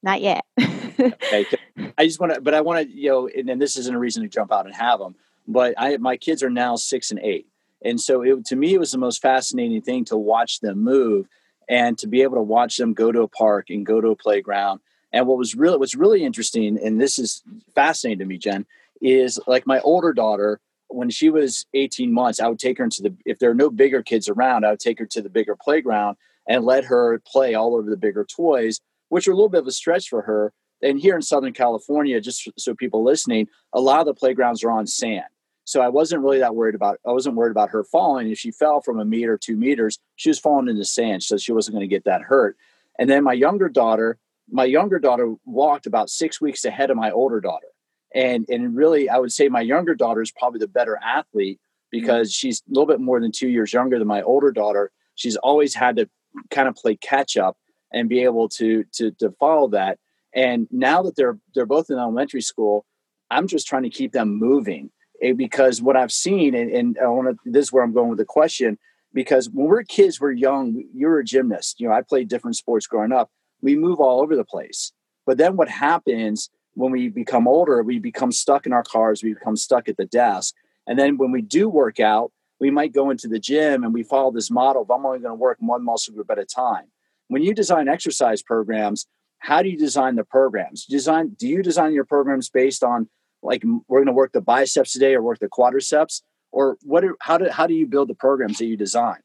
Not 0.03 0.19
yet. 0.19 0.43
okay, 0.59 1.45
I 1.97 2.05
just 2.05 2.19
want 2.19 2.33
to, 2.33 2.41
but 2.41 2.53
I 2.53 2.59
want 2.59 2.85
to, 2.85 2.93
you 2.93 3.09
know, 3.09 3.29
and, 3.29 3.49
and, 3.49 3.61
this 3.61 3.77
isn't 3.77 3.95
a 3.95 3.97
reason 3.97 4.23
to 4.23 4.29
jump 4.29 4.51
out 4.51 4.65
and 4.65 4.75
have 4.75 4.99
them. 4.99 5.15
But 5.47 5.73
I, 5.77 5.95
my 5.97 6.17
kids 6.17 6.43
are 6.43 6.49
now 6.49 6.75
six 6.75 7.11
and 7.11 7.19
eight, 7.21 7.47
and 7.81 8.01
so 8.01 8.23
it, 8.23 8.45
to 8.47 8.57
me, 8.57 8.73
it 8.73 8.79
was 8.79 8.91
the 8.91 8.97
most 8.97 9.21
fascinating 9.21 9.81
thing 9.81 10.03
to 10.05 10.17
watch 10.17 10.59
them 10.59 10.83
move 10.83 11.29
and 11.69 11.97
to 11.99 12.07
be 12.07 12.23
able 12.23 12.35
to 12.35 12.41
watch 12.41 12.75
them 12.75 12.93
go 12.93 13.13
to 13.13 13.21
a 13.21 13.27
park 13.29 13.69
and 13.69 13.85
go 13.85 14.01
to 14.01 14.09
a 14.09 14.17
playground. 14.17 14.81
And 15.13 15.27
what 15.27 15.37
was 15.37 15.55
really, 15.55 15.77
what's 15.77 15.95
really 15.95 16.25
interesting, 16.25 16.77
and 16.77 16.99
this 16.99 17.17
is 17.17 17.41
fascinating 17.73 18.19
to 18.19 18.25
me, 18.25 18.37
Jen, 18.37 18.65
is 19.01 19.39
like 19.47 19.65
my 19.65 19.79
older 19.79 20.11
daughter 20.11 20.59
when 20.93 21.09
she 21.09 21.29
was 21.29 21.65
18 21.73 22.13
months, 22.13 22.39
I 22.39 22.47
would 22.47 22.59
take 22.59 22.77
her 22.77 22.83
into 22.83 23.01
the, 23.01 23.15
if 23.25 23.39
there 23.39 23.49
are 23.49 23.55
no 23.55 23.69
bigger 23.69 24.01
kids 24.01 24.29
around, 24.29 24.65
I 24.65 24.71
would 24.71 24.79
take 24.79 24.99
her 24.99 25.05
to 25.07 25.21
the 25.21 25.29
bigger 25.29 25.55
playground 25.55 26.17
and 26.47 26.65
let 26.65 26.85
her 26.85 27.21
play 27.25 27.53
all 27.53 27.75
over 27.75 27.89
the 27.89 27.97
bigger 27.97 28.25
toys, 28.25 28.79
which 29.09 29.27
are 29.27 29.31
a 29.31 29.35
little 29.35 29.49
bit 29.49 29.61
of 29.61 29.67
a 29.67 29.71
stretch 29.71 30.09
for 30.09 30.23
her. 30.23 30.53
And 30.81 30.99
here 30.99 31.15
in 31.15 31.21
Southern 31.21 31.53
California, 31.53 32.19
just 32.19 32.49
so 32.57 32.73
people 32.73 33.03
listening, 33.03 33.47
a 33.73 33.79
lot 33.79 33.99
of 33.99 34.07
the 34.07 34.13
playgrounds 34.13 34.63
are 34.63 34.71
on 34.71 34.87
sand. 34.87 35.25
So 35.63 35.81
I 35.81 35.89
wasn't 35.89 36.23
really 36.23 36.39
that 36.39 36.55
worried 36.55 36.75
about, 36.75 36.99
I 37.05 37.11
wasn't 37.11 37.35
worried 37.35 37.51
about 37.51 37.69
her 37.69 37.83
falling. 37.83 38.29
If 38.29 38.39
she 38.39 38.51
fell 38.51 38.81
from 38.81 38.99
a 38.99 39.05
meter, 39.05 39.37
two 39.37 39.55
meters, 39.55 39.99
she 40.15 40.29
was 40.29 40.39
falling 40.39 40.67
in 40.67 40.77
the 40.77 40.85
sand. 40.85 41.23
So 41.23 41.37
she 41.37 41.51
wasn't 41.51 41.75
going 41.75 41.87
to 41.87 41.95
get 41.95 42.05
that 42.05 42.23
hurt. 42.23 42.57
And 42.97 43.09
then 43.09 43.23
my 43.23 43.33
younger 43.33 43.69
daughter, 43.69 44.17
my 44.49 44.65
younger 44.65 44.99
daughter 44.99 45.35
walked 45.45 45.85
about 45.85 46.09
six 46.09 46.41
weeks 46.41 46.65
ahead 46.65 46.89
of 46.89 46.97
my 46.97 47.11
older 47.11 47.39
daughter 47.39 47.67
and 48.13 48.45
and 48.49 48.75
really 48.75 49.09
i 49.09 49.17
would 49.17 49.31
say 49.31 49.47
my 49.47 49.61
younger 49.61 49.95
daughter 49.95 50.21
is 50.21 50.31
probably 50.31 50.59
the 50.59 50.67
better 50.67 50.99
athlete 51.03 51.59
because 51.91 52.29
mm-hmm. 52.29 52.47
she's 52.47 52.61
a 52.61 52.69
little 52.69 52.87
bit 52.87 52.99
more 52.99 53.19
than 53.19 53.31
two 53.31 53.49
years 53.49 53.73
younger 53.73 53.99
than 53.99 54.07
my 54.07 54.21
older 54.21 54.51
daughter. 54.51 54.91
She's 55.15 55.35
always 55.35 55.75
had 55.75 55.97
to 55.97 56.09
kind 56.49 56.67
of 56.67 56.75
play 56.75 56.95
catch 56.95 57.37
up 57.37 57.57
and 57.93 58.09
be 58.09 58.23
able 58.23 58.49
to 58.49 58.85
to 58.93 59.11
to 59.19 59.31
follow 59.39 59.67
that. 59.69 59.99
And 60.33 60.67
now 60.71 61.03
that 61.03 61.15
they're 61.15 61.37
they're 61.53 61.65
both 61.65 61.89
in 61.89 61.99
elementary 61.99 62.41
school 62.41 62.85
i'm 63.29 63.47
just 63.47 63.67
trying 63.67 63.83
to 63.83 63.89
keep 63.89 64.13
them 64.13 64.39
moving. 64.39 64.89
Eh, 65.21 65.33
because 65.33 65.81
what 65.81 65.97
i've 65.97 66.11
seen 66.11 66.55
and, 66.55 66.71
and 66.71 66.97
i 67.03 67.07
want 67.07 67.27
to 67.27 67.51
this 67.51 67.65
is 67.65 67.73
where 67.73 67.83
i'm 67.83 67.93
going 67.93 68.09
with 68.09 68.17
the 68.17 68.25
question 68.25 68.77
because 69.13 69.49
when 69.49 69.67
we're 69.67 69.83
kids 69.83 70.21
we're 70.21 70.31
young 70.31 70.83
you're 70.93 71.19
a 71.19 71.23
gymnast. 71.23 71.79
You 71.79 71.89
know 71.89 71.93
i 71.93 72.01
played 72.01 72.29
different 72.29 72.55
sports 72.55 72.87
growing 72.87 73.11
up. 73.11 73.29
We 73.61 73.75
move 73.75 73.99
all 73.99 74.21
over 74.21 74.35
the 74.35 74.45
place. 74.45 74.91
But 75.27 75.37
then 75.37 75.55
what 75.55 75.69
happens 75.69 76.49
when 76.73 76.91
we 76.91 77.09
become 77.09 77.47
older, 77.47 77.83
we 77.83 77.99
become 77.99 78.31
stuck 78.31 78.65
in 78.65 78.73
our 78.73 78.83
cars, 78.83 79.23
we 79.23 79.33
become 79.33 79.55
stuck 79.55 79.89
at 79.89 79.97
the 79.97 80.05
desk. 80.05 80.55
And 80.87 80.97
then 80.97 81.17
when 81.17 81.31
we 81.31 81.41
do 81.41 81.69
work 81.69 81.99
out, 81.99 82.31
we 82.59 82.71
might 82.71 82.93
go 82.93 83.09
into 83.09 83.27
the 83.27 83.39
gym 83.39 83.83
and 83.83 83.93
we 83.93 84.03
follow 84.03 84.31
this 84.31 84.51
model 84.51 84.83
of 84.83 84.91
I'm 84.91 85.05
only 85.05 85.19
going 85.19 85.31
to 85.31 85.35
work 85.35 85.57
one 85.59 85.83
muscle 85.83 86.13
group 86.13 86.29
at 86.29 86.39
a 86.39 86.45
time. 86.45 86.85
When 87.27 87.41
you 87.41 87.53
design 87.53 87.87
exercise 87.87 88.41
programs, 88.41 89.07
how 89.39 89.63
do 89.63 89.69
you 89.69 89.77
design 89.77 90.15
the 90.15 90.23
programs? 90.23 90.85
Design 90.85 91.35
do 91.37 91.47
you 91.47 91.63
design 91.63 91.93
your 91.93 92.05
programs 92.05 92.49
based 92.49 92.83
on 92.83 93.09
like 93.41 93.63
we're 93.87 93.99
going 93.99 94.05
to 94.05 94.13
work 94.13 94.33
the 94.33 94.41
biceps 94.41 94.93
today 94.93 95.15
or 95.15 95.23
work 95.23 95.39
the 95.39 95.47
quadriceps 95.49 96.21
or 96.51 96.77
what 96.83 97.03
are, 97.03 97.15
how 97.21 97.37
do 97.37 97.49
how 97.49 97.65
do 97.65 97.73
you 97.73 97.87
build 97.87 98.09
the 98.09 98.15
programs 98.15 98.59
that 98.59 98.65
you 98.65 98.77
design? 98.77 99.17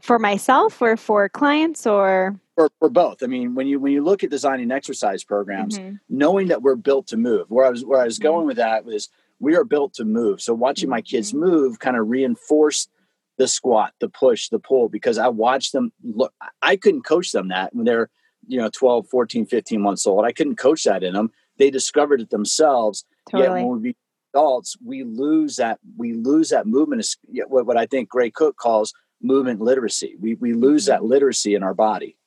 For 0.00 0.18
myself 0.18 0.80
or 0.80 0.96
for 0.96 1.28
clients 1.28 1.86
or 1.86 2.40
for, 2.60 2.70
for 2.78 2.90
both. 2.90 3.22
I 3.22 3.26
mean, 3.26 3.54
when 3.54 3.66
you 3.66 3.80
when 3.80 3.92
you 3.92 4.02
look 4.02 4.22
at 4.22 4.30
designing 4.30 4.70
exercise 4.70 5.24
programs, 5.24 5.78
mm-hmm. 5.78 5.96
knowing 6.08 6.48
that 6.48 6.62
we're 6.62 6.76
built 6.76 7.06
to 7.08 7.16
move. 7.16 7.46
Where 7.48 7.66
I 7.66 7.70
was 7.70 7.84
where 7.84 8.00
I 8.00 8.04
was 8.04 8.18
mm-hmm. 8.18 8.28
going 8.28 8.46
with 8.46 8.58
that 8.58 8.84
was 8.84 9.08
we 9.38 9.56
are 9.56 9.64
built 9.64 9.94
to 9.94 10.04
move. 10.04 10.42
So 10.42 10.52
watching 10.52 10.86
mm-hmm. 10.86 10.90
my 10.90 11.00
kids 11.00 11.30
mm-hmm. 11.30 11.40
move 11.40 11.78
kind 11.78 11.96
of 11.96 12.08
reinforced 12.08 12.90
the 13.38 13.48
squat, 13.48 13.94
the 14.00 14.08
push, 14.08 14.50
the 14.50 14.58
pull 14.58 14.88
because 14.88 15.16
I 15.16 15.28
watched 15.28 15.72
them 15.72 15.92
look 16.02 16.34
I 16.60 16.76
couldn't 16.76 17.02
coach 17.02 17.32
them 17.32 17.48
that 17.48 17.74
when 17.74 17.86
they're, 17.86 18.10
you 18.46 18.60
know, 18.60 18.68
12, 18.68 19.08
14, 19.08 19.46
15 19.46 19.80
months 19.80 20.06
old. 20.06 20.26
I 20.26 20.32
couldn't 20.32 20.56
coach 20.56 20.84
that 20.84 21.02
in 21.02 21.14
them. 21.14 21.30
They 21.56 21.70
discovered 21.70 22.20
it 22.20 22.30
themselves. 22.30 23.04
Totally. 23.30 23.60
Yet 23.60 23.68
when 23.68 23.80
we 23.80 23.96
adults, 24.34 24.76
we 24.84 25.04
lose 25.04 25.56
that 25.56 25.78
we 25.96 26.12
lose 26.12 26.50
that 26.50 26.66
movement 26.66 27.06
what, 27.48 27.66
what 27.66 27.78
I 27.78 27.86
think 27.86 28.10
Gray 28.10 28.30
Cook 28.30 28.56
calls 28.58 28.92
movement 29.22 29.62
literacy. 29.62 30.16
We 30.20 30.34
we 30.34 30.52
lose 30.52 30.84
mm-hmm. 30.84 31.02
that 31.02 31.04
literacy 31.04 31.54
in 31.54 31.62
our 31.62 31.74
body. 31.74 32.18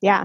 Yeah. 0.00 0.24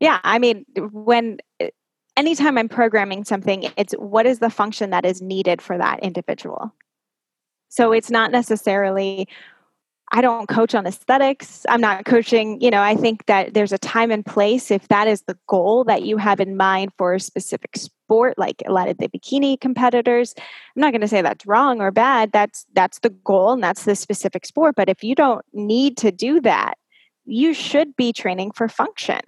Yeah. 0.00 0.18
I 0.24 0.38
mean, 0.38 0.64
when 0.76 1.38
eh, 1.60 1.70
anytime 2.16 2.58
I'm 2.58 2.68
programming 2.68 3.24
something, 3.24 3.70
it's 3.76 3.94
what 3.94 4.26
is 4.26 4.38
the 4.38 4.50
function 4.50 4.90
that 4.90 5.04
is 5.04 5.22
needed 5.22 5.62
for 5.62 5.78
that 5.78 6.00
individual. 6.00 6.74
So 7.68 7.92
it's 7.92 8.10
not 8.10 8.30
necessarily 8.30 9.28
I 10.12 10.20
don't 10.20 10.48
coach 10.48 10.74
on 10.74 10.86
aesthetics. 10.86 11.64
I'm 11.68 11.80
not 11.80 12.04
coaching, 12.04 12.60
you 12.60 12.70
know, 12.70 12.82
I 12.82 12.94
think 12.94 13.26
that 13.26 13.54
there's 13.54 13.72
a 13.72 13.78
time 13.78 14.10
and 14.10 14.24
place 14.24 14.70
if 14.70 14.86
that 14.88 15.08
is 15.08 15.22
the 15.22 15.36
goal 15.48 15.82
that 15.84 16.02
you 16.02 16.18
have 16.18 16.40
in 16.40 16.56
mind 16.56 16.92
for 16.98 17.14
a 17.14 17.20
specific 17.20 17.76
sport 17.76 18.38
like 18.38 18.62
a 18.66 18.72
lot 18.72 18.88
of 18.88 18.98
the 18.98 19.08
bikini 19.08 19.58
competitors. 19.58 20.34
I'm 20.36 20.80
not 20.80 20.92
going 20.92 21.00
to 21.00 21.08
say 21.08 21.22
that's 21.22 21.46
wrong 21.46 21.80
or 21.80 21.90
bad. 21.90 22.32
That's 22.32 22.66
that's 22.74 22.98
the 23.00 23.10
goal 23.10 23.54
and 23.54 23.62
that's 23.62 23.84
the 23.84 23.96
specific 23.96 24.46
sport, 24.46 24.74
but 24.76 24.88
if 24.88 25.02
you 25.02 25.14
don't 25.14 25.44
need 25.52 25.96
to 25.98 26.12
do 26.12 26.40
that, 26.42 26.74
you 27.24 27.54
should 27.54 27.96
be 27.96 28.12
training 28.12 28.52
for 28.52 28.68
function. 28.68 29.20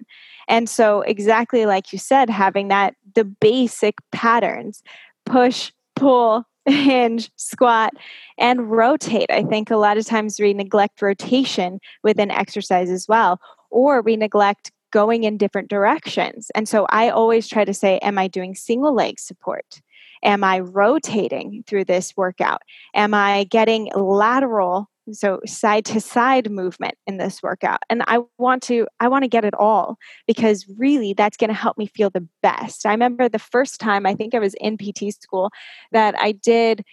And 0.47 0.69
so 0.69 1.01
exactly 1.01 1.65
like 1.65 1.91
you 1.91 1.99
said 1.99 2.29
having 2.29 2.69
that 2.69 2.95
the 3.15 3.25
basic 3.25 3.95
patterns 4.11 4.81
push, 5.25 5.71
pull, 5.95 6.45
hinge, 6.65 7.31
squat, 7.35 7.93
and 8.37 8.71
rotate. 8.71 9.31
I 9.31 9.43
think 9.43 9.71
a 9.71 9.77
lot 9.77 9.97
of 9.97 10.05
times 10.05 10.39
we 10.39 10.53
neglect 10.53 11.01
rotation 11.01 11.79
within 12.03 12.31
exercise 12.31 12.89
as 12.89 13.07
well, 13.07 13.39
or 13.69 14.01
we 14.01 14.17
neglect 14.17 14.71
going 14.91 15.23
in 15.23 15.37
different 15.37 15.69
directions. 15.69 16.49
And 16.55 16.67
so 16.67 16.87
I 16.89 17.09
always 17.09 17.47
try 17.47 17.65
to 17.65 17.73
say, 17.73 17.99
Am 17.99 18.17
I 18.17 18.27
doing 18.27 18.55
single 18.55 18.93
leg 18.93 19.19
support? 19.19 19.81
Am 20.23 20.43
I 20.43 20.59
rotating 20.59 21.63
through 21.67 21.85
this 21.85 22.15
workout? 22.17 22.61
Am 22.95 23.13
I 23.13 23.43
getting 23.45 23.91
lateral 23.95 24.89
so 25.11 25.39
side 25.45 25.85
to 25.85 25.99
side 26.01 26.51
movement 26.51 26.95
in 27.05 27.17
this 27.17 27.41
workout 27.41 27.79
and 27.89 28.03
i 28.07 28.19
want 28.37 28.61
to 28.63 28.87
i 28.99 29.07
want 29.07 29.23
to 29.23 29.29
get 29.29 29.45
it 29.45 29.53
all 29.55 29.97
because 30.25 30.65
really 30.77 31.13
that's 31.13 31.37
going 31.37 31.49
to 31.49 31.53
help 31.53 31.77
me 31.77 31.87
feel 31.87 32.09
the 32.09 32.27
best. 32.41 32.85
I 32.85 32.91
remember 32.91 33.29
the 33.29 33.39
first 33.39 33.79
time 33.79 34.05
i 34.05 34.13
think 34.13 34.33
i 34.33 34.39
was 34.39 34.55
in 34.55 34.77
pt 34.77 35.13
school 35.21 35.51
that 35.91 36.17
i 36.19 36.31
did 36.31 36.83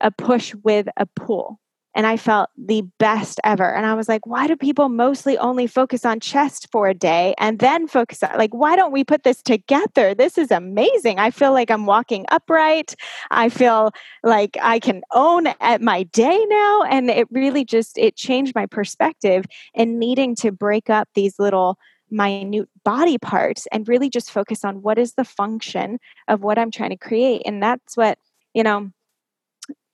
a 0.00 0.10
push 0.10 0.54
with 0.62 0.88
a 0.96 1.06
pull 1.06 1.60
and 1.94 2.06
I 2.06 2.16
felt 2.16 2.50
the 2.56 2.82
best 2.98 3.40
ever. 3.44 3.74
And 3.74 3.86
I 3.86 3.94
was 3.94 4.08
like, 4.08 4.26
why 4.26 4.46
do 4.46 4.56
people 4.56 4.88
mostly 4.88 5.36
only 5.38 5.66
focus 5.66 6.04
on 6.04 6.20
chest 6.20 6.68
for 6.72 6.88
a 6.88 6.94
day 6.94 7.34
and 7.38 7.58
then 7.58 7.86
focus 7.86 8.22
on, 8.22 8.36
like, 8.38 8.54
why 8.54 8.76
don't 8.76 8.92
we 8.92 9.04
put 9.04 9.24
this 9.24 9.42
together? 9.42 10.14
This 10.14 10.38
is 10.38 10.50
amazing. 10.50 11.18
I 11.18 11.30
feel 11.30 11.52
like 11.52 11.70
I'm 11.70 11.86
walking 11.86 12.24
upright. 12.30 12.94
I 13.30 13.48
feel 13.48 13.92
like 14.22 14.56
I 14.62 14.78
can 14.78 15.02
own 15.12 15.48
at 15.60 15.82
my 15.82 16.04
day 16.04 16.44
now. 16.48 16.82
And 16.84 17.10
it 17.10 17.28
really 17.30 17.64
just, 17.64 17.98
it 17.98 18.16
changed 18.16 18.54
my 18.54 18.66
perspective 18.66 19.44
and 19.74 19.98
needing 19.98 20.34
to 20.36 20.50
break 20.50 20.88
up 20.88 21.08
these 21.14 21.38
little 21.38 21.78
minute 22.10 22.68
body 22.84 23.16
parts 23.18 23.66
and 23.72 23.88
really 23.88 24.10
just 24.10 24.30
focus 24.30 24.64
on 24.64 24.82
what 24.82 24.98
is 24.98 25.14
the 25.14 25.24
function 25.24 25.98
of 26.28 26.42
what 26.42 26.58
I'm 26.58 26.70
trying 26.70 26.90
to 26.90 26.96
create. 26.96 27.42
And 27.46 27.62
that's 27.62 27.96
what, 27.96 28.18
you 28.54 28.62
know, 28.62 28.90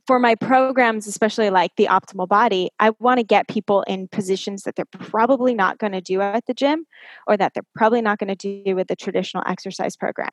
for 0.08 0.18
my 0.18 0.34
programs, 0.34 1.06
especially 1.06 1.50
like 1.50 1.76
the 1.76 1.84
optimal 1.84 2.26
body, 2.26 2.70
I 2.80 2.92
want 2.98 3.18
to 3.18 3.22
get 3.22 3.46
people 3.46 3.82
in 3.82 4.08
positions 4.08 4.62
that 4.62 4.74
they're 4.74 4.86
probably 4.86 5.54
not 5.54 5.76
going 5.76 5.92
to 5.92 6.00
do 6.00 6.22
at 6.22 6.46
the 6.46 6.54
gym 6.54 6.86
or 7.26 7.36
that 7.36 7.52
they're 7.52 7.62
probably 7.74 8.00
not 8.00 8.18
going 8.18 8.34
to 8.34 8.62
do 8.64 8.74
with 8.74 8.88
the 8.88 8.96
traditional 8.96 9.42
exercise 9.46 9.96
program. 9.96 10.30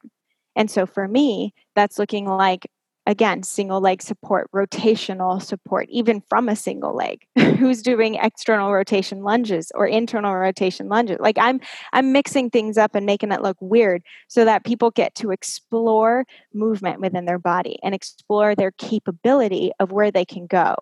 And 0.55 0.71
so 0.71 0.85
for 0.85 1.09
me, 1.09 1.53
that's 1.75 1.99
looking 1.99 2.25
like 2.25 2.71
again 3.05 3.43
single 3.43 3.79
leg 3.79 4.01
support 4.01 4.49
rotational 4.51 5.41
support 5.41 5.87
even 5.89 6.21
from 6.21 6.49
a 6.49 6.55
single 6.55 6.95
leg. 6.95 7.25
Who's 7.57 7.81
doing 7.81 8.15
external 8.15 8.71
rotation 8.71 9.23
lunges 9.23 9.71
or 9.75 9.85
internal 9.85 10.35
rotation 10.35 10.89
lunges? 10.89 11.17
Like 11.19 11.37
i'm 11.39 11.59
i'm 11.93 12.11
mixing 12.11 12.49
things 12.49 12.77
up 12.77 12.95
and 12.95 13.05
making 13.05 13.31
it 13.31 13.41
look 13.41 13.57
weird 13.59 14.03
so 14.27 14.45
that 14.45 14.65
people 14.65 14.91
get 14.91 15.15
to 15.15 15.31
explore 15.31 16.25
movement 16.53 16.99
within 16.99 17.25
their 17.25 17.39
body 17.39 17.79
and 17.83 17.93
explore 17.93 18.55
their 18.55 18.71
capability 18.71 19.71
of 19.79 19.91
where 19.91 20.11
they 20.11 20.25
can 20.25 20.47
go. 20.47 20.75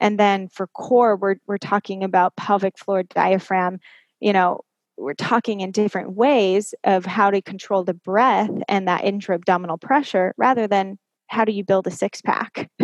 And 0.00 0.18
then 0.18 0.48
for 0.48 0.66
core 0.68 1.16
we're 1.16 1.36
we're 1.46 1.58
talking 1.58 2.04
about 2.04 2.36
pelvic 2.36 2.78
floor 2.78 3.02
diaphragm 3.02 3.80
you 4.20 4.32
know 4.32 4.60
we're 4.96 5.14
talking 5.14 5.60
in 5.60 5.72
different 5.72 6.12
ways 6.12 6.74
of 6.84 7.04
how 7.04 7.30
to 7.30 7.42
control 7.42 7.82
the 7.82 7.94
breath 7.94 8.50
and 8.68 8.86
that 8.86 9.04
intra 9.04 9.34
abdominal 9.34 9.78
pressure 9.78 10.34
rather 10.36 10.66
than 10.66 10.98
how 11.28 11.44
do 11.44 11.52
you 11.52 11.64
build 11.64 11.86
a 11.86 11.90
six 11.90 12.20
pack? 12.20 12.70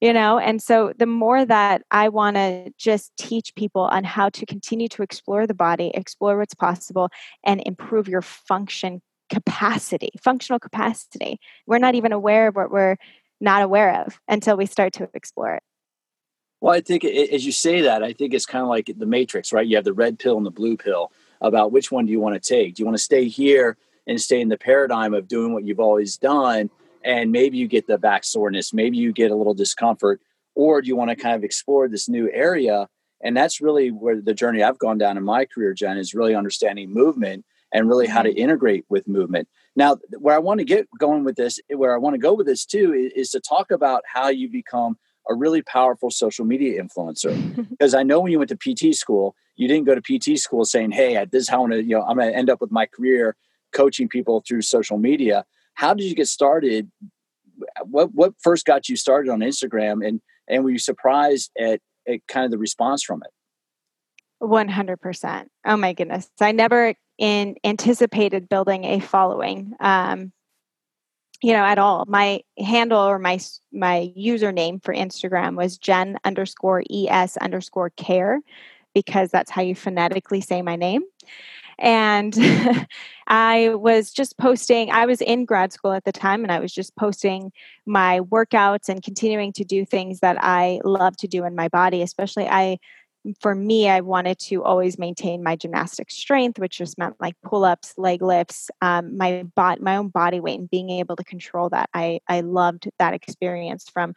You 0.00 0.12
know 0.12 0.38
and 0.38 0.60
so 0.60 0.92
the 0.98 1.06
more 1.06 1.44
that 1.44 1.82
i 1.90 2.08
want 2.08 2.36
to 2.36 2.72
just 2.76 3.16
teach 3.16 3.54
people 3.54 3.82
on 3.82 4.02
how 4.04 4.28
to 4.30 4.44
continue 4.44 4.88
to 4.88 5.02
explore 5.02 5.46
the 5.46 5.54
body 5.54 5.92
explore 5.94 6.36
what's 6.36 6.54
possible 6.54 7.08
and 7.44 7.62
improve 7.64 8.08
your 8.08 8.22
function 8.22 9.00
capacity 9.30 10.10
functional 10.22 10.58
capacity. 10.58 11.38
We're 11.66 11.78
not 11.78 11.94
even 11.94 12.12
aware 12.12 12.48
of 12.48 12.56
what 12.56 12.70
we're 12.70 12.96
not 13.40 13.62
aware 13.62 14.02
of 14.02 14.20
until 14.28 14.56
we 14.56 14.66
start 14.66 14.92
to 14.94 15.08
explore 15.14 15.54
it. 15.54 15.62
Well 16.60 16.74
i 16.74 16.80
think 16.80 17.04
as 17.04 17.46
you 17.46 17.52
say 17.52 17.82
that 17.82 18.02
i 18.02 18.12
think 18.12 18.34
it's 18.34 18.46
kind 18.46 18.62
of 18.62 18.68
like 18.68 18.90
the 18.96 19.06
matrix 19.06 19.52
right? 19.52 19.66
You 19.66 19.76
have 19.76 19.84
the 19.84 19.92
red 19.92 20.18
pill 20.18 20.36
and 20.36 20.46
the 20.46 20.50
blue 20.50 20.76
pill 20.76 21.12
about 21.40 21.72
which 21.72 21.92
one 21.92 22.06
do 22.06 22.12
you 22.12 22.20
want 22.20 22.40
to 22.40 22.48
take? 22.54 22.74
Do 22.74 22.82
you 22.82 22.86
want 22.86 22.98
to 22.98 23.02
stay 23.02 23.28
here 23.28 23.76
and 24.06 24.20
stay 24.20 24.40
in 24.40 24.48
the 24.48 24.58
paradigm 24.58 25.14
of 25.14 25.28
doing 25.28 25.52
what 25.52 25.64
you've 25.64 25.80
always 25.80 26.16
done 26.16 26.70
and 27.04 27.30
maybe 27.30 27.58
you 27.58 27.68
get 27.68 27.86
the 27.86 27.98
back 27.98 28.24
soreness, 28.24 28.72
maybe 28.72 28.96
you 28.96 29.12
get 29.12 29.30
a 29.30 29.36
little 29.36 29.54
discomfort, 29.54 30.20
or 30.54 30.80
do 30.80 30.88
you 30.88 30.96
want 30.96 31.10
to 31.10 31.16
kind 31.16 31.34
of 31.36 31.44
explore 31.44 31.88
this 31.88 32.08
new 32.08 32.30
area? 32.32 32.88
And 33.22 33.36
that's 33.36 33.60
really 33.60 33.90
where 33.90 34.20
the 34.20 34.34
journey 34.34 34.62
I've 34.62 34.78
gone 34.78 34.98
down 34.98 35.16
in 35.16 35.24
my 35.24 35.44
career, 35.44 35.74
Jen, 35.74 35.98
is 35.98 36.14
really 36.14 36.34
understanding 36.34 36.92
movement 36.92 37.44
and 37.72 37.88
really 37.88 38.06
how 38.06 38.22
to 38.22 38.30
mm-hmm. 38.30 38.38
integrate 38.38 38.84
with 38.88 39.08
movement. 39.08 39.48
Now, 39.76 39.98
where 40.18 40.34
I 40.34 40.38
want 40.38 40.58
to 40.58 40.64
get 40.64 40.88
going 40.98 41.24
with 41.24 41.36
this, 41.36 41.58
where 41.68 41.94
I 41.94 41.98
want 41.98 42.14
to 42.14 42.18
go 42.18 42.32
with 42.32 42.46
this 42.46 42.64
too, 42.64 42.92
is, 42.92 43.12
is 43.14 43.30
to 43.30 43.40
talk 43.40 43.70
about 43.70 44.02
how 44.06 44.28
you 44.28 44.48
become 44.48 44.96
a 45.28 45.34
really 45.34 45.62
powerful 45.62 46.10
social 46.10 46.44
media 46.44 46.82
influencer. 46.82 47.68
because 47.70 47.94
I 47.94 48.02
know 48.02 48.20
when 48.20 48.30
you 48.30 48.38
went 48.38 48.50
to 48.50 48.56
PT 48.56 48.94
school, 48.94 49.34
you 49.56 49.68
didn't 49.68 49.86
go 49.86 49.94
to 49.94 50.00
PT 50.00 50.38
school 50.38 50.64
saying, 50.64 50.92
"Hey, 50.92 51.24
this 51.30 51.44
is 51.44 51.48
how 51.48 51.64
I'm 51.64 51.70
going 51.70 51.82
to, 51.82 51.88
you 51.88 51.96
know, 51.96 52.02
I'm 52.02 52.16
going 52.16 52.30
to 52.30 52.36
end 52.36 52.50
up 52.50 52.60
with 52.60 52.70
my 52.70 52.86
career 52.86 53.36
coaching 53.72 54.08
people 54.08 54.42
through 54.46 54.62
social 54.62 54.98
media." 54.98 55.44
How 55.74 55.94
did 55.94 56.04
you 56.04 56.14
get 56.14 56.28
started? 56.28 56.90
What 57.84 58.14
what 58.14 58.34
first 58.40 58.64
got 58.64 58.88
you 58.88 58.96
started 58.96 59.30
on 59.30 59.40
Instagram, 59.40 60.06
and 60.06 60.20
and 60.48 60.64
were 60.64 60.70
you 60.70 60.78
surprised 60.78 61.50
at, 61.58 61.80
at 62.08 62.26
kind 62.28 62.44
of 62.44 62.50
the 62.50 62.58
response 62.58 63.02
from 63.02 63.22
it? 63.22 63.30
One 64.38 64.68
hundred 64.68 65.00
percent. 65.00 65.50
Oh 65.64 65.76
my 65.76 65.92
goodness! 65.92 66.28
I 66.40 66.52
never 66.52 66.94
in 67.18 67.56
anticipated 67.64 68.48
building 68.48 68.84
a 68.84 69.00
following. 69.00 69.74
Um, 69.80 70.32
you 71.42 71.52
know, 71.52 71.64
at 71.64 71.78
all. 71.78 72.04
My 72.08 72.40
handle 72.58 73.00
or 73.00 73.18
my 73.18 73.38
my 73.72 74.12
username 74.16 74.82
for 74.82 74.94
Instagram 74.94 75.56
was 75.56 75.76
Jen 75.76 76.18
underscore 76.24 76.82
es 76.90 77.36
underscore 77.36 77.90
care 77.90 78.40
because 78.94 79.30
that's 79.30 79.50
how 79.50 79.60
you 79.60 79.74
phonetically 79.74 80.40
say 80.40 80.62
my 80.62 80.76
name. 80.76 81.02
And 81.78 82.34
I 83.26 83.70
was 83.74 84.10
just 84.10 84.38
posting, 84.38 84.90
I 84.90 85.06
was 85.06 85.20
in 85.20 85.44
grad 85.44 85.72
school 85.72 85.92
at 85.92 86.04
the 86.04 86.12
time, 86.12 86.42
and 86.42 86.52
I 86.52 86.60
was 86.60 86.72
just 86.72 86.94
posting 86.96 87.52
my 87.86 88.20
workouts 88.20 88.88
and 88.88 89.02
continuing 89.02 89.52
to 89.54 89.64
do 89.64 89.84
things 89.84 90.20
that 90.20 90.36
I 90.40 90.80
love 90.84 91.16
to 91.18 91.28
do 91.28 91.44
in 91.44 91.54
my 91.54 91.68
body. 91.68 92.02
Especially, 92.02 92.46
I, 92.46 92.78
for 93.40 93.54
me, 93.54 93.88
I 93.88 94.00
wanted 94.00 94.38
to 94.40 94.62
always 94.62 94.98
maintain 94.98 95.42
my 95.42 95.56
gymnastic 95.56 96.10
strength, 96.10 96.58
which 96.58 96.78
just 96.78 96.98
meant 96.98 97.16
like 97.20 97.34
pull 97.42 97.64
ups, 97.64 97.94
leg 97.96 98.22
lifts, 98.22 98.70
um, 98.82 99.16
my, 99.16 99.44
bot, 99.54 99.80
my 99.80 99.96
own 99.96 100.08
body 100.08 100.40
weight, 100.40 100.58
and 100.58 100.70
being 100.70 100.90
able 100.90 101.16
to 101.16 101.24
control 101.24 101.70
that. 101.70 101.88
I, 101.94 102.20
I 102.28 102.40
loved 102.40 102.88
that 102.98 103.14
experience 103.14 103.88
from 103.92 104.14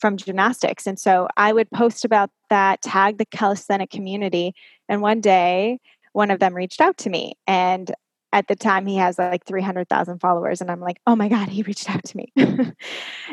from 0.00 0.16
gymnastics. 0.16 0.86
And 0.86 0.98
so 0.98 1.28
I 1.36 1.52
would 1.52 1.70
post 1.70 2.04
about 2.04 2.30
that, 2.48 2.80
tag 2.80 3.18
the 3.18 3.26
calisthenic 3.26 3.90
community. 3.90 4.54
And 4.88 5.02
one 5.02 5.20
day 5.20 5.78
one 6.12 6.30
of 6.30 6.40
them 6.40 6.54
reached 6.54 6.80
out 6.80 6.96
to 6.98 7.10
me 7.10 7.34
and 7.46 7.92
at 8.32 8.46
the 8.46 8.56
time 8.56 8.86
he 8.86 8.96
has 8.96 9.18
like 9.18 9.44
300,000 9.44 10.18
followers 10.20 10.60
and 10.60 10.70
I'm 10.70 10.80
like, 10.80 11.00
"Oh 11.06 11.16
my 11.16 11.28
god, 11.28 11.48
he 11.48 11.62
reached 11.62 11.90
out 11.90 12.04
to 12.04 12.16
me." 12.16 12.32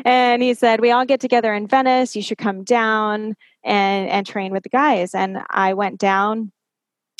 and 0.04 0.42
he 0.42 0.54
said, 0.54 0.80
"We 0.80 0.90
all 0.90 1.06
get 1.06 1.20
together 1.20 1.54
in 1.54 1.68
Venice. 1.68 2.16
You 2.16 2.22
should 2.22 2.38
come 2.38 2.64
down 2.64 3.36
and 3.64 4.08
and 4.08 4.26
train 4.26 4.52
with 4.52 4.64
the 4.64 4.68
guys." 4.70 5.14
And 5.14 5.38
I 5.50 5.74
went 5.74 5.98
down 5.98 6.52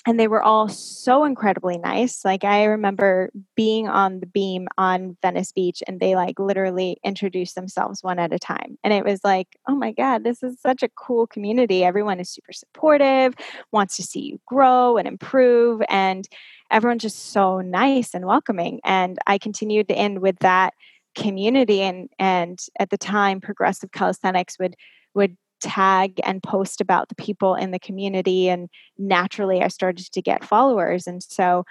and 0.07 0.19
they 0.19 0.29
were 0.29 0.43
all 0.43 0.69
so 0.69 1.25
incredibly 1.25 1.77
nice. 1.77 2.25
Like 2.25 2.45
I 2.45 2.65
remember 2.65 3.31
being 3.57 3.89
on 3.89 4.21
the 4.21 4.27
beam 4.27 4.69
on 4.79 5.17
Venice 5.23 5.53
Beach 5.53 5.83
and 5.87 6.01
they 6.01 6.15
like 6.15 6.39
literally 6.39 6.99
introduced 7.05 7.55
themselves 7.55 8.03
one 8.03 8.19
at 8.19 8.33
a 8.33 8.39
time. 8.39 8.79
And 8.85 8.93
it 8.93 9.05
was 9.05 9.21
like, 9.25 9.49
oh 9.69 9.75
my 9.75 9.93
God, 9.93 10.25
this 10.25 10.43
is 10.43 10.61
such 10.61 10.83
a 10.83 10.89
cool 10.89 11.27
community. 11.27 11.85
Everyone 11.85 12.21
is 12.21 12.31
super 12.31 12.53
supportive, 12.53 13.35
wants 13.73 13.97
to 13.97 14.03
see 14.03 14.21
you 14.21 14.41
grow 14.47 14.97
and 14.97 15.09
improve. 15.09 15.83
And 15.89 16.27
everyone's 16.71 17.03
just 17.03 17.33
so 17.33 17.61
nice 17.61 18.15
and 18.15 18.25
welcoming. 18.25 18.81
And 18.85 19.19
I 19.27 19.37
continued 19.37 19.89
to 19.89 19.95
end 19.95 20.21
with 20.21 20.39
that 20.39 20.75
community 21.15 21.81
and 21.81 22.09
and 22.19 22.61
at 22.79 22.91
the 22.91 22.99
time 22.99 23.41
progressive 23.41 23.91
calisthenics 23.91 24.59
would 24.59 24.77
would 25.15 25.37
tag 25.61 26.21
and 26.25 26.43
post 26.43 26.81
about 26.81 27.09
the 27.09 27.15
people 27.15 27.55
in 27.55 27.71
the 27.71 27.79
community 27.79 28.49
and 28.49 28.69
naturally 28.97 29.63
i 29.63 29.69
started 29.69 30.07
to 30.13 30.23
get 30.23 30.45
followers 30.45 31.07
and 31.07 31.23
so 31.23 31.65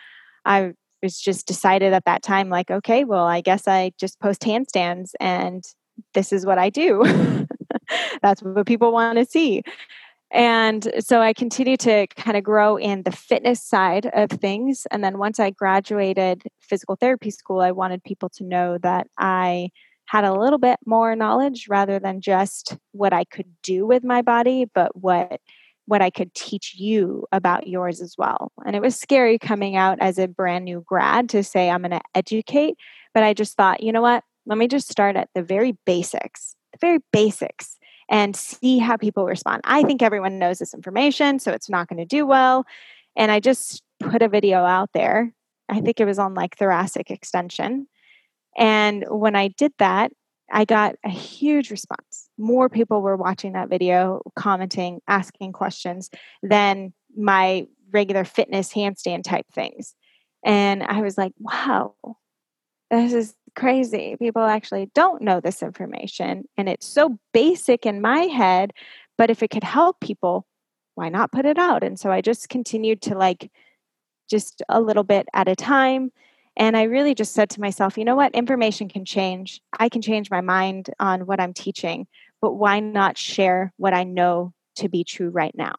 i 0.46 0.74
was 1.02 1.20
just 1.20 1.48
decided 1.48 1.94
at 1.94 2.06
that 2.06 2.24
time, 2.24 2.50
like, 2.50 2.72
okay, 2.72 3.04
well, 3.04 3.26
I 3.26 3.42
guess 3.42 3.68
I 3.68 3.92
just 4.00 4.20
post 4.20 4.42
handstands 4.42 5.12
and 5.20 5.64
this 6.14 6.32
is 6.32 6.46
what 6.46 6.58
I 6.58 6.70
do. 6.70 7.04
That's 8.22 8.42
what 8.42 8.66
people 8.68 8.92
want 8.92 9.18
to 9.18 9.26
see. 9.26 9.64
And 10.30 10.92
so 11.00 11.22
I 11.22 11.34
continued 11.34 11.80
to 11.82 12.08
kind 12.08 12.36
of 12.36 12.44
grow 12.44 12.76
in 12.76 13.04
the 13.04 13.12
fitness 13.12 13.64
side 13.64 14.08
of 14.14 14.30
things. 14.30 14.86
And 14.92 15.04
then 15.04 15.18
once 15.18 15.40
I 15.40 15.52
graduated 15.52 16.44
physical 16.60 16.98
therapy 16.98 17.32
school, 17.32 17.62
I 17.62 17.72
wanted 17.72 18.04
people 18.04 18.30
to 18.30 18.44
know 18.44 18.78
that 18.80 19.08
I 19.18 19.70
had 20.08 20.24
a 20.24 20.34
little 20.34 20.60
bit 20.60 20.80
more 20.86 21.16
knowledge 21.16 21.68
rather 21.70 22.00
than 22.00 22.22
just 22.22 22.78
what 22.92 23.14
I 23.14 23.24
could 23.26 23.48
do 23.62 23.86
with 23.86 24.04
my 24.04 24.22
body, 24.22 24.66
but 24.74 24.96
what 24.96 25.40
what 25.86 26.02
I 26.02 26.10
could 26.10 26.34
teach 26.34 26.76
you 26.78 27.26
about 27.32 27.68
yours 27.68 28.02
as 28.02 28.16
well. 28.18 28.52
And 28.66 28.76
it 28.76 28.82
was 28.82 29.00
scary 29.00 29.40
coming 29.40 29.78
out 29.78 29.98
as 30.02 30.18
a 30.18 30.28
brand 30.28 30.66
new 30.66 30.84
grad 30.86 31.30
to 31.30 31.44
say 31.44 31.70
I'm 31.70 31.82
going 31.82 31.92
to 31.92 32.02
educate, 32.14 32.76
but 33.14 33.24
I 33.24 33.34
just 33.34 33.56
thought, 33.56 33.82
you 33.82 33.94
know 33.94 34.02
what? 34.02 34.26
Let 34.46 34.58
me 34.58 34.68
just 34.68 34.92
start 34.92 35.16
at 35.16 35.30
the 35.34 35.42
very 35.42 35.78
basics. 35.86 36.58
The 36.74 36.80
very 36.82 37.00
basics 37.14 37.78
and 38.10 38.36
see 38.36 38.80
how 38.80 38.98
people 38.98 39.26
respond. 39.26 39.62
I 39.64 39.84
think 39.84 40.02
everyone 40.02 40.40
knows 40.40 40.60
this 40.60 40.74
information, 40.74 41.40
so 41.40 41.52
it's 41.52 41.70
not 41.70 41.88
going 41.88 42.00
to 42.00 42.06
do 42.06 42.26
well. 42.26 42.66
And 43.16 43.32
I 43.32 43.40
just 43.40 43.82
put 44.00 44.22
a 44.22 44.30
video 44.30 44.60
out 44.64 44.90
there. 44.94 45.34
I 45.70 45.82
think 45.82 46.00
it 46.00 46.06
was 46.06 46.20
on 46.20 46.34
like 46.34 46.58
thoracic 46.58 47.12
extension. 47.12 47.88
And 48.58 49.06
when 49.08 49.36
I 49.36 49.50
did 49.50 49.74
that, 49.80 50.12
I 50.52 50.66
got 50.66 50.96
a 51.04 51.10
huge 51.10 51.72
response. 51.72 52.30
More 52.38 52.70
people 52.70 53.02
were 53.02 53.18
watching 53.18 53.54
that 53.54 53.70
video, 53.70 54.22
commenting, 54.36 55.02
asking 55.08 55.52
questions 55.52 56.10
than 56.42 56.94
my 57.16 57.68
regular 57.92 58.24
fitness 58.24 58.74
handstand 58.74 59.24
type 59.24 59.46
things. 59.54 59.96
And 60.46 60.84
I 60.84 61.02
was 61.02 61.18
like, 61.18 61.34
wow, 61.40 61.96
this 62.90 63.14
is 63.14 63.36
crazy. 63.56 64.16
People 64.18 64.44
actually 64.44 64.90
don't 64.94 65.22
know 65.22 65.42
this 65.42 65.62
information. 65.62 66.46
And 66.58 66.70
it's 66.70 66.86
so 66.86 67.20
basic 67.34 67.86
in 67.86 68.02
my 68.02 68.22
head. 68.22 68.72
But 69.18 69.30
if 69.30 69.44
it 69.44 69.50
could 69.50 69.64
help 69.64 70.00
people, 70.00 70.48
why 70.96 71.10
not 71.10 71.32
put 71.32 71.46
it 71.46 71.58
out? 71.58 71.84
And 71.84 72.00
so 72.00 72.12
I 72.12 72.22
just 72.22 72.50
continued 72.50 73.02
to 73.04 73.16
like 73.16 73.52
just 74.30 74.62
a 74.70 74.80
little 74.80 75.04
bit 75.04 75.28
at 75.34 75.48
a 75.48 75.56
time. 75.56 76.12
And 76.58 76.76
I 76.76 76.84
really 76.84 77.14
just 77.14 77.34
said 77.34 77.52
to 77.52 77.62
myself, 77.62 77.98
you 77.98 78.04
know 78.04 78.16
what? 78.16 78.34
Information 78.34 78.90
can 78.90 79.06
change. 79.06 79.62
I 79.80 79.90
can 79.90 80.02
change 80.02 80.32
my 80.32 80.42
mind 80.42 80.90
on 81.00 81.28
what 81.28 81.40
I'm 81.40 81.54
teaching, 81.54 82.08
but 82.42 82.54
why 82.54 82.80
not 82.80 83.18
share 83.18 83.72
what 83.78 83.94
I 83.94 84.04
know 84.04 84.54
to 84.78 84.90
be 84.90 85.04
true 85.04 85.30
right 85.30 85.54
now? 85.56 85.76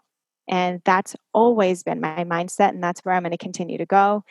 And 0.47 0.81
that's 0.85 1.17
always 1.35 1.83
been 1.83 2.01
my 2.01 2.25
mindset. 2.25 2.71
And 2.71 2.83
that's 2.83 3.01
where 3.01 3.15
I'm 3.15 3.25
going 3.25 3.33
to 3.33 3.39
continue 3.39 3.77
to 3.79 3.87
go 3.87 4.25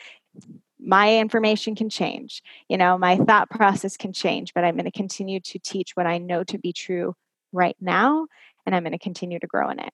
my 0.80 1.18
information 1.18 1.74
can 1.74 1.88
change 1.88 2.42
you 2.68 2.76
know 2.76 2.96
my 2.96 3.16
thought 3.16 3.50
process 3.50 3.96
can 3.96 4.12
change 4.12 4.54
but 4.54 4.64
i'm 4.64 4.74
going 4.74 4.84
to 4.84 4.90
continue 4.90 5.40
to 5.40 5.58
teach 5.58 5.92
what 5.94 6.06
i 6.06 6.18
know 6.18 6.44
to 6.44 6.58
be 6.58 6.72
true 6.72 7.14
right 7.52 7.76
now 7.80 8.26
and 8.64 8.74
i'm 8.74 8.82
going 8.82 8.92
to 8.92 8.98
continue 8.98 9.38
to 9.38 9.46
grow 9.46 9.70
in 9.70 9.80
it 9.80 9.92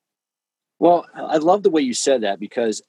well 0.79 1.07
i 1.15 1.39
love 1.39 1.63
the 1.63 1.71
way 1.71 1.81
you 1.81 1.95
said 1.95 2.23
that 2.23 2.39
because 2.39 2.83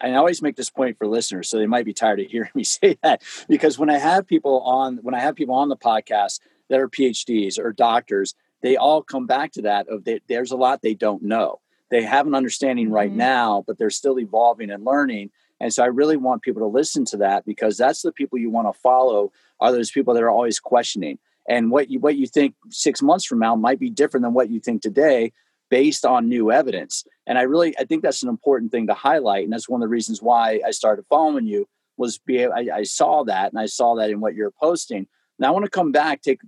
I 0.00 0.14
always 0.14 0.42
make 0.42 0.56
this 0.56 0.70
point 0.70 0.98
for 0.98 1.06
listeners, 1.06 1.48
so 1.48 1.58
they 1.58 1.66
might 1.66 1.84
be 1.84 1.92
tired 1.92 2.20
of 2.20 2.26
hearing 2.26 2.50
me 2.54 2.64
say 2.64 2.98
that. 3.02 3.22
Because 3.48 3.78
when 3.78 3.90
I 3.90 3.98
have 3.98 4.26
people 4.26 4.60
on, 4.60 4.98
when 5.02 5.14
I 5.14 5.20
have 5.20 5.36
people 5.36 5.54
on 5.54 5.68
the 5.68 5.76
podcast 5.76 6.40
that 6.68 6.80
are 6.80 6.88
PhDs 6.88 7.58
or 7.58 7.72
doctors, 7.72 8.34
they 8.62 8.76
all 8.76 9.02
come 9.02 9.26
back 9.26 9.52
to 9.52 9.62
that 9.62 9.88
of 9.88 10.04
they, 10.04 10.20
there's 10.28 10.52
a 10.52 10.56
lot 10.56 10.82
they 10.82 10.94
don't 10.94 11.22
know. 11.22 11.60
They 11.90 12.02
have 12.02 12.26
an 12.26 12.34
understanding 12.34 12.90
right 12.90 13.10
mm-hmm. 13.10 13.18
now, 13.18 13.64
but 13.66 13.78
they're 13.78 13.90
still 13.90 14.18
evolving 14.18 14.70
and 14.70 14.84
learning. 14.84 15.30
And 15.58 15.74
so 15.74 15.82
I 15.82 15.86
really 15.86 16.16
want 16.16 16.42
people 16.42 16.62
to 16.62 16.66
listen 16.66 17.04
to 17.06 17.18
that 17.18 17.44
because 17.44 17.76
that's 17.76 18.02
the 18.02 18.12
people 18.12 18.38
you 18.38 18.50
want 18.50 18.72
to 18.72 18.80
follow 18.80 19.32
are 19.60 19.72
those 19.72 19.90
people 19.90 20.14
that 20.14 20.22
are 20.22 20.30
always 20.30 20.60
questioning. 20.60 21.18
And 21.48 21.70
what 21.70 21.90
you 21.90 21.98
what 21.98 22.16
you 22.16 22.26
think 22.26 22.54
six 22.70 23.02
months 23.02 23.24
from 23.24 23.40
now 23.40 23.56
might 23.56 23.80
be 23.80 23.90
different 23.90 24.24
than 24.24 24.34
what 24.34 24.50
you 24.50 24.60
think 24.60 24.82
today 24.82 25.32
based 25.70 26.04
on 26.04 26.28
new 26.28 26.50
evidence. 26.50 27.04
And 27.26 27.38
I 27.38 27.42
really 27.42 27.76
I 27.78 27.84
think 27.84 28.02
that's 28.02 28.22
an 28.22 28.28
important 28.28 28.72
thing 28.72 28.86
to 28.88 28.94
highlight. 28.94 29.44
And 29.44 29.52
that's 29.52 29.68
one 29.68 29.80
of 29.82 29.86
the 29.86 29.90
reasons 29.90 30.20
why 30.20 30.60
I 30.66 30.70
started 30.72 31.04
following 31.08 31.46
you 31.46 31.68
was 31.96 32.18
be 32.18 32.44
I, 32.44 32.68
I 32.74 32.82
saw 32.82 33.24
that 33.24 33.52
and 33.52 33.60
I 33.60 33.66
saw 33.66 33.94
that 33.96 34.10
in 34.10 34.20
what 34.20 34.34
you're 34.34 34.52
posting. 34.60 35.06
Now 35.38 35.48
I 35.48 35.50
want 35.52 35.64
to 35.64 35.70
come 35.70 35.92
back, 35.92 36.22
take 36.22 36.40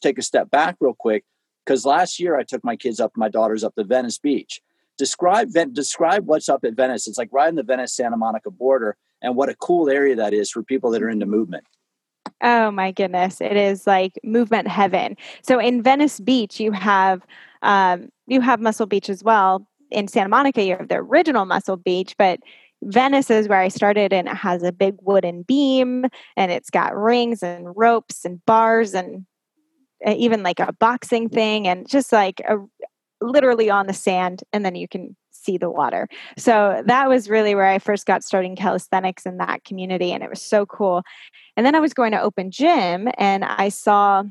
take 0.00 0.18
a 0.18 0.22
step 0.22 0.50
back 0.50 0.76
real 0.80 0.94
quick 0.94 1.24
because 1.64 1.84
last 1.84 2.20
year 2.20 2.36
I 2.36 2.44
took 2.44 2.62
my 2.62 2.76
kids 2.76 3.00
up, 3.00 3.12
my 3.16 3.28
daughters 3.28 3.64
up 3.64 3.74
to 3.74 3.84
Venice 3.84 4.18
Beach 4.18 4.60
describe 4.98 5.52
describe 5.72 6.26
what's 6.26 6.48
up 6.48 6.64
at 6.64 6.74
Venice. 6.74 7.08
It's 7.08 7.16
like 7.16 7.30
right 7.32 7.48
in 7.48 7.54
the 7.54 7.62
Venice 7.62 7.94
Santa 7.94 8.16
Monica 8.16 8.50
border, 8.50 8.96
and 9.22 9.36
what 9.36 9.48
a 9.48 9.54
cool 9.54 9.88
area 9.88 10.16
that 10.16 10.34
is 10.34 10.50
for 10.50 10.62
people 10.62 10.90
that 10.90 11.02
are 11.02 11.08
into 11.08 11.24
movement. 11.24 11.64
Oh 12.42 12.70
my 12.70 12.92
goodness, 12.92 13.40
it 13.40 13.56
is 13.56 13.86
like 13.86 14.18
movement 14.22 14.68
heaven. 14.68 15.16
So 15.42 15.58
in 15.58 15.82
Venice 15.82 16.20
Beach, 16.20 16.60
you 16.60 16.72
have 16.72 17.24
um, 17.62 18.08
you 18.26 18.40
have 18.40 18.60
Muscle 18.60 18.86
Beach 18.86 19.08
as 19.08 19.22
well. 19.22 19.66
In 19.90 20.08
Santa 20.08 20.28
Monica, 20.28 20.62
you 20.62 20.76
have 20.76 20.88
the 20.88 20.96
original 20.96 21.46
Muscle 21.46 21.76
Beach, 21.76 22.14
but 22.18 22.40
Venice 22.82 23.30
is 23.30 23.48
where 23.48 23.60
I 23.60 23.68
started, 23.68 24.12
and 24.12 24.28
it 24.28 24.36
has 24.36 24.62
a 24.62 24.72
big 24.72 24.94
wooden 25.02 25.42
beam, 25.42 26.04
and 26.36 26.52
it's 26.52 26.70
got 26.70 26.96
rings 26.96 27.42
and 27.42 27.74
ropes 27.76 28.24
and 28.24 28.44
bars 28.46 28.94
and 28.94 29.26
uh, 30.06 30.14
even 30.16 30.42
like 30.42 30.60
a 30.60 30.72
boxing 30.72 31.28
thing, 31.28 31.66
and 31.66 31.88
just 31.88 32.12
like 32.12 32.40
a 32.48 32.58
literally 33.20 33.70
on 33.70 33.86
the 33.86 33.92
sand 33.92 34.42
and 34.52 34.64
then 34.64 34.74
you 34.74 34.88
can 34.88 35.16
see 35.30 35.56
the 35.56 35.70
water. 35.70 36.08
So 36.36 36.82
that 36.86 37.08
was 37.08 37.30
really 37.30 37.54
where 37.54 37.66
I 37.66 37.78
first 37.78 38.06
got 38.06 38.24
starting 38.24 38.56
calisthenics 38.56 39.24
in 39.24 39.38
that 39.38 39.64
community 39.64 40.12
and 40.12 40.22
it 40.22 40.30
was 40.30 40.42
so 40.42 40.66
cool. 40.66 41.02
And 41.56 41.64
then 41.64 41.74
I 41.74 41.80
was 41.80 41.94
going 41.94 42.12
to 42.12 42.20
open 42.20 42.50
gym 42.50 43.08
and 43.16 43.44
I 43.44 43.68
saw 43.68 44.24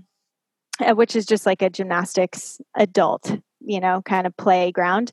Uh, 0.80 0.94
which 0.94 1.16
is 1.16 1.26
just 1.26 1.46
like 1.46 1.62
a 1.62 1.70
gymnastics 1.70 2.62
adult, 2.76 3.36
you 3.62 3.80
know, 3.80 4.02
kind 4.04 4.28
of 4.28 4.38
playground. 4.38 5.12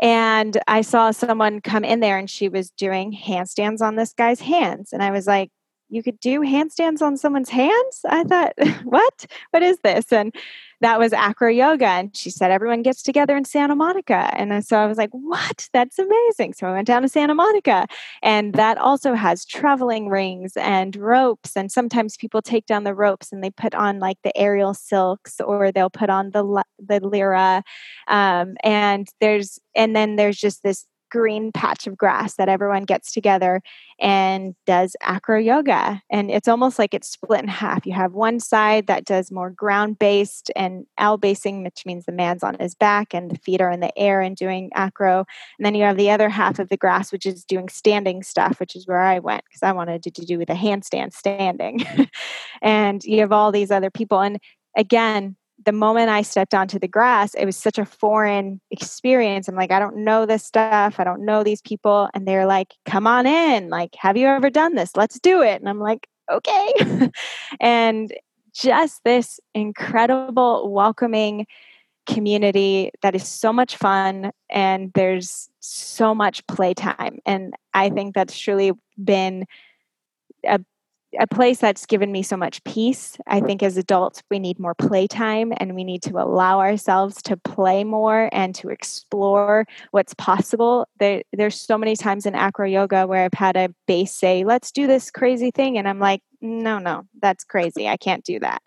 And 0.00 0.58
I 0.66 0.82
saw 0.82 1.12
someone 1.12 1.60
come 1.60 1.84
in 1.84 2.00
there 2.00 2.18
and 2.18 2.28
she 2.28 2.48
was 2.48 2.70
doing 2.70 3.12
handstands 3.12 3.80
on 3.80 3.96
this 3.96 4.12
guy's 4.12 4.40
hands 4.40 4.92
and 4.92 5.02
I 5.02 5.10
was 5.10 5.26
like 5.26 5.50
you 5.92 6.02
could 6.02 6.18
do 6.20 6.40
handstands 6.40 7.02
on 7.02 7.18
someone's 7.18 7.50
hands. 7.50 8.00
I 8.08 8.24
thought, 8.24 8.54
what? 8.84 9.26
What 9.50 9.62
is 9.62 9.78
this? 9.84 10.10
And 10.10 10.34
that 10.80 10.98
was 10.98 11.12
acro 11.12 11.50
yoga. 11.50 11.86
And 11.86 12.16
she 12.16 12.30
said, 12.30 12.50
everyone 12.50 12.82
gets 12.82 13.02
together 13.02 13.36
in 13.36 13.44
Santa 13.44 13.76
Monica. 13.76 14.30
And 14.32 14.64
so 14.64 14.78
I 14.78 14.86
was 14.86 14.96
like, 14.96 15.10
what? 15.12 15.68
That's 15.74 15.98
amazing. 15.98 16.54
So 16.54 16.66
I 16.66 16.72
went 16.72 16.88
down 16.88 17.02
to 17.02 17.08
Santa 17.08 17.34
Monica. 17.34 17.86
And 18.22 18.54
that 18.54 18.78
also 18.78 19.12
has 19.12 19.44
traveling 19.44 20.08
rings 20.08 20.56
and 20.56 20.96
ropes. 20.96 21.56
And 21.56 21.70
sometimes 21.70 22.16
people 22.16 22.40
take 22.40 22.64
down 22.64 22.84
the 22.84 22.94
ropes 22.94 23.30
and 23.30 23.44
they 23.44 23.50
put 23.50 23.74
on 23.74 24.00
like 24.00 24.16
the 24.24 24.36
aerial 24.36 24.72
silks 24.72 25.40
or 25.40 25.70
they'll 25.70 25.90
put 25.90 26.08
on 26.08 26.30
the, 26.30 26.64
the 26.78 27.06
lyra. 27.06 27.62
Um, 28.08 28.54
and 28.64 29.08
there's, 29.20 29.60
and 29.76 29.94
then 29.94 30.16
there's 30.16 30.38
just 30.38 30.62
this 30.62 30.86
green 31.12 31.52
patch 31.52 31.86
of 31.86 31.98
grass 31.98 32.36
that 32.36 32.48
everyone 32.48 32.84
gets 32.84 33.12
together 33.12 33.60
and 34.00 34.54
does 34.64 34.96
acro 35.02 35.38
yoga. 35.38 36.00
And 36.10 36.30
it's 36.30 36.48
almost 36.48 36.78
like 36.78 36.94
it's 36.94 37.10
split 37.10 37.42
in 37.42 37.48
half. 37.48 37.84
You 37.84 37.92
have 37.92 38.14
one 38.14 38.40
side 38.40 38.86
that 38.86 39.04
does 39.04 39.30
more 39.30 39.50
ground 39.50 39.98
based 39.98 40.50
and 40.56 40.86
L 40.96 41.18
basing, 41.18 41.64
which 41.64 41.84
means 41.84 42.06
the 42.06 42.12
man's 42.12 42.42
on 42.42 42.56
his 42.58 42.74
back 42.74 43.12
and 43.12 43.30
the 43.30 43.38
feet 43.40 43.60
are 43.60 43.70
in 43.70 43.80
the 43.80 43.96
air 43.98 44.22
and 44.22 44.34
doing 44.34 44.70
acro. 44.74 45.26
And 45.58 45.66
then 45.66 45.74
you 45.74 45.84
have 45.84 45.98
the 45.98 46.10
other 46.10 46.30
half 46.30 46.58
of 46.58 46.70
the 46.70 46.78
grass, 46.78 47.12
which 47.12 47.26
is 47.26 47.44
doing 47.44 47.68
standing 47.68 48.22
stuff, 48.22 48.58
which 48.58 48.74
is 48.74 48.86
where 48.86 49.02
I 49.02 49.18
went 49.18 49.44
because 49.44 49.62
I 49.62 49.72
wanted 49.72 50.02
to, 50.04 50.10
to 50.12 50.24
do 50.24 50.38
the 50.38 50.54
handstand 50.54 51.12
standing. 51.12 51.84
and 52.62 53.04
you 53.04 53.20
have 53.20 53.32
all 53.32 53.52
these 53.52 53.70
other 53.70 53.90
people. 53.90 54.20
And 54.20 54.40
again, 54.78 55.36
the 55.64 55.72
moment 55.72 56.10
I 56.10 56.22
stepped 56.22 56.54
onto 56.54 56.78
the 56.78 56.88
grass, 56.88 57.34
it 57.34 57.44
was 57.44 57.56
such 57.56 57.78
a 57.78 57.84
foreign 57.84 58.60
experience. 58.70 59.48
I'm 59.48 59.54
like, 59.54 59.70
I 59.70 59.78
don't 59.78 59.98
know 59.98 60.26
this 60.26 60.44
stuff. 60.44 60.98
I 60.98 61.04
don't 61.04 61.24
know 61.24 61.42
these 61.42 61.62
people. 61.62 62.08
And 62.14 62.26
they're 62.26 62.46
like, 62.46 62.74
come 62.84 63.06
on 63.06 63.26
in. 63.26 63.68
Like, 63.68 63.94
have 63.96 64.16
you 64.16 64.26
ever 64.26 64.50
done 64.50 64.74
this? 64.74 64.96
Let's 64.96 65.18
do 65.20 65.42
it. 65.42 65.60
And 65.60 65.68
I'm 65.68 65.80
like, 65.80 66.08
okay. 66.30 67.10
and 67.60 68.12
just 68.52 69.02
this 69.04 69.40
incredible, 69.54 70.70
welcoming 70.70 71.46
community 72.06 72.90
that 73.02 73.14
is 73.14 73.26
so 73.26 73.52
much 73.52 73.76
fun 73.76 74.32
and 74.50 74.92
there's 74.94 75.48
so 75.60 76.14
much 76.14 76.46
playtime. 76.46 77.18
And 77.24 77.54
I 77.74 77.90
think 77.90 78.14
that's 78.14 78.38
truly 78.38 78.72
been 79.02 79.46
a 80.44 80.60
a 81.18 81.26
place 81.26 81.58
that's 81.58 81.86
given 81.86 82.10
me 82.10 82.22
so 82.22 82.36
much 82.36 82.62
peace. 82.64 83.16
I 83.26 83.40
think 83.40 83.62
as 83.62 83.76
adults, 83.76 84.22
we 84.30 84.38
need 84.38 84.58
more 84.58 84.74
playtime 84.74 85.52
and 85.58 85.74
we 85.74 85.84
need 85.84 86.02
to 86.04 86.18
allow 86.18 86.60
ourselves 86.60 87.22
to 87.22 87.36
play 87.36 87.84
more 87.84 88.28
and 88.32 88.54
to 88.56 88.68
explore 88.68 89.66
what's 89.90 90.14
possible. 90.14 90.86
There, 90.98 91.22
there's 91.32 91.60
so 91.60 91.76
many 91.76 91.96
times 91.96 92.26
in 92.26 92.34
acro 92.34 92.66
yoga 92.66 93.06
where 93.06 93.24
I've 93.24 93.34
had 93.34 93.56
a 93.56 93.74
base 93.86 94.14
say, 94.14 94.44
let's 94.44 94.72
do 94.72 94.86
this 94.86 95.10
crazy 95.10 95.50
thing. 95.50 95.78
And 95.78 95.88
I'm 95.88 95.98
like, 95.98 96.22
no, 96.40 96.78
no, 96.78 97.06
that's 97.20 97.44
crazy. 97.44 97.88
I 97.88 97.96
can't 97.96 98.24
do 98.24 98.40
that. 98.40 98.62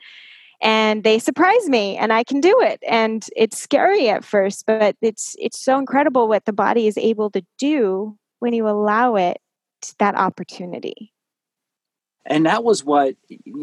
And 0.61 1.03
they 1.03 1.19
surprise 1.19 1.67
me 1.67 1.97
and 1.97 2.13
I 2.13 2.23
can 2.23 2.39
do 2.39 2.61
it. 2.61 2.79
And 2.87 3.25
it's 3.35 3.59
scary 3.59 4.09
at 4.09 4.23
first, 4.23 4.65
but 4.65 4.95
it's 5.01 5.35
it's 5.37 5.59
so 5.59 5.77
incredible 5.77 6.27
what 6.27 6.45
the 6.45 6.53
body 6.53 6.87
is 6.87 6.97
able 6.97 7.29
to 7.31 7.43
do 7.57 8.17
when 8.39 8.53
you 8.53 8.67
allow 8.67 9.15
it 9.15 9.37
that 9.99 10.15
opportunity. 10.15 11.13
And 12.25 12.45
that 12.45 12.63
was 12.63 12.83
what 12.83 13.15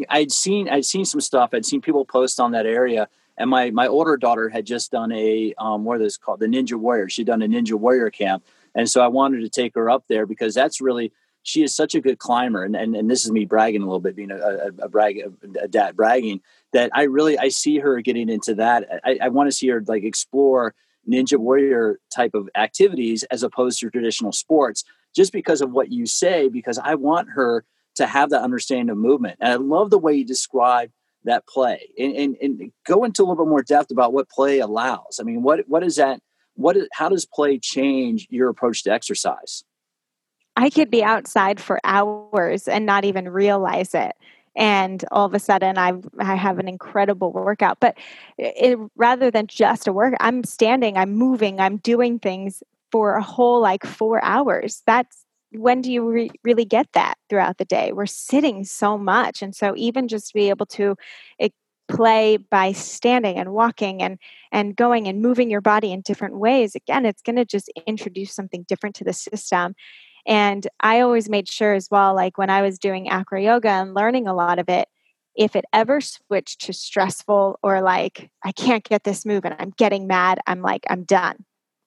I'd 0.09 0.31
seen. 0.31 0.69
I'd 0.69 0.85
seen 0.85 1.05
some 1.05 1.21
stuff. 1.21 1.51
I'd 1.53 1.65
seen 1.65 1.81
people 1.81 2.05
post 2.05 2.39
on 2.39 2.51
that 2.51 2.65
area, 2.65 3.09
and 3.37 3.49
my 3.49 3.71
my 3.71 3.87
older 3.87 4.17
daughter 4.17 4.49
had 4.49 4.65
just 4.65 4.91
done 4.91 5.11
a 5.11 5.53
um, 5.57 5.83
what 5.83 6.01
is 6.01 6.17
called 6.17 6.39
the 6.39 6.47
Ninja 6.47 6.75
Warrior. 6.75 7.09
She'd 7.09 7.27
done 7.27 7.41
a 7.41 7.47
Ninja 7.47 7.73
Warrior 7.73 8.09
camp, 8.09 8.43
and 8.73 8.89
so 8.89 9.01
I 9.01 9.07
wanted 9.07 9.41
to 9.41 9.49
take 9.49 9.75
her 9.75 9.89
up 9.89 10.05
there 10.07 10.25
because 10.25 10.53
that's 10.53 10.79
really 10.79 11.11
she 11.43 11.61
is 11.61 11.75
such 11.75 11.93
a 11.93 12.01
good 12.01 12.19
climber, 12.19 12.63
and 12.63 12.75
and, 12.75 12.95
and 12.95 13.09
this 13.09 13.25
is 13.25 13.31
me 13.31 13.45
bragging 13.45 13.81
a 13.81 13.85
little 13.85 13.99
bit, 13.99 14.15
being 14.15 14.31
a, 14.31 14.37
a, 14.37 14.67
a 14.83 14.89
brag 14.89 15.21
a 15.61 15.67
dad 15.67 15.95
bragging 15.95 16.41
that 16.71 16.89
I 16.93 17.03
really 17.03 17.37
I 17.37 17.49
see 17.49 17.79
her 17.79 17.99
getting 18.01 18.29
into 18.29 18.55
that. 18.55 19.01
I, 19.03 19.17
I 19.23 19.29
want 19.29 19.47
to 19.47 19.55
see 19.55 19.67
her 19.69 19.83
like 19.85 20.03
explore 20.03 20.73
ninja 21.07 21.37
warrior 21.37 21.99
type 22.13 22.33
of 22.33 22.49
activities 22.55 23.23
as 23.23 23.43
opposed 23.43 23.79
to 23.79 23.89
traditional 23.89 24.31
sports 24.31 24.85
just 25.13 25.33
because 25.33 25.61
of 25.61 25.71
what 25.71 25.91
you 25.91 26.05
say 26.05 26.47
because 26.47 26.79
i 26.79 26.95
want 26.95 27.29
her 27.29 27.65
to 27.95 28.07
have 28.07 28.29
that 28.31 28.41
understanding 28.41 28.89
of 28.89 28.97
movement. 28.97 29.37
And 29.39 29.51
i 29.51 29.55
love 29.55 29.89
the 29.89 29.97
way 29.97 30.13
you 30.13 30.25
describe 30.25 30.91
that 31.25 31.47
play. 31.47 31.89
And, 31.97 32.15
and, 32.15 32.37
and 32.41 32.71
go 32.85 33.03
into 33.03 33.21
a 33.21 33.25
little 33.25 33.45
bit 33.45 33.49
more 33.49 33.63
depth 33.63 33.91
about 33.91 34.13
what 34.13 34.29
play 34.29 34.59
allows. 34.59 35.19
I 35.19 35.23
mean 35.23 35.41
what 35.43 35.61
what 35.67 35.83
is 35.83 35.95
that 35.97 36.19
what 36.55 36.77
how 36.93 37.09
does 37.09 37.25
play 37.25 37.57
change 37.59 38.27
your 38.29 38.49
approach 38.49 38.83
to 38.83 38.91
exercise? 38.91 39.63
I 40.55 40.69
could 40.69 40.91
be 40.91 41.03
outside 41.03 41.59
for 41.59 41.79
hours 41.83 42.67
and 42.67 42.85
not 42.85 43.05
even 43.05 43.29
realize 43.29 43.95
it. 43.95 44.13
And 44.55 45.03
all 45.11 45.25
of 45.25 45.33
a 45.33 45.39
sudden 45.39 45.77
I 45.77 45.93
I 46.19 46.35
have 46.35 46.59
an 46.59 46.67
incredible 46.67 47.31
workout. 47.31 47.79
But 47.79 47.97
it, 48.37 48.77
rather 48.95 49.31
than 49.31 49.47
just 49.47 49.87
a 49.87 49.93
work, 49.93 50.13
I'm 50.19 50.43
standing, 50.43 50.97
I'm 50.97 51.13
moving, 51.13 51.59
I'm 51.59 51.77
doing 51.77 52.19
things 52.19 52.61
for 52.91 53.15
a 53.15 53.23
whole 53.23 53.59
like 53.59 53.83
four 53.85 54.23
hours. 54.23 54.83
That's 54.85 55.25
when 55.55 55.81
do 55.81 55.91
you 55.91 56.09
re- 56.09 56.31
really 56.43 56.65
get 56.65 56.87
that 56.93 57.15
throughout 57.29 57.57
the 57.57 57.65
day? 57.65 57.91
We're 57.93 58.05
sitting 58.05 58.63
so 58.63 58.97
much, 58.97 59.41
and 59.41 59.55
so 59.55 59.73
even 59.75 60.07
just 60.07 60.33
be 60.33 60.49
able 60.49 60.65
to 60.67 60.95
it, 61.39 61.53
play 61.87 62.37
by 62.37 62.71
standing 62.71 63.37
and 63.37 63.53
walking 63.53 64.01
and 64.01 64.17
and 64.51 64.75
going 64.75 65.07
and 65.07 65.21
moving 65.21 65.51
your 65.51 65.61
body 65.61 65.91
in 65.91 65.99
different 65.99 66.37
ways 66.37 66.75
again 66.75 67.05
it's 67.05 67.21
going 67.21 67.35
to 67.35 67.43
just 67.43 67.69
introduce 67.85 68.33
something 68.33 68.63
different 68.69 68.95
to 68.95 69.03
the 69.03 69.11
system 69.11 69.75
and 70.25 70.67
I 70.79 71.01
always 71.01 71.29
made 71.29 71.49
sure 71.49 71.73
as 71.73 71.89
well, 71.91 72.15
like 72.15 72.37
when 72.37 72.49
I 72.49 72.61
was 72.61 72.79
doing 72.79 73.09
acro 73.09 73.39
yoga 73.39 73.69
and 73.69 73.93
learning 73.93 74.27
a 74.27 74.33
lot 74.33 74.59
of 74.59 74.69
it, 74.69 74.87
if 75.35 75.55
it 75.55 75.65
ever 75.73 75.99
switched 75.99 76.61
to 76.61 76.73
stressful 76.73 77.59
or 77.63 77.81
like, 77.81 78.29
I 78.43 78.51
can't 78.51 78.83
get 78.83 79.03
this 79.03 79.25
move 79.25 79.45
and 79.45 79.55
I'm 79.59 79.71
getting 79.71 80.07
mad, 80.07 80.39
I'm 80.47 80.61
like, 80.61 80.83
I'm 80.89 81.03
done 81.03 81.43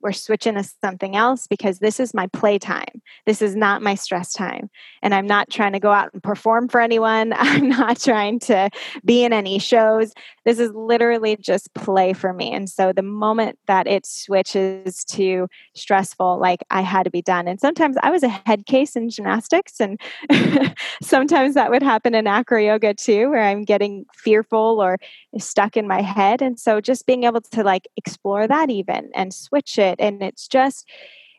we're 0.06 0.12
switching 0.12 0.54
to 0.54 0.62
something 0.62 1.16
else 1.16 1.48
because 1.48 1.80
this 1.80 1.98
is 1.98 2.14
my 2.14 2.28
playtime. 2.28 3.02
This 3.24 3.42
is 3.42 3.56
not 3.56 3.82
my 3.82 3.96
stress 3.96 4.32
time. 4.32 4.70
And 5.02 5.12
I'm 5.12 5.26
not 5.26 5.50
trying 5.50 5.72
to 5.72 5.80
go 5.80 5.90
out 5.90 6.10
and 6.12 6.22
perform 6.22 6.68
for 6.68 6.80
anyone. 6.80 7.32
I'm 7.36 7.68
not 7.68 7.98
trying 7.98 8.38
to 8.40 8.70
be 9.04 9.24
in 9.24 9.32
any 9.32 9.58
shows. 9.58 10.12
This 10.46 10.60
is 10.60 10.70
literally 10.72 11.36
just 11.36 11.74
play 11.74 12.12
for 12.12 12.32
me. 12.32 12.52
And 12.52 12.70
so 12.70 12.92
the 12.92 13.02
moment 13.02 13.58
that 13.66 13.88
it 13.88 14.06
switches 14.06 15.04
to 15.06 15.48
stressful, 15.74 16.38
like 16.38 16.64
I 16.70 16.82
had 16.82 17.02
to 17.02 17.10
be 17.10 17.20
done. 17.20 17.48
And 17.48 17.60
sometimes 17.60 17.96
I 18.00 18.12
was 18.12 18.22
a 18.22 18.28
head 18.28 18.64
case 18.64 18.94
in 18.94 19.10
gymnastics. 19.10 19.80
And 19.80 20.00
sometimes 21.02 21.54
that 21.54 21.72
would 21.72 21.82
happen 21.82 22.14
in 22.14 22.28
acro 22.28 22.60
yoga 22.60 22.94
too, 22.94 23.28
where 23.28 23.42
I'm 23.42 23.64
getting 23.64 24.06
fearful 24.14 24.80
or 24.80 24.98
stuck 25.36 25.76
in 25.76 25.88
my 25.88 26.00
head. 26.00 26.40
And 26.40 26.60
so 26.60 26.80
just 26.80 27.06
being 27.06 27.24
able 27.24 27.40
to 27.40 27.64
like 27.64 27.88
explore 27.96 28.46
that 28.46 28.70
even 28.70 29.10
and 29.16 29.34
switch 29.34 29.80
it. 29.80 29.96
And 29.98 30.22
it's 30.22 30.46
just, 30.46 30.88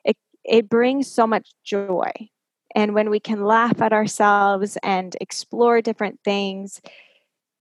it, 0.04 0.18
it 0.44 0.68
brings 0.68 1.10
so 1.10 1.26
much 1.26 1.52
joy. 1.64 2.12
And 2.76 2.94
when 2.94 3.10
we 3.10 3.22
can 3.22 3.46
laugh 3.46 3.82
at 3.82 3.94
ourselves 3.94 4.78
and 4.84 5.16
explore 5.22 5.82
different 5.82 6.20
things, 6.26 6.82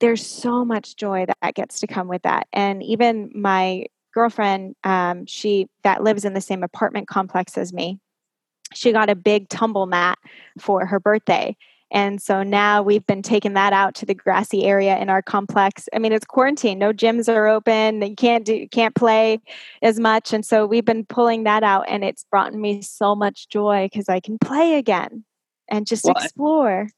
there's 0.01 0.26
so 0.26 0.64
much 0.64 0.97
joy 0.97 1.26
that 1.26 1.55
gets 1.55 1.80
to 1.80 1.86
come 1.86 2.09
with 2.09 2.22
that. 2.22 2.47
And 2.53 2.82
even 2.82 3.30
my 3.34 3.86
girlfriend, 4.12 4.76
um, 4.84 5.26
she 5.26 5.68
that 5.82 6.03
lives 6.03 6.24
in 6.24 6.34
the 6.34 6.40
same 6.40 6.62
apartment 6.62 7.09
complex 7.09 7.57
as 7.59 7.72
me, 7.72 7.99
she 8.74 8.92
got 8.92 9.11
a 9.11 9.14
big 9.14 9.49
tumble 9.49 9.86
mat 9.86 10.18
for 10.59 10.86
her 10.86 11.01
birthday 11.01 11.57
and 11.90 12.20
so 12.20 12.42
now 12.42 12.82
we've 12.82 13.07
been 13.07 13.22
taking 13.22 13.55
that 13.55 13.72
out 13.72 13.94
to 13.97 14.07
the 14.07 14.14
grassy 14.14 14.64
area 14.64 14.99
in 14.99 15.09
our 15.09 15.22
complex. 15.22 15.88
I 15.94 15.99
mean, 15.99 16.12
it's 16.12 16.26
quarantine; 16.26 16.78
no 16.78 16.92
gyms 16.92 17.32
are 17.32 17.47
open. 17.47 18.03
You 18.03 18.16
can't 18.16 18.44
do, 18.44 18.66
can't 18.68 18.94
play 18.94 19.40
as 19.82 20.01
much, 20.01 20.32
and 20.32 20.44
so 20.44 20.66
we've 20.66 20.84
been 20.84 21.05
pulling 21.05 21.44
that 21.44 21.62
out, 21.62 21.84
and 21.88 22.05
it's 22.05 22.24
brought 22.24 22.53
me 22.55 22.82
so 22.82 23.14
much 23.14 23.49
joy 23.49 23.88
because 23.90 24.09
I 24.09 24.20
can 24.20 24.38
play 24.38 24.74
again 24.74 25.24
and 25.68 25.86
just 25.86 26.05
well, 26.05 26.14
explore. 26.14 26.88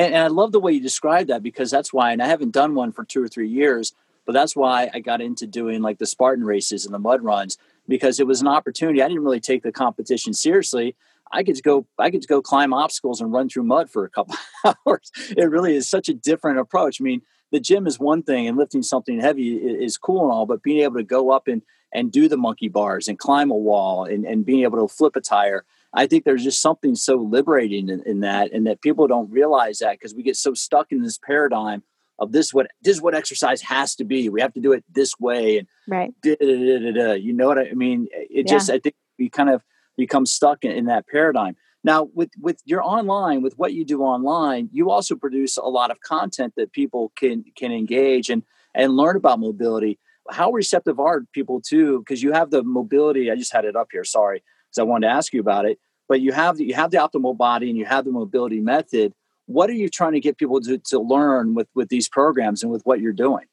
And, 0.00 0.14
and 0.14 0.24
I 0.24 0.28
love 0.28 0.52
the 0.52 0.60
way 0.60 0.72
you 0.72 0.80
describe 0.80 1.26
that 1.26 1.42
because 1.42 1.70
that's 1.70 1.92
why, 1.92 2.12
and 2.12 2.22
I 2.22 2.26
haven't 2.26 2.52
done 2.52 2.74
one 2.74 2.90
for 2.90 3.04
two 3.04 3.22
or 3.22 3.28
three 3.28 3.50
years, 3.50 3.92
but 4.24 4.32
that's 4.32 4.56
why 4.56 4.88
I 4.94 5.00
got 5.00 5.20
into 5.20 5.46
doing 5.46 5.82
like 5.82 5.98
the 5.98 6.06
Spartan 6.06 6.42
races 6.42 6.86
and 6.86 6.94
the 6.94 6.98
mud 6.98 7.20
runs 7.22 7.58
because 7.86 8.18
it 8.18 8.26
was 8.26 8.40
an 8.40 8.48
opportunity. 8.48 9.02
I 9.02 9.08
didn't 9.08 9.24
really 9.24 9.40
take 9.40 9.62
the 9.62 9.72
competition 9.72 10.32
seriously. 10.32 10.96
I 11.30 11.44
could 11.44 11.62
go 11.62 11.86
I 11.98 12.10
could 12.10 12.26
go 12.26 12.40
climb 12.40 12.72
obstacles 12.72 13.20
and 13.20 13.30
run 13.30 13.50
through 13.50 13.64
mud 13.64 13.90
for 13.90 14.04
a 14.04 14.10
couple 14.10 14.36
hours. 14.86 15.10
It 15.36 15.50
really 15.50 15.76
is 15.76 15.86
such 15.86 16.08
a 16.08 16.14
different 16.14 16.60
approach. 16.60 16.98
I 16.98 17.04
mean, 17.04 17.20
the 17.52 17.60
gym 17.60 17.86
is 17.86 18.00
one 18.00 18.22
thing 18.22 18.48
and 18.48 18.56
lifting 18.56 18.82
something 18.82 19.20
heavy 19.20 19.56
is 19.56 19.98
cool 19.98 20.22
and 20.22 20.32
all, 20.32 20.46
but 20.46 20.62
being 20.62 20.80
able 20.80 20.96
to 20.96 21.04
go 21.04 21.30
up 21.30 21.46
and 21.46 21.60
and 21.92 22.10
do 22.10 22.26
the 22.26 22.38
monkey 22.38 22.68
bars 22.68 23.06
and 23.06 23.18
climb 23.18 23.50
a 23.50 23.56
wall 23.56 24.04
and, 24.04 24.24
and 24.24 24.46
being 24.46 24.62
able 24.62 24.78
to 24.78 24.88
flip 24.88 25.14
a 25.14 25.20
tire, 25.20 25.66
I 25.92 26.06
think 26.06 26.24
there's 26.24 26.44
just 26.44 26.60
something 26.60 26.94
so 26.94 27.16
liberating 27.16 27.88
in, 27.88 28.02
in 28.06 28.20
that 28.20 28.52
and 28.52 28.66
that 28.66 28.80
people 28.80 29.06
don't 29.06 29.30
realize 29.30 29.78
that 29.78 29.92
because 29.92 30.14
we 30.14 30.22
get 30.22 30.36
so 30.36 30.54
stuck 30.54 30.92
in 30.92 31.02
this 31.02 31.18
paradigm 31.18 31.82
of 32.18 32.32
this 32.32 32.52
what 32.52 32.68
this 32.82 32.96
is 32.96 33.02
what 33.02 33.14
exercise 33.14 33.62
has 33.62 33.94
to 33.96 34.04
be. 34.04 34.28
We 34.28 34.40
have 34.40 34.52
to 34.54 34.60
do 34.60 34.72
it 34.72 34.84
this 34.92 35.18
way 35.18 35.58
and 35.58 35.68
right. 35.88 36.12
Da, 36.22 36.36
da, 36.36 36.92
da, 36.92 37.12
you 37.14 37.32
know 37.32 37.48
what 37.48 37.58
I 37.58 37.72
mean? 37.72 38.08
It 38.12 38.46
yeah. 38.46 38.52
just 38.52 38.70
I 38.70 38.78
think 38.78 38.94
we 39.18 39.28
kind 39.28 39.50
of 39.50 39.62
become 39.96 40.26
stuck 40.26 40.64
in, 40.64 40.70
in 40.70 40.84
that 40.86 41.06
paradigm. 41.08 41.56
Now, 41.82 42.08
with 42.14 42.30
with 42.38 42.60
your 42.64 42.82
online, 42.82 43.42
with 43.42 43.54
what 43.56 43.72
you 43.72 43.84
do 43.84 44.02
online, 44.02 44.68
you 44.70 44.90
also 44.90 45.16
produce 45.16 45.56
a 45.56 45.62
lot 45.64 45.90
of 45.90 46.00
content 46.00 46.54
that 46.56 46.72
people 46.72 47.12
can 47.16 47.44
can 47.56 47.72
engage 47.72 48.28
and 48.28 48.42
and 48.74 48.96
learn 48.96 49.16
about 49.16 49.40
mobility. 49.40 49.98
How 50.30 50.52
receptive 50.52 51.00
are 51.00 51.22
people 51.32 51.60
to? 51.68 52.00
Because 52.00 52.22
you 52.22 52.32
have 52.32 52.50
the 52.50 52.62
mobility. 52.62 53.30
I 53.30 53.34
just 53.34 53.52
had 53.52 53.64
it 53.64 53.76
up 53.76 53.88
here. 53.90 54.04
Sorry, 54.04 54.42
because 54.70 54.80
I 54.80 54.84
wanted 54.84 55.08
to 55.08 55.12
ask 55.12 55.32
you 55.32 55.40
about 55.40 55.66
it. 55.66 55.78
But 56.08 56.20
you 56.20 56.32
have 56.32 56.56
the, 56.56 56.64
you 56.64 56.74
have 56.74 56.90
the 56.90 56.98
optimal 56.98 57.36
body 57.36 57.68
and 57.68 57.78
you 57.78 57.84
have 57.84 58.04
the 58.04 58.10
mobility 58.10 58.60
method. 58.60 59.12
What 59.46 59.70
are 59.70 59.74
you 59.74 59.88
trying 59.88 60.12
to 60.12 60.20
get 60.20 60.38
people 60.38 60.60
to, 60.62 60.78
to 60.78 60.98
learn 60.98 61.54
with 61.54 61.68
with 61.74 61.88
these 61.88 62.08
programs 62.08 62.62
and 62.62 62.72
with 62.72 62.82
what 62.84 63.00
you're 63.00 63.12
doing? 63.12 63.46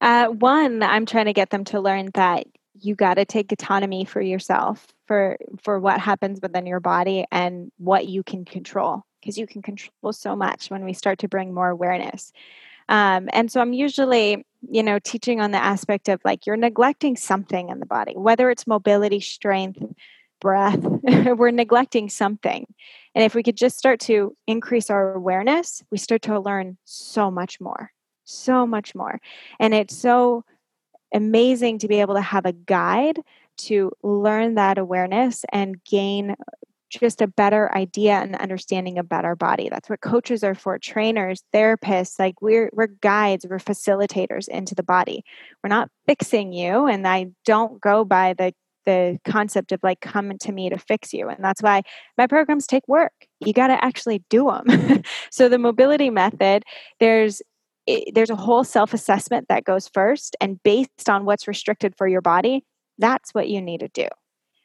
Uh, 0.00 0.28
one, 0.28 0.82
I'm 0.82 1.06
trying 1.06 1.26
to 1.26 1.32
get 1.32 1.50
them 1.50 1.64
to 1.64 1.80
learn 1.80 2.10
that 2.14 2.46
you 2.80 2.94
got 2.94 3.14
to 3.14 3.24
take 3.24 3.50
autonomy 3.52 4.04
for 4.04 4.20
yourself 4.20 4.86
for 5.06 5.36
for 5.60 5.80
what 5.80 6.00
happens 6.00 6.40
within 6.40 6.66
your 6.66 6.80
body 6.80 7.24
and 7.30 7.72
what 7.78 8.08
you 8.08 8.22
can 8.22 8.44
control 8.44 9.04
because 9.20 9.38
you 9.38 9.46
can 9.46 9.62
control 9.62 10.12
so 10.12 10.36
much 10.36 10.70
when 10.70 10.84
we 10.84 10.92
start 10.92 11.18
to 11.18 11.28
bring 11.28 11.52
more 11.52 11.68
awareness 11.68 12.32
um, 12.88 13.28
and 13.32 13.50
so 13.50 13.60
i'm 13.60 13.72
usually 13.72 14.44
you 14.70 14.82
know 14.82 14.98
teaching 14.98 15.40
on 15.40 15.50
the 15.50 15.62
aspect 15.62 16.08
of 16.08 16.20
like 16.24 16.46
you're 16.46 16.56
neglecting 16.56 17.16
something 17.16 17.68
in 17.68 17.78
the 17.80 17.86
body 17.86 18.14
whether 18.16 18.50
it's 18.50 18.66
mobility 18.66 19.20
strength 19.20 19.80
breath 20.40 20.78
we're 21.36 21.50
neglecting 21.50 22.08
something. 22.08 22.66
And 23.14 23.24
if 23.24 23.34
we 23.34 23.42
could 23.42 23.56
just 23.56 23.76
start 23.76 23.98
to 24.00 24.36
increase 24.46 24.90
our 24.90 25.14
awareness 25.14 25.82
we 25.90 25.98
start 25.98 26.22
to 26.22 26.38
learn 26.40 26.78
so 26.84 27.30
much 27.30 27.60
more 27.60 27.92
so 28.28 28.66
much 28.66 28.94
more. 28.94 29.20
And 29.58 29.74
it's 29.74 29.96
so 29.96 30.44
amazing 31.12 31.78
to 31.78 31.88
be 31.88 32.00
able 32.00 32.14
to 32.14 32.20
have 32.20 32.44
a 32.44 32.52
guide 32.52 33.20
to 33.56 33.90
learn 34.02 34.54
that 34.54 34.78
awareness 34.78 35.44
and 35.50 35.82
gain 35.84 36.36
just 36.90 37.20
a 37.20 37.26
better 37.26 37.74
idea 37.74 38.12
and 38.12 38.36
understanding 38.36 38.98
about 38.98 39.24
our 39.24 39.36
body. 39.36 39.68
That's 39.68 39.88
what 39.88 40.00
coaches 40.00 40.42
are 40.42 40.54
for, 40.54 40.78
trainers, 40.78 41.42
therapists, 41.54 42.18
like 42.18 42.40
we're 42.40 42.70
we're 42.72 42.88
guides, 43.02 43.46
we're 43.48 43.58
facilitators 43.58 44.48
into 44.48 44.74
the 44.74 44.82
body. 44.82 45.24
We're 45.62 45.68
not 45.68 45.90
fixing 46.06 46.52
you 46.52 46.86
and 46.86 47.06
I 47.06 47.26
don't 47.44 47.80
go 47.80 48.04
by 48.04 48.34
the 48.34 48.52
the 48.86 49.18
concept 49.26 49.72
of 49.72 49.80
like 49.82 50.00
come 50.00 50.38
to 50.38 50.50
me 50.50 50.70
to 50.70 50.78
fix 50.78 51.12
you 51.12 51.28
and 51.28 51.44
that's 51.44 51.60
why 51.60 51.82
my 52.16 52.26
programs 52.26 52.66
take 52.66 52.88
work 52.88 53.12
you 53.38 53.52
got 53.52 53.66
to 53.66 53.84
actually 53.84 54.24
do 54.30 54.50
them 54.50 55.02
so 55.30 55.46
the 55.46 55.58
mobility 55.58 56.08
method 56.08 56.62
there's 56.98 57.42
it, 57.88 58.14
there's 58.14 58.30
a 58.30 58.36
whole 58.36 58.64
self 58.64 58.92
assessment 58.92 59.48
that 59.48 59.64
goes 59.64 59.88
first, 59.88 60.36
and 60.40 60.62
based 60.62 61.08
on 61.08 61.24
what's 61.24 61.48
restricted 61.48 61.94
for 61.96 62.06
your 62.06 62.20
body, 62.20 62.64
that's 62.98 63.32
what 63.32 63.48
you 63.48 63.62
need 63.62 63.80
to 63.80 63.88
do. 63.88 64.06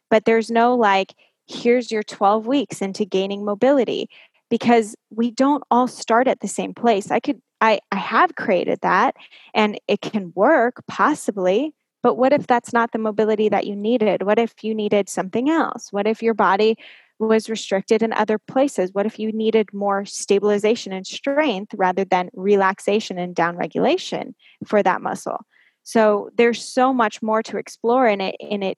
But 0.10 0.26
there's 0.26 0.52
no 0.52 0.76
like, 0.76 1.16
here's 1.48 1.92
your 1.92 2.04
12 2.04 2.48
weeks 2.48 2.82
into 2.82 3.06
gaining 3.06 3.46
mobility 3.46 4.10
because 4.50 4.96
we 5.10 5.32
don't 5.32 5.64
all 5.72 5.88
start 5.88 6.28
at 6.28 6.42
the 6.42 6.48
same 6.48 6.74
place. 6.74 7.12
I 7.12 7.20
could, 7.20 7.42
I, 7.62 7.80
I 7.92 7.98
have 7.98 8.36
created 8.36 8.80
that 8.82 9.16
and 9.54 9.80
it 9.88 10.02
can 10.02 10.32
work 10.36 10.84
possibly, 10.88 11.74
but 12.02 12.16
what 12.16 12.34
if 12.34 12.48
that's 12.48 12.74
not 12.74 12.92
the 12.92 13.00
mobility 13.00 13.50
that 13.50 13.66
you 13.66 13.76
needed? 13.76 14.24
What 14.24 14.38
if 14.38 14.54
you 14.64 14.76
needed 14.76 15.10
something 15.10 15.50
else? 15.50 15.92
What 15.92 16.06
if 16.06 16.22
your 16.22 16.34
body 16.34 16.78
was 17.20 17.50
restricted 17.50 18.04
in 18.04 18.14
other 18.14 18.38
places? 18.38 18.92
What 18.94 19.06
if 19.06 19.18
you 19.18 19.32
needed 19.32 19.74
more 19.74 20.06
stabilization 20.06 20.92
and 20.92 21.08
strength 21.08 21.74
rather 21.76 22.04
than 22.04 22.30
relaxation 22.34 23.18
and 23.18 23.36
downregulation 23.36 24.34
for 24.66 24.84
that 24.84 25.02
muscle? 25.02 25.46
So 25.84 26.30
there's 26.38 26.64
so 26.64 26.94
much 26.94 27.22
more 27.22 27.44
to 27.44 27.58
explore 27.58 28.08
in 28.08 28.22
it, 28.22 28.36
in 28.40 28.64
it 28.64 28.78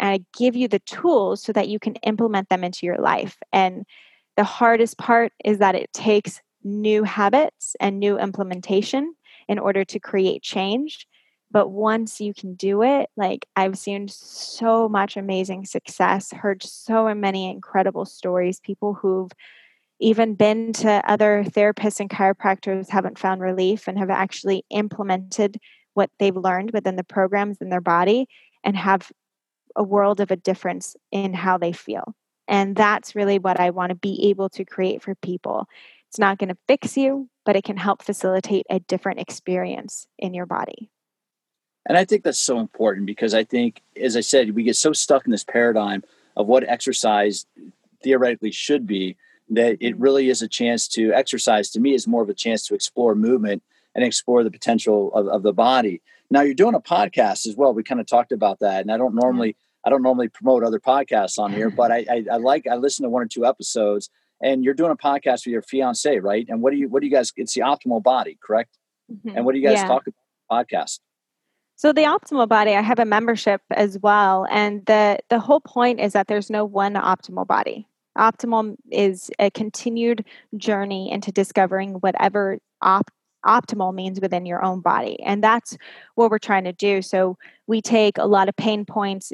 I 0.00 0.24
give 0.36 0.56
you 0.56 0.68
the 0.68 0.80
tools 0.80 1.42
so 1.42 1.52
that 1.52 1.68
you 1.68 1.78
can 1.78 1.96
implement 1.96 2.48
them 2.48 2.64
into 2.64 2.86
your 2.86 2.98
life. 2.98 3.38
And 3.52 3.84
the 4.36 4.44
hardest 4.44 4.98
part 4.98 5.32
is 5.44 5.58
that 5.58 5.74
it 5.74 5.92
takes 5.92 6.40
new 6.64 7.02
habits 7.04 7.76
and 7.80 7.98
new 7.98 8.18
implementation 8.18 9.14
in 9.48 9.58
order 9.58 9.84
to 9.84 10.00
create 10.00 10.42
change. 10.42 11.06
But 11.50 11.68
once 11.68 12.20
you 12.20 12.32
can 12.32 12.54
do 12.54 12.82
it, 12.82 13.10
like 13.16 13.46
I've 13.56 13.76
seen 13.76 14.08
so 14.08 14.88
much 14.88 15.16
amazing 15.16 15.66
success, 15.66 16.32
heard 16.32 16.62
so 16.62 17.14
many 17.14 17.50
incredible 17.50 18.06
stories, 18.06 18.60
people 18.60 18.94
who've 18.94 19.30
even 20.00 20.34
been 20.34 20.72
to 20.72 21.02
other 21.08 21.44
therapists 21.46 22.00
and 22.00 22.10
chiropractors 22.10 22.88
haven't 22.88 23.18
found 23.18 23.40
relief 23.40 23.86
and 23.86 23.98
have 23.98 24.10
actually 24.10 24.64
implemented 24.70 25.58
what 25.94 26.10
they've 26.18 26.36
learned 26.36 26.70
within 26.72 26.96
the 26.96 27.04
programs 27.04 27.58
in 27.60 27.68
their 27.68 27.80
body 27.80 28.26
and 28.64 28.76
have 28.76 29.12
a 29.76 29.82
world 29.82 30.20
of 30.20 30.30
a 30.30 30.36
difference 30.36 30.96
in 31.10 31.34
how 31.34 31.58
they 31.58 31.72
feel. 31.72 32.14
And 32.48 32.76
that's 32.76 33.14
really 33.14 33.38
what 33.38 33.60
I 33.60 33.70
want 33.70 33.90
to 33.90 33.96
be 33.96 34.28
able 34.28 34.48
to 34.50 34.64
create 34.64 35.02
for 35.02 35.14
people. 35.16 35.66
It's 36.08 36.18
not 36.18 36.38
going 36.38 36.50
to 36.50 36.58
fix 36.68 36.96
you, 36.96 37.28
but 37.44 37.56
it 37.56 37.64
can 37.64 37.76
help 37.76 38.02
facilitate 38.02 38.66
a 38.68 38.80
different 38.80 39.20
experience 39.20 40.06
in 40.18 40.34
your 40.34 40.46
body. 40.46 40.90
And 41.86 41.98
I 41.98 42.04
think 42.04 42.22
that's 42.22 42.38
so 42.38 42.60
important 42.60 43.06
because 43.06 43.34
I 43.34 43.44
think, 43.44 43.82
as 44.00 44.16
I 44.16 44.20
said, 44.20 44.54
we 44.54 44.62
get 44.62 44.76
so 44.76 44.92
stuck 44.92 45.24
in 45.24 45.32
this 45.32 45.44
paradigm 45.44 46.04
of 46.36 46.46
what 46.46 46.68
exercise 46.68 47.46
theoretically 48.02 48.50
should 48.50 48.86
be 48.86 49.16
that 49.50 49.78
it 49.80 49.94
mm-hmm. 49.94 50.02
really 50.02 50.28
is 50.28 50.42
a 50.42 50.48
chance 50.48 50.88
to 50.88 51.12
exercise 51.12 51.70
to 51.70 51.80
me 51.80 51.94
is 51.94 52.06
more 52.06 52.22
of 52.22 52.28
a 52.28 52.34
chance 52.34 52.66
to 52.66 52.74
explore 52.74 53.14
movement 53.14 53.62
and 53.94 54.04
explore 54.04 54.42
the 54.42 54.50
potential 54.50 55.12
of, 55.14 55.26
of 55.28 55.42
the 55.42 55.52
body. 55.52 56.00
Now 56.32 56.40
you're 56.40 56.54
doing 56.54 56.74
a 56.74 56.80
podcast 56.80 57.46
as 57.46 57.56
well. 57.58 57.74
We 57.74 57.82
kind 57.82 58.00
of 58.00 58.06
talked 58.06 58.32
about 58.32 58.60
that, 58.60 58.80
and 58.80 58.90
I 58.90 58.96
don't 58.96 59.14
normally 59.14 59.54
I 59.84 59.90
don't 59.90 60.02
normally 60.02 60.28
promote 60.28 60.64
other 60.64 60.80
podcasts 60.80 61.38
on 61.38 61.52
here, 61.52 61.68
but 61.68 61.92
I, 61.92 62.06
I, 62.10 62.24
I 62.32 62.36
like 62.38 62.66
I 62.66 62.76
listen 62.76 63.02
to 63.02 63.10
one 63.10 63.22
or 63.22 63.26
two 63.26 63.44
episodes. 63.44 64.08
And 64.44 64.64
you're 64.64 64.74
doing 64.74 64.90
a 64.90 64.96
podcast 64.96 65.46
with 65.46 65.52
your 65.52 65.62
fiance, 65.62 66.18
right? 66.18 66.44
And 66.48 66.62
what 66.62 66.72
do 66.72 66.78
you 66.78 66.88
what 66.88 67.00
do 67.00 67.06
you 67.06 67.12
guys? 67.12 67.32
It's 67.36 67.52
the 67.52 67.60
Optimal 67.60 68.02
Body, 68.02 68.38
correct? 68.42 68.78
Mm-hmm. 69.12 69.36
And 69.36 69.44
what 69.44 69.52
do 69.52 69.60
you 69.60 69.66
guys 69.66 69.76
yeah. 69.76 69.86
talk 69.86 70.04
about 70.06 70.66
podcast? 70.66 71.00
So 71.76 71.92
the 71.92 72.02
optimal 72.02 72.48
body, 72.48 72.74
I 72.74 72.80
have 72.80 72.98
a 72.98 73.04
membership 73.04 73.60
as 73.70 73.98
well, 74.02 74.46
and 74.50 74.84
the 74.86 75.18
the 75.28 75.38
whole 75.38 75.60
point 75.60 76.00
is 76.00 76.14
that 76.14 76.28
there's 76.28 76.48
no 76.48 76.64
one 76.64 76.94
optimal 76.94 77.46
body. 77.46 77.86
Optimal 78.16 78.76
is 78.90 79.30
a 79.38 79.50
continued 79.50 80.24
journey 80.56 81.12
into 81.12 81.30
discovering 81.30 81.94
whatever 81.94 82.58
op- 82.80 83.10
optimal 83.46 83.94
means 83.94 84.20
within 84.20 84.46
your 84.46 84.64
own 84.64 84.80
body. 84.80 85.20
And 85.22 85.42
that's 85.42 85.76
what 86.14 86.30
we're 86.30 86.38
trying 86.38 86.64
to 86.64 86.72
do. 86.72 87.02
So 87.02 87.36
we 87.66 87.80
take 87.80 88.18
a 88.18 88.26
lot 88.26 88.48
of 88.48 88.56
pain 88.56 88.84
points, 88.84 89.32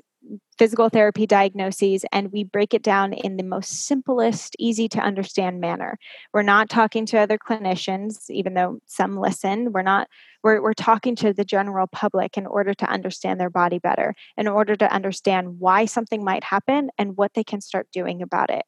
physical 0.59 0.88
therapy 0.88 1.26
diagnoses, 1.26 2.04
and 2.12 2.32
we 2.32 2.44
break 2.44 2.74
it 2.74 2.82
down 2.82 3.12
in 3.12 3.36
the 3.36 3.42
most 3.42 3.86
simplest, 3.86 4.56
easy 4.59 4.88
to 4.88 5.00
understand 5.00 5.61
manner. 5.61 5.98
We're 6.32 6.42
not 6.42 6.68
talking 6.68 7.06
to 7.06 7.18
other 7.18 7.38
clinicians, 7.38 8.28
even 8.28 8.54
though 8.54 8.80
some 8.86 9.16
listen. 9.16 9.72
We're 9.72 9.82
not, 9.82 10.09
we're, 10.42 10.61
we're 10.61 10.74
talking 10.74 11.16
to 11.16 11.32
the 11.32 11.44
general 11.44 11.86
public 11.86 12.36
in 12.36 12.46
order 12.46 12.74
to 12.74 12.90
understand 12.90 13.40
their 13.40 13.50
body 13.50 13.78
better, 13.78 14.14
in 14.36 14.48
order 14.48 14.76
to 14.76 14.92
understand 14.92 15.61
why 15.61 15.84
something 15.84 16.24
might 16.24 16.44
happen 16.44 16.90
and 16.98 17.16
what 17.16 17.34
they 17.34 17.44
can 17.44 17.61
start 17.61 17.88
doing 17.92 18.20
about 18.20 18.50
it. 18.50 18.64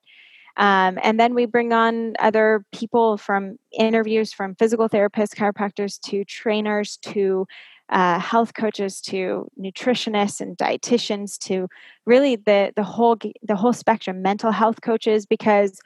Um, 0.57 0.99
and 1.03 1.19
then 1.19 1.35
we 1.35 1.47
bring 1.47 1.73
on 1.73 2.15
other 2.19 2.65
people 2.73 3.17
from 3.17 3.57
interviews 3.73 4.33
from 4.33 4.55
physical 4.57 4.89
therapists, 4.89 5.35
chiropractors 5.35 6.01
to 6.09 6.25
trainers 6.25 6.97
to 6.99 7.47
uh, 7.91 8.19
health 8.21 8.55
coaches 8.55 9.01
to 9.01 9.49
nutritionists 9.59 10.41
and 10.41 10.57
dietitians 10.57 11.37
to 11.39 11.69
really 12.07 12.37
the 12.37 12.73
the 12.77 12.85
whole 12.85 13.19
the 13.43 13.57
whole 13.57 13.73
spectrum 13.73 14.23
mental 14.23 14.53
health 14.53 14.81
coaches 14.81 15.27
because 15.27 15.81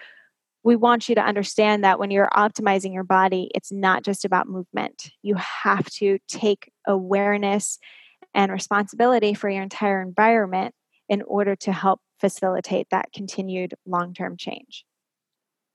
we 0.62 0.77
want 0.77 1.09
you 1.09 1.15
to 1.15 1.21
understand 1.23 1.83
that 1.85 1.99
when 1.99 2.11
you're 2.11 2.29
optimizing 2.35 2.93
your 2.93 3.05
body 3.05 3.51
it's 3.55 3.73
not 3.73 4.05
just 4.05 4.25
about 4.27 4.49
movement. 4.49 5.11
You 5.23 5.37
have 5.37 5.89
to 5.93 6.19
take 6.29 6.71
awareness 6.87 7.79
and 8.35 8.53
responsibility 8.53 9.33
for 9.33 9.49
your 9.49 9.62
entire 9.62 10.03
environment 10.03 10.75
in 11.09 11.22
order 11.22 11.55
to 11.57 11.72
help 11.72 12.00
facilitate 12.18 12.88
that 12.90 13.12
continued 13.12 13.74
long 13.86 14.14
term 14.14 14.36
change. 14.36 14.84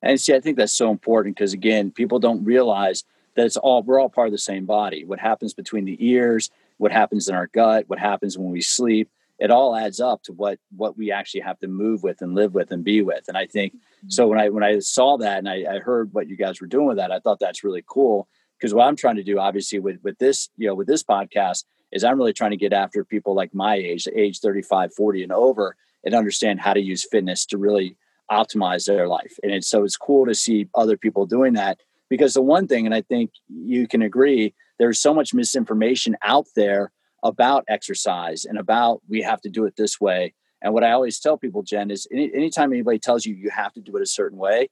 And 0.01 0.19
see, 0.19 0.33
I 0.33 0.39
think 0.39 0.57
that's 0.57 0.73
so 0.73 0.91
important 0.91 1.35
because, 1.35 1.53
again, 1.53 1.91
people 1.91 2.19
don't 2.19 2.43
realize 2.43 3.03
that 3.35 3.45
it's 3.45 3.57
all, 3.57 3.83
we're 3.83 3.99
all 3.99 4.09
part 4.09 4.27
of 4.27 4.31
the 4.31 4.37
same 4.37 4.65
body. 4.65 5.03
What 5.03 5.19
happens 5.19 5.53
between 5.53 5.85
the 5.85 5.97
ears, 5.99 6.49
what 6.77 6.91
happens 6.91 7.27
in 7.27 7.35
our 7.35 7.47
gut, 7.47 7.85
what 7.87 7.99
happens 7.99 8.37
when 8.37 8.51
we 8.51 8.61
sleep, 8.61 9.09
it 9.39 9.51
all 9.51 9.75
adds 9.75 9.99
up 9.99 10.21
to 10.23 10.33
what 10.33 10.59
what 10.75 10.97
we 10.97 11.11
actually 11.11 11.41
have 11.41 11.57
to 11.59 11.67
move 11.67 12.03
with 12.03 12.21
and 12.21 12.35
live 12.35 12.53
with 12.53 12.71
and 12.71 12.83
be 12.83 13.01
with. 13.01 13.27
And 13.27 13.37
I 13.37 13.45
think 13.45 13.73
mm-hmm. 13.73 14.09
so 14.09 14.27
when 14.27 14.39
I 14.39 14.49
when 14.49 14.63
I 14.63 14.79
saw 14.79 15.17
that 15.17 15.39
and 15.39 15.49
I, 15.49 15.65
I 15.75 15.79
heard 15.79 16.13
what 16.13 16.27
you 16.27 16.35
guys 16.35 16.59
were 16.59 16.67
doing 16.67 16.87
with 16.87 16.97
that, 16.97 17.11
I 17.11 17.19
thought 17.19 17.39
that's 17.39 17.63
really 17.63 17.83
cool 17.87 18.27
because 18.57 18.73
what 18.73 18.85
I'm 18.85 18.97
trying 18.97 19.15
to 19.15 19.23
do, 19.23 19.39
obviously, 19.39 19.79
with 19.79 19.99
with 20.03 20.17
this, 20.19 20.49
you 20.57 20.67
know, 20.67 20.75
with 20.75 20.87
this 20.87 21.03
podcast, 21.03 21.63
is 21.91 22.03
I'm 22.03 22.17
really 22.17 22.33
trying 22.33 22.51
to 22.51 22.57
get 22.57 22.73
after 22.73 23.03
people 23.03 23.33
like 23.33 23.53
my 23.53 23.75
age, 23.75 24.07
age 24.15 24.39
35, 24.39 24.93
40 24.93 25.23
and 25.23 25.31
over, 25.31 25.75
and 26.03 26.15
understand 26.15 26.59
how 26.61 26.73
to 26.73 26.81
use 26.81 27.07
fitness 27.09 27.45
to 27.47 27.57
really 27.57 27.97
optimize 28.31 28.85
their 28.85 29.07
life. 29.07 29.37
And 29.43 29.51
it's, 29.51 29.67
so 29.67 29.83
it's 29.83 29.97
cool 29.97 30.25
to 30.25 30.35
see 30.35 30.67
other 30.75 30.97
people 30.97 31.25
doing 31.25 31.53
that 31.53 31.79
because 32.09 32.33
the 32.33 32.41
one 32.41 32.67
thing, 32.67 32.85
and 32.85 32.95
I 32.95 33.01
think 33.01 33.31
you 33.47 33.87
can 33.87 34.01
agree, 34.01 34.53
there's 34.77 34.99
so 34.99 35.13
much 35.13 35.33
misinformation 35.33 36.15
out 36.21 36.45
there 36.55 36.91
about 37.23 37.65
exercise 37.67 38.45
and 38.45 38.57
about 38.57 39.01
we 39.09 39.21
have 39.21 39.41
to 39.41 39.49
do 39.49 39.65
it 39.65 39.75
this 39.75 39.99
way. 39.99 40.33
And 40.61 40.73
what 40.73 40.83
I 40.83 40.91
always 40.91 41.19
tell 41.19 41.37
people, 41.37 41.63
Jen, 41.63 41.91
is 41.91 42.07
any, 42.11 42.31
anytime 42.33 42.71
anybody 42.71 42.99
tells 42.99 43.25
you 43.25 43.33
you 43.33 43.49
have 43.49 43.73
to 43.73 43.81
do 43.81 43.95
it 43.97 44.01
a 44.01 44.07
certain 44.07 44.37
way, 44.37 44.69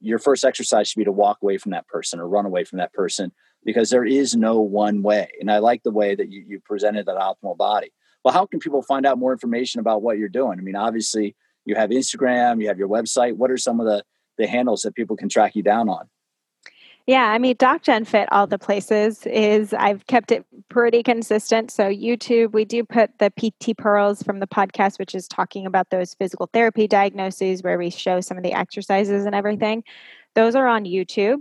your 0.00 0.18
first 0.18 0.44
exercise 0.44 0.88
should 0.88 0.98
be 0.98 1.04
to 1.04 1.12
walk 1.12 1.38
away 1.42 1.58
from 1.58 1.72
that 1.72 1.86
person 1.86 2.18
or 2.18 2.28
run 2.28 2.46
away 2.46 2.64
from 2.64 2.78
that 2.78 2.92
person 2.92 3.32
because 3.64 3.90
there 3.90 4.04
is 4.04 4.34
no 4.34 4.60
one 4.60 5.02
way. 5.02 5.30
And 5.40 5.50
I 5.50 5.58
like 5.58 5.82
the 5.82 5.90
way 5.90 6.14
that 6.14 6.30
you, 6.30 6.44
you 6.46 6.60
presented 6.60 7.06
that 7.06 7.16
optimal 7.16 7.56
body. 7.56 7.92
Well, 8.24 8.34
how 8.34 8.46
can 8.46 8.60
people 8.60 8.82
find 8.82 9.06
out 9.06 9.18
more 9.18 9.32
information 9.32 9.80
about 9.80 10.02
what 10.02 10.18
you're 10.18 10.28
doing? 10.28 10.58
I 10.58 10.62
mean, 10.62 10.76
obviously, 10.76 11.34
you 11.64 11.74
have 11.74 11.90
Instagram, 11.90 12.60
you 12.60 12.68
have 12.68 12.78
your 12.78 12.88
website. 12.88 13.36
What 13.36 13.50
are 13.50 13.56
some 13.56 13.80
of 13.80 13.86
the, 13.86 14.04
the 14.38 14.46
handles 14.46 14.82
that 14.82 14.94
people 14.94 15.16
can 15.16 15.28
track 15.28 15.54
you 15.54 15.62
down 15.62 15.88
on? 15.88 16.08
Yeah, 17.06 17.24
I 17.24 17.38
mean, 17.38 17.56
Doc 17.58 17.82
Jen 17.82 18.04
Fit, 18.04 18.28
all 18.30 18.46
the 18.46 18.60
places 18.60 19.26
is 19.26 19.74
I've 19.74 20.06
kept 20.06 20.30
it 20.30 20.46
pretty 20.68 21.02
consistent. 21.02 21.72
So, 21.72 21.84
YouTube, 21.90 22.52
we 22.52 22.64
do 22.64 22.84
put 22.84 23.18
the 23.18 23.30
PT 23.30 23.76
Pearls 23.76 24.22
from 24.22 24.38
the 24.38 24.46
podcast, 24.46 25.00
which 25.00 25.12
is 25.12 25.26
talking 25.26 25.66
about 25.66 25.90
those 25.90 26.14
physical 26.14 26.48
therapy 26.52 26.86
diagnoses 26.86 27.60
where 27.64 27.76
we 27.76 27.90
show 27.90 28.20
some 28.20 28.36
of 28.36 28.44
the 28.44 28.52
exercises 28.52 29.26
and 29.26 29.34
everything. 29.34 29.82
Those 30.36 30.54
are 30.54 30.68
on 30.68 30.84
YouTube. 30.84 31.38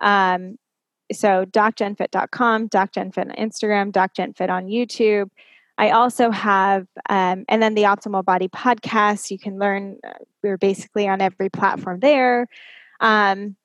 Um, 0.00 0.58
so 1.12 1.44
docjenfit.com, 1.46 2.68
docjenfit 2.68 3.18
on 3.18 3.30
Instagram, 3.30 3.92
docjenfit 3.92 4.50
on 4.50 4.66
YouTube. 4.66 5.30
I 5.76 5.90
also 5.90 6.30
have, 6.30 6.86
um, 7.08 7.44
and 7.48 7.62
then 7.62 7.74
the 7.74 7.82
Optimal 7.82 8.24
Body 8.24 8.48
podcast. 8.48 9.30
You 9.30 9.38
can 9.38 9.58
learn, 9.58 9.98
uh, 10.06 10.12
we're 10.42 10.56
basically 10.56 11.08
on 11.08 11.20
every 11.20 11.50
platform 11.50 12.00
there. 12.00 12.46
Um, 13.00 13.56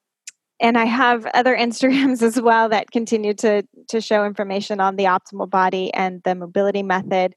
and 0.60 0.78
I 0.78 0.86
have 0.86 1.26
other 1.28 1.56
Instagrams 1.58 2.22
as 2.22 2.42
well 2.42 2.70
that 2.70 2.92
continue 2.92 3.34
to 3.36 3.64
to 3.90 4.02
show 4.02 4.26
information 4.26 4.80
on 4.80 4.96
the 4.96 5.06
optimal 5.06 5.50
body 5.50 5.94
and 5.94 6.22
the 6.24 6.36
mobility 6.36 6.84
method. 6.84 7.36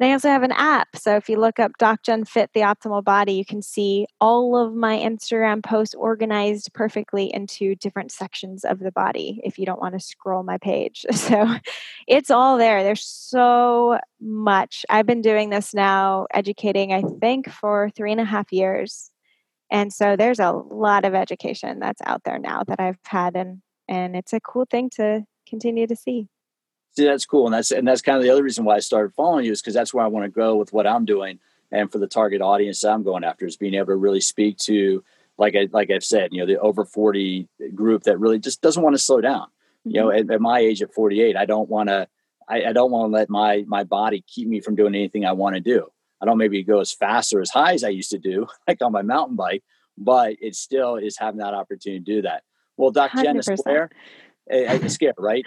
They 0.00 0.12
also 0.12 0.30
have 0.30 0.42
an 0.42 0.52
app. 0.52 0.96
So 0.96 1.16
if 1.16 1.28
you 1.28 1.38
look 1.38 1.58
up 1.58 1.72
Doc 1.78 2.02
DocJen 2.02 2.26
Fit 2.26 2.50
the 2.54 2.60
Optimal 2.60 3.04
Body, 3.04 3.34
you 3.34 3.44
can 3.44 3.60
see 3.60 4.06
all 4.18 4.56
of 4.56 4.74
my 4.74 4.96
Instagram 4.96 5.62
posts 5.62 5.94
organized 5.94 6.72
perfectly 6.72 7.30
into 7.32 7.74
different 7.74 8.10
sections 8.10 8.64
of 8.64 8.78
the 8.78 8.92
body 8.92 9.42
if 9.44 9.58
you 9.58 9.66
don't 9.66 9.78
want 9.78 9.92
to 9.92 10.00
scroll 10.00 10.42
my 10.42 10.56
page. 10.58 11.04
So 11.20 11.46
it's 12.08 12.30
all 12.30 12.56
there. 12.56 12.82
There's 12.82 13.04
so 13.04 13.98
much. 14.20 14.86
I've 14.88 15.06
been 15.06 15.20
doing 15.20 15.50
this 15.50 15.74
now, 15.74 16.26
educating, 16.32 16.94
I 16.94 17.02
think, 17.20 17.50
for 17.50 17.90
three 17.94 18.10
and 18.10 18.20
a 18.20 18.24
half 18.24 18.50
years. 18.52 19.10
And 19.70 19.92
so 19.92 20.16
there's 20.16 20.40
a 20.40 20.50
lot 20.50 21.04
of 21.04 21.14
education 21.14 21.78
that's 21.78 22.00
out 22.06 22.24
there 22.24 22.38
now 22.38 22.64
that 22.66 22.80
I've 22.80 22.98
had 23.04 23.36
and 23.36 23.60
and 23.86 24.16
it's 24.16 24.32
a 24.32 24.40
cool 24.40 24.66
thing 24.70 24.88
to 24.96 25.24
continue 25.46 25.86
to 25.86 25.94
see. 25.94 26.28
See, 26.96 27.04
that's 27.04 27.24
cool, 27.24 27.46
and 27.46 27.54
that's 27.54 27.70
and 27.70 27.86
that's 27.86 28.02
kind 28.02 28.18
of 28.18 28.24
the 28.24 28.30
other 28.30 28.42
reason 28.42 28.64
why 28.64 28.76
I 28.76 28.80
started 28.80 29.14
following 29.14 29.44
you 29.44 29.52
is 29.52 29.60
because 29.60 29.74
that's 29.74 29.94
where 29.94 30.04
I 30.04 30.08
want 30.08 30.24
to 30.24 30.30
go 30.30 30.56
with 30.56 30.72
what 30.72 30.86
I'm 30.86 31.04
doing, 31.04 31.38
and 31.70 31.90
for 31.90 31.98
the 31.98 32.08
target 32.08 32.40
audience 32.40 32.84
I'm 32.84 33.04
going 33.04 33.24
after 33.24 33.46
is 33.46 33.56
being 33.56 33.74
able 33.74 33.86
to 33.86 33.96
really 33.96 34.20
speak 34.20 34.56
to, 34.58 35.04
like 35.38 35.54
I 35.54 35.68
like 35.72 35.90
I've 35.90 36.04
said, 36.04 36.30
you 36.32 36.40
know, 36.40 36.46
the 36.46 36.58
over 36.58 36.84
40 36.84 37.48
group 37.74 38.04
that 38.04 38.18
really 38.18 38.40
just 38.40 38.60
doesn't 38.60 38.82
want 38.82 38.94
to 38.94 39.02
slow 39.02 39.20
down. 39.20 39.46
Mm-hmm. 39.46 39.90
You 39.90 40.00
know, 40.00 40.06
mm-hmm. 40.08 40.30
at, 40.30 40.34
at, 40.34 40.40
my 40.40 40.58
age 40.58 40.82
at 40.82 40.92
48, 40.92 41.36
I 41.36 41.46
don't 41.46 41.68
want 41.68 41.88
to, 41.88 42.08
I, 42.48 42.64
I 42.64 42.72
don't 42.72 42.90
want 42.90 43.10
to 43.10 43.14
let 43.14 43.30
my 43.30 43.64
my 43.68 43.84
body 43.84 44.24
keep 44.26 44.48
me 44.48 44.60
from 44.60 44.74
doing 44.74 44.94
anything 44.94 45.24
I 45.24 45.32
want 45.32 45.54
to 45.54 45.60
do. 45.60 45.88
I 46.20 46.26
don't 46.26 46.38
maybe 46.38 46.62
go 46.64 46.80
as 46.80 46.92
fast 46.92 47.32
or 47.32 47.40
as 47.40 47.50
high 47.50 47.72
as 47.72 47.84
I 47.84 47.88
used 47.88 48.10
to 48.10 48.18
do, 48.18 48.48
like 48.68 48.82
on 48.82 48.90
my 48.92 49.02
mountain 49.02 49.36
bike, 49.36 49.62
but 49.96 50.36
it 50.40 50.56
still 50.56 50.96
is 50.96 51.16
having 51.16 51.38
that 51.38 51.54
opportunity 51.54 52.00
to 52.00 52.16
do 52.16 52.22
that. 52.22 52.42
Well, 52.76 52.90
Doc 52.90 53.12
100%. 53.12 53.22
Jen 53.22 53.36
Esquire, 53.38 53.90
Esquire, 54.50 55.14
right? 55.18 55.46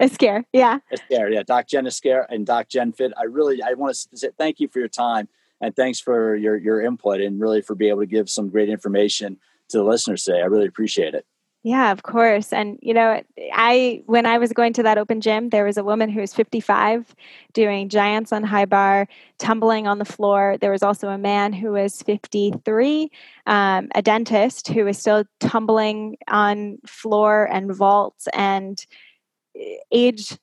Esquire, 0.00 0.44
yeah. 0.52 0.78
Esquire, 0.90 1.30
yeah. 1.30 1.42
Doc 1.42 1.68
Jen 1.68 1.86
Esquire 1.86 2.26
and 2.28 2.44
Doc 2.44 2.68
Jen 2.68 2.92
Fit. 2.92 3.12
I 3.16 3.24
really, 3.24 3.62
I 3.62 3.74
want 3.74 3.94
to 3.94 4.16
say 4.16 4.30
thank 4.36 4.60
you 4.60 4.68
for 4.68 4.80
your 4.80 4.88
time 4.88 5.28
and 5.60 5.74
thanks 5.74 6.00
for 6.00 6.34
your 6.34 6.56
your 6.56 6.80
input 6.80 7.20
and 7.20 7.40
really 7.40 7.62
for 7.62 7.74
being 7.74 7.90
able 7.90 8.00
to 8.00 8.06
give 8.06 8.28
some 8.28 8.48
great 8.48 8.68
information 8.68 9.38
to 9.68 9.78
the 9.78 9.84
listeners 9.84 10.24
today. 10.24 10.40
I 10.40 10.46
really 10.46 10.66
appreciate 10.66 11.14
it. 11.14 11.26
Yeah, 11.66 11.92
of 11.92 12.02
course. 12.02 12.52
And 12.52 12.78
you 12.82 12.92
know, 12.92 13.22
I 13.54 14.02
when 14.04 14.26
I 14.26 14.36
was 14.36 14.52
going 14.52 14.74
to 14.74 14.82
that 14.82 14.98
open 14.98 15.22
gym, 15.22 15.48
there 15.48 15.64
was 15.64 15.78
a 15.78 15.82
woman 15.82 16.10
who 16.10 16.20
was 16.20 16.34
55 16.34 17.14
doing 17.54 17.88
giants 17.88 18.34
on 18.34 18.42
high 18.42 18.66
bar, 18.66 19.08
tumbling 19.38 19.86
on 19.86 19.98
the 19.98 20.04
floor. 20.04 20.58
There 20.60 20.70
was 20.70 20.82
also 20.82 21.08
a 21.08 21.16
man 21.16 21.54
who 21.54 21.72
was 21.72 22.02
53, 22.02 23.10
um, 23.46 23.88
a 23.94 24.02
dentist 24.02 24.68
who 24.68 24.84
was 24.84 24.98
still 24.98 25.24
tumbling 25.40 26.18
on 26.28 26.76
floor 26.86 27.48
and 27.50 27.74
vaults. 27.74 28.28
And 28.34 28.84
age 29.90 30.36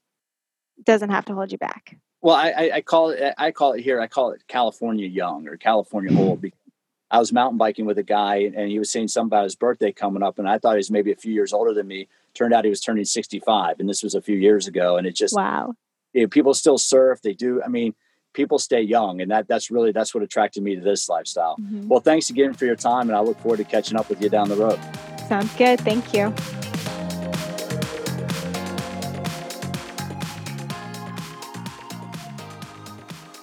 doesn't 0.83 1.09
have 1.09 1.25
to 1.25 1.33
hold 1.33 1.51
you 1.51 1.57
back. 1.57 1.97
Well, 2.21 2.35
I, 2.35 2.71
I 2.75 2.81
call 2.81 3.09
it 3.09 3.33
I 3.37 3.51
call 3.51 3.73
it 3.73 3.81
here 3.81 3.99
I 3.99 4.07
call 4.07 4.31
it 4.31 4.43
California 4.47 5.07
young 5.07 5.47
or 5.47 5.57
California 5.57 6.17
old 6.17 6.43
I 7.11 7.19
was 7.19 7.33
mountain 7.33 7.57
biking 7.57 7.85
with 7.85 7.97
a 7.97 8.03
guy 8.03 8.51
and 8.55 8.69
he 8.69 8.79
was 8.79 8.89
saying 8.89 9.09
something 9.09 9.27
about 9.27 9.43
his 9.43 9.55
birthday 9.55 9.91
coming 9.91 10.23
up. 10.23 10.39
And 10.39 10.47
I 10.47 10.57
thought 10.57 10.73
he 10.73 10.77
was 10.77 10.89
maybe 10.89 11.11
a 11.11 11.15
few 11.15 11.33
years 11.33 11.51
older 11.51 11.73
than 11.73 11.87
me. 11.87 12.07
Turned 12.33 12.53
out 12.53 12.63
he 12.63 12.69
was 12.69 12.79
turning 12.79 13.03
65. 13.03 13.81
And 13.81 13.89
this 13.89 14.01
was 14.01 14.15
a 14.15 14.21
few 14.21 14.37
years 14.37 14.65
ago. 14.65 14.95
And 14.95 15.05
it 15.05 15.13
just, 15.13 15.35
wow. 15.35 15.73
You 16.13 16.21
know, 16.21 16.27
people 16.27 16.53
still 16.53 16.77
surf. 16.77 17.21
They 17.21 17.33
do. 17.33 17.61
I 17.61 17.67
mean, 17.67 17.93
people 18.33 18.59
stay 18.59 18.81
young. 18.81 19.19
And 19.19 19.29
that 19.29 19.49
that's 19.49 19.69
really, 19.69 19.91
that's 19.91 20.13
what 20.13 20.23
attracted 20.23 20.63
me 20.63 20.75
to 20.75 20.81
this 20.81 21.09
lifestyle. 21.09 21.57
Mm-hmm. 21.57 21.89
Well, 21.89 21.99
thanks 21.99 22.29
again 22.29 22.53
for 22.53 22.65
your 22.65 22.77
time. 22.77 23.09
And 23.09 23.17
I 23.17 23.19
look 23.19 23.39
forward 23.41 23.57
to 23.57 23.65
catching 23.65 23.97
up 23.97 24.09
with 24.09 24.21
you 24.21 24.29
down 24.29 24.47
the 24.47 24.55
road. 24.55 24.79
Sounds 25.27 25.53
good. 25.55 25.81
Thank 25.81 26.13
you. 26.13 26.33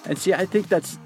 And 0.09 0.17
see, 0.17 0.33
I 0.33 0.47
think 0.47 0.69
that's 0.69 0.97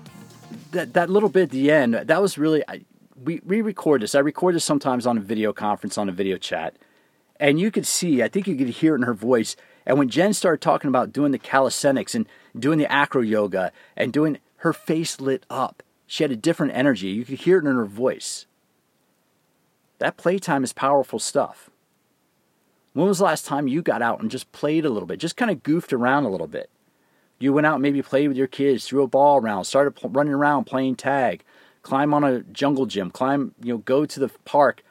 that 0.71 0.93
that 0.93 1.09
little 1.09 1.27
bit 1.27 1.43
at 1.43 1.49
the 1.49 1.69
end, 1.69 1.93
that 1.93 2.21
was 2.21 2.37
really 2.37 2.63
I, 2.69 2.85
we 3.21 3.41
we 3.43 3.61
record 3.61 4.01
this. 4.01 4.15
I 4.15 4.19
record 4.19 4.55
this 4.55 4.63
sometimes 4.63 5.05
on 5.05 5.17
a 5.17 5.21
video 5.21 5.51
conference, 5.51 5.97
on 5.97 6.07
a 6.07 6.13
video 6.13 6.37
chat, 6.37 6.77
and 7.37 7.59
you 7.59 7.69
could 7.69 7.85
see. 7.85 8.23
I 8.23 8.29
think 8.29 8.47
you 8.47 8.55
could 8.55 8.69
hear 8.69 8.93
it 8.93 8.99
in 8.99 9.03
her 9.03 9.13
voice. 9.13 9.57
And 9.85 9.99
when 9.99 10.07
Jen 10.07 10.33
started 10.33 10.61
talking 10.61 10.87
about 10.87 11.11
doing 11.11 11.33
the 11.33 11.37
calisthenics 11.37 12.15
and 12.15 12.25
doing 12.57 12.79
the 12.79 12.89
acro 12.89 13.21
yoga 13.21 13.73
and 13.97 14.13
doing, 14.13 14.37
her 14.57 14.71
face 14.71 15.19
lit 15.19 15.45
up. 15.49 15.83
She 16.07 16.23
had 16.23 16.31
a 16.31 16.37
different 16.37 16.71
energy. 16.73 17.09
You 17.09 17.25
could 17.25 17.39
hear 17.39 17.57
it 17.57 17.65
in 17.65 17.75
her 17.75 17.83
voice. 17.83 18.45
That 19.99 20.15
playtime 20.15 20.63
is 20.63 20.71
powerful 20.71 21.19
stuff. 21.19 21.69
When 22.93 23.07
was 23.07 23.17
the 23.17 23.25
last 23.25 23.45
time 23.45 23.67
you 23.67 23.81
got 23.81 24.01
out 24.01 24.21
and 24.21 24.31
just 24.31 24.53
played 24.53 24.85
a 24.85 24.89
little 24.89 25.07
bit, 25.07 25.19
just 25.19 25.35
kind 25.35 25.51
of 25.51 25.61
goofed 25.61 25.91
around 25.91 26.23
a 26.23 26.29
little 26.29 26.47
bit? 26.47 26.69
You 27.43 27.51
went 27.51 27.67
out 27.67 27.73
and 27.73 27.81
maybe 27.81 28.01
played 28.01 28.29
with 28.29 28.37
your 28.37 28.47
kids, 28.47 28.87
threw 28.87 29.03
a 29.03 29.07
ball 29.07 29.35
around, 29.35 29.65
started 29.65 29.99
running 30.01 30.33
around 30.33 30.63
playing 30.63 30.95
tag, 30.95 31.43
climb 31.81 32.13
on 32.13 32.23
a 32.23 32.39
jungle 32.39 32.85
gym, 32.85 33.11
climb, 33.11 33.53
you 33.61 33.73
know, 33.73 33.79
go 33.79 34.05
to 34.05 34.17
the 34.17 34.29
park, 34.45 34.81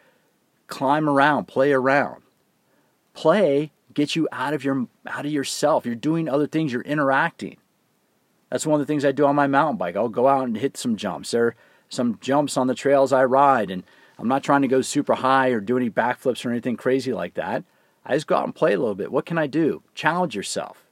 climb 0.67 1.09
around, 1.09 1.47
play 1.47 1.73
around. 1.73 2.23
Play 3.15 3.73
gets 3.95 4.17
you 4.17 4.29
out 4.31 4.53
of 4.53 4.65
your 4.65 4.87
out 5.07 5.25
of 5.25 5.33
yourself. 5.33 5.87
You're 5.87 5.95
doing 5.95 6.29
other 6.29 6.47
things, 6.47 6.75
you're 6.75 6.83
interacting. 6.83 7.57
That's 8.51 8.67
one 8.67 8.79
of 8.79 8.87
the 8.87 8.93
things 8.93 9.07
I 9.07 9.13
do 9.13 9.25
on 9.25 9.35
my 9.35 9.47
mountain 9.47 9.79
bike. 9.79 9.97
I'll 9.97 10.11
go 10.11 10.29
out 10.29 10.45
and 10.45 10.59
hit 10.59 10.77
some 10.77 10.97
jumps. 10.97 11.31
There 11.31 11.47
are 11.47 11.57
some 11.89 12.19
jumps 12.21 12.59
on 12.59 12.67
the 12.67 12.75
trails 12.75 13.15
I 13.15 13.25
ride 13.25 13.71
and 13.71 13.83
I'm 14.19 14.29
not 14.29 14.43
trying 14.43 14.61
to 14.61 14.69
go 14.69 14.83
super 14.83 15.15
high 15.15 15.49
or 15.49 15.61
do 15.61 15.79
any 15.79 15.89
backflips 15.89 16.45
or 16.45 16.51
anything 16.51 16.77
crazy 16.77 17.15
like 17.15 17.33
that. 17.33 17.65
I 18.05 18.13
just 18.13 18.27
go 18.27 18.37
out 18.37 18.45
and 18.45 18.55
play 18.55 18.75
a 18.75 18.79
little 18.79 18.95
bit. 18.95 19.11
What 19.11 19.25
can 19.25 19.39
I 19.39 19.47
do? 19.47 19.83
Challenge 19.95 20.37
yourself 20.37 20.87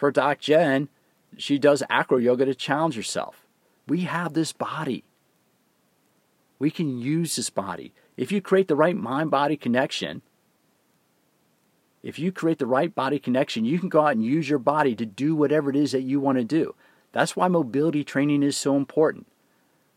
for 0.00 0.10
Doc 0.10 0.40
Jen, 0.40 0.88
she 1.36 1.58
does 1.58 1.82
acro 1.90 2.16
yoga 2.16 2.46
to 2.46 2.54
challenge 2.54 2.96
herself. 2.96 3.46
We 3.86 4.00
have 4.00 4.32
this 4.32 4.52
body. 4.52 5.04
We 6.58 6.70
can 6.70 6.98
use 6.98 7.36
this 7.36 7.50
body. 7.50 7.92
If 8.16 8.32
you 8.32 8.40
create 8.40 8.68
the 8.68 8.76
right 8.76 8.96
mind 8.96 9.30
body 9.30 9.56
connection, 9.56 10.22
if 12.02 12.18
you 12.18 12.32
create 12.32 12.58
the 12.58 12.66
right 12.66 12.94
body 12.94 13.18
connection, 13.18 13.66
you 13.66 13.78
can 13.78 13.90
go 13.90 14.00
out 14.06 14.12
and 14.12 14.24
use 14.24 14.48
your 14.48 14.58
body 14.58 14.94
to 14.96 15.04
do 15.04 15.36
whatever 15.36 15.68
it 15.68 15.76
is 15.76 15.92
that 15.92 16.02
you 16.02 16.18
want 16.18 16.38
to 16.38 16.44
do. 16.44 16.74
That's 17.12 17.36
why 17.36 17.48
mobility 17.48 18.02
training 18.02 18.42
is 18.42 18.56
so 18.56 18.76
important. 18.76 19.26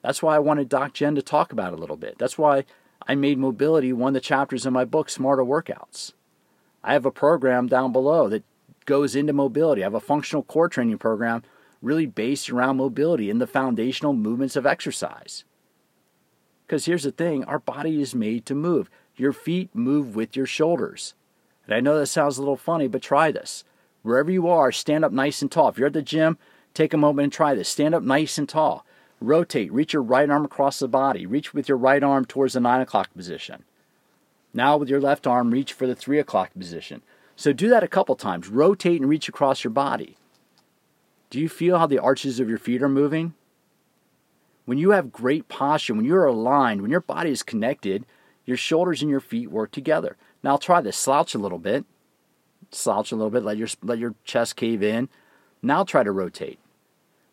That's 0.01 0.21
why 0.21 0.35
I 0.35 0.39
wanted 0.39 0.67
Doc 0.67 0.93
Jen 0.93 1.15
to 1.15 1.21
talk 1.21 1.53
about 1.53 1.71
it 1.71 1.77
a 1.77 1.81
little 1.81 1.95
bit. 1.95 2.17
That's 2.17 2.37
why 2.37 2.65
I 3.07 3.15
made 3.15 3.37
mobility 3.37 3.93
one 3.93 4.09
of 4.09 4.13
the 4.15 4.19
chapters 4.19 4.65
in 4.65 4.73
my 4.73 4.83
book, 4.83 5.09
Smarter 5.09 5.43
Workouts. 5.43 6.11
I 6.83 6.91
have 6.91 7.05
a 7.05 7.11
program 7.11 7.67
down 7.67 7.93
below 7.93 8.27
that 8.27 8.43
goes 8.85 9.15
into 9.15 9.33
mobility. 9.33 9.81
I 9.81 9.85
have 9.85 9.93
a 9.93 9.99
functional 9.99 10.43
core 10.43 10.69
training 10.69 10.97
program 10.97 11.43
really 11.81 12.05
based 12.05 12.49
around 12.49 12.77
mobility 12.77 13.29
and 13.29 13.41
the 13.41 13.47
foundational 13.47 14.13
movements 14.13 14.55
of 14.55 14.65
exercise. 14.65 15.43
Because 16.65 16.85
here's 16.85 17.03
the 17.03 17.11
thing 17.11 17.43
our 17.43 17.59
body 17.59 18.01
is 18.01 18.15
made 18.15 18.45
to 18.45 18.55
move. 18.55 18.89
Your 19.15 19.33
feet 19.33 19.69
move 19.75 20.15
with 20.15 20.35
your 20.35 20.45
shoulders. 20.45 21.13
And 21.65 21.75
I 21.75 21.81
know 21.81 21.99
that 21.99 22.07
sounds 22.07 22.37
a 22.37 22.41
little 22.41 22.57
funny, 22.57 22.87
but 22.87 23.01
try 23.01 23.31
this. 23.31 23.63
Wherever 24.01 24.31
you 24.31 24.47
are, 24.47 24.71
stand 24.71 25.05
up 25.05 25.11
nice 25.11 25.41
and 25.41 25.51
tall. 25.51 25.69
If 25.69 25.77
you're 25.77 25.87
at 25.87 25.93
the 25.93 26.01
gym, 26.01 26.37
take 26.73 26.93
a 26.93 26.97
moment 26.97 27.25
and 27.25 27.33
try 27.33 27.53
this. 27.53 27.69
Stand 27.69 27.95
up 27.95 28.03
nice 28.03 28.37
and 28.37 28.49
tall. 28.49 28.85
Rotate. 29.21 29.71
Reach 29.71 29.93
your 29.93 30.01
right 30.01 30.29
arm 30.29 30.43
across 30.43 30.79
the 30.79 30.87
body. 30.87 31.25
Reach 31.25 31.53
with 31.53 31.69
your 31.69 31.77
right 31.77 32.03
arm 32.03 32.25
towards 32.25 32.53
the 32.53 32.59
9 32.59 32.81
o'clock 32.81 33.13
position. 33.15 33.63
Now, 34.53 34.77
with 34.77 34.89
your 34.89 34.99
left 34.99 35.25
arm, 35.25 35.51
reach 35.51 35.73
for 35.73 35.87
the 35.87 35.95
3 35.95 36.19
o'clock 36.19 36.51
position. 36.53 37.01
So 37.35 37.53
do 37.53 37.69
that 37.69 37.83
a 37.83 37.87
couple 37.87 38.15
times. 38.15 38.47
Rotate 38.47 39.01
and 39.01 39.09
reach 39.09 39.27
across 39.27 39.63
your 39.63 39.71
body. 39.71 40.17
Do 41.29 41.39
you 41.39 41.49
feel 41.49 41.79
how 41.79 41.87
the 41.87 41.99
arches 41.99 42.39
of 42.39 42.47
your 42.47 42.59
feet 42.59 42.83
are 42.83 42.89
moving? 42.89 43.33
When 44.65 44.77
you 44.77 44.91
have 44.91 45.11
great 45.11 45.47
posture, 45.49 45.93
when 45.93 46.05
you're 46.05 46.25
aligned, 46.25 46.81
when 46.81 46.91
your 46.91 47.01
body 47.01 47.31
is 47.31 47.43
connected, 47.43 48.05
your 48.45 48.57
shoulders 48.57 49.01
and 49.01 49.09
your 49.09 49.19
feet 49.19 49.51
work 49.51 49.71
together. 49.71 50.15
Now 50.43 50.57
try 50.57 50.79
this. 50.81 50.97
Slouch 50.97 51.33
a 51.33 51.39
little 51.39 51.59
bit. 51.59 51.85
Slouch 52.71 53.11
a 53.11 53.15
little 53.15 53.29
bit. 53.29 53.43
Let 53.43 53.57
your 53.57 53.67
let 53.81 53.99
your 53.99 54.15
chest 54.23 54.55
cave 54.55 54.83
in. 54.83 55.09
Now 55.61 55.83
try 55.83 56.03
to 56.03 56.11
rotate. 56.11 56.59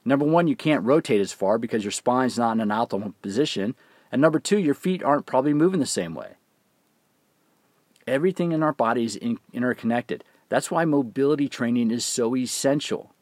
Number 0.05 0.25
one, 0.25 0.49
you 0.49 0.57
can't 0.57 0.85
rotate 0.85 1.21
as 1.21 1.33
far 1.33 1.59
because 1.59 1.85
your 1.85 1.91
spine's 1.91 2.39
not 2.39 2.53
in 2.53 2.61
an 2.61 2.69
optimal 2.71 3.15
position. 3.23 3.75
And 4.11 4.21
number 4.21 4.39
two, 4.39 4.59
your 4.59 4.75
feet 4.75 5.03
aren't 5.03 5.27
probably 5.27 5.53
moving 5.53 5.81
the 5.81 5.87
same 5.87 6.15
way. 6.15 6.35
Everything 8.11 8.51
in 8.51 8.65
our 8.65 8.73
body 8.73 9.05
is 9.05 9.15
in, 9.15 9.39
interconnected. 9.53 10.25
That's 10.49 10.69
why 10.69 10.85
mobility 10.85 11.49
training 11.49 11.93
is 11.93 12.05
so 12.05 12.35
essential. 12.35 13.15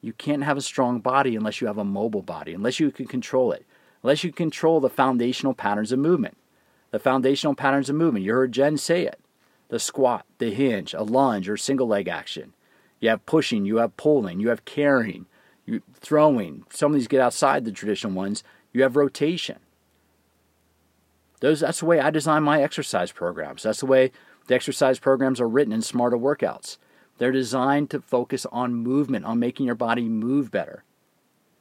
You 0.00 0.12
can't 0.12 0.42
have 0.42 0.56
a 0.56 0.62
strong 0.62 0.98
body 0.98 1.36
unless 1.36 1.60
you 1.60 1.68
have 1.68 1.78
a 1.78 1.84
mobile 1.84 2.20
body, 2.20 2.52
unless 2.52 2.80
you 2.80 2.90
can 2.90 3.06
control 3.06 3.52
it, 3.52 3.64
unless 4.02 4.24
you 4.24 4.32
control 4.32 4.80
the 4.80 4.90
foundational 4.90 5.54
patterns 5.54 5.92
of 5.92 6.00
movement. 6.00 6.36
The 6.90 6.98
foundational 6.98 7.54
patterns 7.54 7.88
of 7.88 7.94
movement, 7.94 8.24
you 8.24 8.32
heard 8.32 8.50
Jen 8.50 8.76
say 8.76 9.06
it 9.06 9.20
the 9.68 9.78
squat, 9.78 10.26
the 10.38 10.50
hinge, 10.50 10.92
a 10.92 11.02
lunge, 11.04 11.48
or 11.48 11.56
single 11.56 11.86
leg 11.86 12.08
action. 12.08 12.52
You 12.98 13.10
have 13.10 13.24
pushing, 13.26 13.64
you 13.64 13.76
have 13.76 13.96
pulling, 13.96 14.40
you 14.40 14.48
have 14.48 14.64
carrying, 14.64 15.26
you 15.66 15.82
throwing. 15.94 16.64
Some 16.70 16.92
of 16.92 16.98
these 16.98 17.08
get 17.08 17.20
outside 17.20 17.64
the 17.64 17.72
traditional 17.72 18.12
ones. 18.12 18.42
You 18.72 18.82
have 18.82 18.96
rotation. 18.96 19.58
Those, 21.44 21.60
that's 21.60 21.80
the 21.80 21.84
way 21.84 22.00
I 22.00 22.08
design 22.08 22.42
my 22.42 22.62
exercise 22.62 23.12
programs. 23.12 23.64
That's 23.64 23.80
the 23.80 23.86
way 23.86 24.12
the 24.46 24.54
exercise 24.54 24.98
programs 24.98 25.42
are 25.42 25.46
written 25.46 25.74
in 25.74 25.82
smarter 25.82 26.16
workouts. 26.16 26.78
They're 27.18 27.32
designed 27.32 27.90
to 27.90 28.00
focus 28.00 28.46
on 28.50 28.72
movement, 28.72 29.26
on 29.26 29.40
making 29.40 29.66
your 29.66 29.74
body 29.74 30.08
move 30.08 30.50
better. 30.50 30.84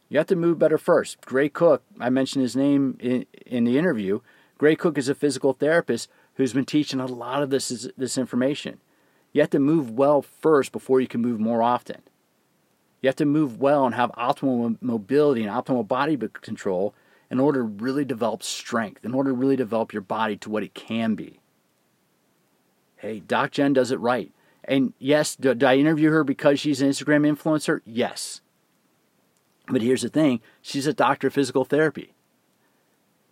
You 0.07 0.19
have 0.19 0.27
to 0.27 0.37
move 0.37 0.57
better 0.57 0.77
first. 0.77 1.19
Gray 1.25 1.49
Cook, 1.49 1.83
I 1.99 2.09
mentioned 2.09 2.43
his 2.43 2.55
name 2.55 2.95
in, 3.01 3.25
in 3.45 3.65
the 3.65 3.77
interview. 3.77 4.21
Gray 4.57 4.77
Cook 4.77 4.97
is 4.97 5.09
a 5.09 5.15
physical 5.15 5.51
therapist 5.51 6.09
who's 6.35 6.53
been 6.53 6.63
teaching 6.63 7.01
a 7.01 7.05
lot 7.05 7.43
of 7.43 7.49
this, 7.49 7.89
this 7.97 8.17
information. 8.17 8.79
You 9.33 9.41
have 9.41 9.49
to 9.49 9.59
move 9.59 9.91
well 9.91 10.21
first 10.21 10.71
before 10.71 11.01
you 11.01 11.07
can 11.07 11.21
move 11.21 11.41
more 11.41 11.61
often. 11.61 12.03
You 13.01 13.09
have 13.09 13.17
to 13.17 13.25
move 13.25 13.59
well 13.59 13.85
and 13.85 13.95
have 13.95 14.13
optimal 14.13 14.77
mobility 14.81 15.43
and 15.43 15.51
optimal 15.51 15.85
body 15.85 16.15
control 16.15 16.95
in 17.33 17.39
order 17.39 17.61
to 17.61 17.65
really 17.65 18.05
develop 18.05 18.43
strength, 18.43 19.03
in 19.03 19.15
order 19.15 19.31
to 19.31 19.35
really 19.35 19.55
develop 19.55 19.91
your 19.91 20.03
body 20.03 20.37
to 20.37 20.51
what 20.51 20.61
it 20.61 20.75
can 20.75 21.15
be. 21.15 21.39
Hey, 22.95 23.21
Doc 23.21 23.49
Jen 23.49 23.73
does 23.73 23.89
it 23.89 23.99
right. 23.99 24.31
And 24.63 24.93
yes, 24.99 25.35
did 25.35 25.63
I 25.63 25.77
interview 25.77 26.11
her 26.11 26.23
because 26.23 26.59
she's 26.59 26.79
an 26.79 26.89
Instagram 26.89 27.27
influencer? 27.27 27.81
Yes. 27.85 28.41
But 29.67 29.81
here's 29.81 30.03
the 30.03 30.09
thing 30.09 30.41
she's 30.61 30.85
a 30.85 30.93
doctor 30.93 31.25
of 31.25 31.33
physical 31.33 31.65
therapy. 31.65 32.13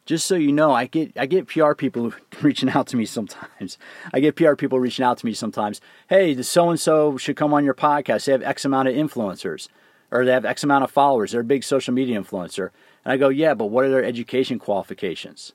Just 0.07 0.25
so 0.25 0.33
you 0.33 0.51
know, 0.51 0.73
I 0.73 0.87
get 0.87 1.11
I 1.15 1.27
get 1.27 1.47
PR 1.47 1.73
people 1.75 2.11
reaching 2.41 2.71
out 2.71 2.87
to 2.87 2.97
me 2.97 3.05
sometimes. 3.05 3.77
I 4.11 4.19
get 4.19 4.35
PR 4.35 4.55
people 4.55 4.79
reaching 4.79 5.05
out 5.05 5.19
to 5.19 5.27
me 5.27 5.35
sometimes. 5.35 5.79
Hey, 6.09 6.33
the 6.33 6.43
so 6.43 6.71
and 6.71 6.79
so 6.79 7.17
should 7.17 7.35
come 7.35 7.53
on 7.53 7.65
your 7.65 7.75
podcast. 7.75 8.25
They 8.25 8.31
have 8.31 8.41
X 8.41 8.65
amount 8.65 8.87
of 8.87 8.95
influencers. 8.95 9.67
or 10.09 10.25
they 10.25 10.31
have 10.31 10.43
X 10.43 10.63
amount 10.63 10.85
of 10.85 10.89
followers. 10.89 11.33
They're 11.33 11.41
a 11.41 11.43
big 11.43 11.63
social 11.63 11.93
media 11.93 12.19
influencer. 12.19 12.71
And 13.03 13.13
I 13.13 13.17
go, 13.17 13.29
yeah, 13.29 13.53
but 13.53 13.67
what 13.67 13.85
are 13.85 13.89
their 13.89 14.03
education 14.03 14.59
qualifications? 14.59 15.53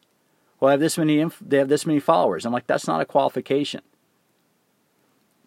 Well, 0.59 0.70
I 0.70 0.72
have 0.72 0.80
this 0.80 0.99
many. 0.99 1.20
Inf- 1.20 1.42
they 1.44 1.59
have 1.59 1.68
this 1.68 1.86
many 1.86 2.01
followers. 2.01 2.44
I'm 2.44 2.53
like, 2.53 2.66
that's 2.66 2.86
not 2.86 3.01
a 3.01 3.05
qualification. 3.05 3.82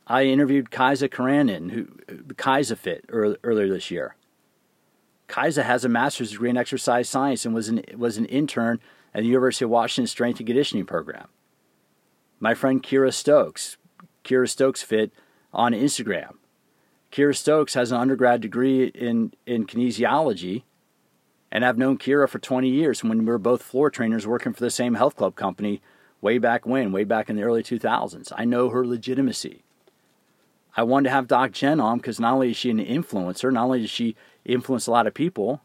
I 0.07 0.23
interviewed 0.23 0.71
Kaisa 0.71 1.09
Keranen, 1.09 1.71
who 1.71 1.87
uh, 2.07 2.33
Kaisa 2.35 2.75
Fit 2.75 3.05
earlier 3.09 3.69
this 3.69 3.91
year. 3.91 4.15
Kaisa 5.27 5.63
has 5.63 5.85
a 5.85 5.89
master's 5.89 6.31
degree 6.31 6.49
in 6.49 6.57
exercise 6.57 7.07
science 7.07 7.45
and 7.45 7.53
was 7.53 7.69
an 7.69 7.83
was 7.95 8.17
an 8.17 8.25
intern 8.25 8.79
at 9.13 9.21
the 9.21 9.27
University 9.27 9.65
of 9.65 9.71
Washington 9.71 10.07
Strength 10.07 10.39
and 10.39 10.47
Conditioning 10.47 10.85
program. 10.85 11.27
My 12.39 12.53
friend 12.53 12.81
Kira 12.81 13.13
Stokes, 13.13 13.77
Kira 14.23 14.49
Stokes 14.49 14.81
Fit 14.81 15.11
on 15.53 15.73
Instagram. 15.73 16.35
Kira 17.11 17.35
Stokes 17.35 17.73
has 17.73 17.91
an 17.91 17.99
undergrad 17.99 18.41
degree 18.41 18.87
in, 18.87 19.33
in 19.45 19.65
kinesiology, 19.65 20.63
and 21.51 21.65
I've 21.65 21.77
known 21.77 21.97
Kira 21.97 22.29
for 22.29 22.39
20 22.39 22.69
years 22.69 23.03
when 23.03 23.19
we 23.19 23.25
were 23.25 23.37
both 23.37 23.63
floor 23.63 23.89
trainers 23.89 24.27
working 24.27 24.53
for 24.53 24.61
the 24.61 24.69
same 24.69 24.95
health 24.95 25.15
club 25.15 25.35
company 25.35 25.81
way 26.21 26.37
back 26.37 26.65
when, 26.65 26.91
way 26.91 27.03
back 27.03 27.29
in 27.29 27.35
the 27.35 27.43
early 27.43 27.63
2000s. 27.63 28.31
I 28.35 28.45
know 28.45 28.69
her 28.69 28.85
legitimacy. 28.85 29.63
I 30.77 30.83
wanted 30.83 31.09
to 31.09 31.15
have 31.15 31.27
Doc 31.27 31.51
Jen 31.51 31.79
on 31.79 31.97
because 31.97 32.19
not 32.19 32.33
only 32.33 32.51
is 32.51 32.57
she 32.57 32.69
an 32.69 32.77
influencer, 32.77 33.51
not 33.51 33.65
only 33.65 33.81
does 33.81 33.89
she 33.89 34.15
influence 34.45 34.87
a 34.87 34.91
lot 34.91 35.07
of 35.07 35.13
people, 35.13 35.61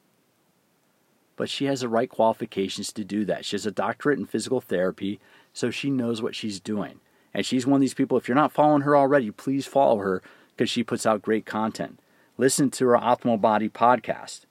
but 1.36 1.50
she 1.50 1.66
has 1.66 1.80
the 1.80 1.88
right 1.88 2.08
qualifications 2.08 2.92
to 2.92 3.04
do 3.04 3.24
that. 3.24 3.44
She 3.44 3.56
has 3.56 3.66
a 3.66 3.70
doctorate 3.70 4.18
in 4.18 4.26
physical 4.26 4.60
therapy, 4.60 5.20
so 5.52 5.70
she 5.70 5.90
knows 5.90 6.22
what 6.22 6.34
she's 6.34 6.60
doing. 6.60 7.00
And 7.34 7.44
she's 7.44 7.66
one 7.66 7.76
of 7.76 7.80
these 7.80 7.94
people, 7.94 8.16
if 8.16 8.28
you're 8.28 8.36
not 8.36 8.52
following 8.52 8.82
her 8.82 8.96
already, 8.96 9.30
please 9.30 9.66
follow 9.66 9.98
her 9.98 10.22
because 10.56 10.70
she 10.70 10.84
puts 10.84 11.04
out 11.04 11.22
great 11.22 11.44
content. 11.44 11.98
Listen 12.38 12.70
to 12.70 12.86
her 12.86 12.96
Optimal 12.96 13.40
Body 13.40 13.68
podcast. 13.68 14.42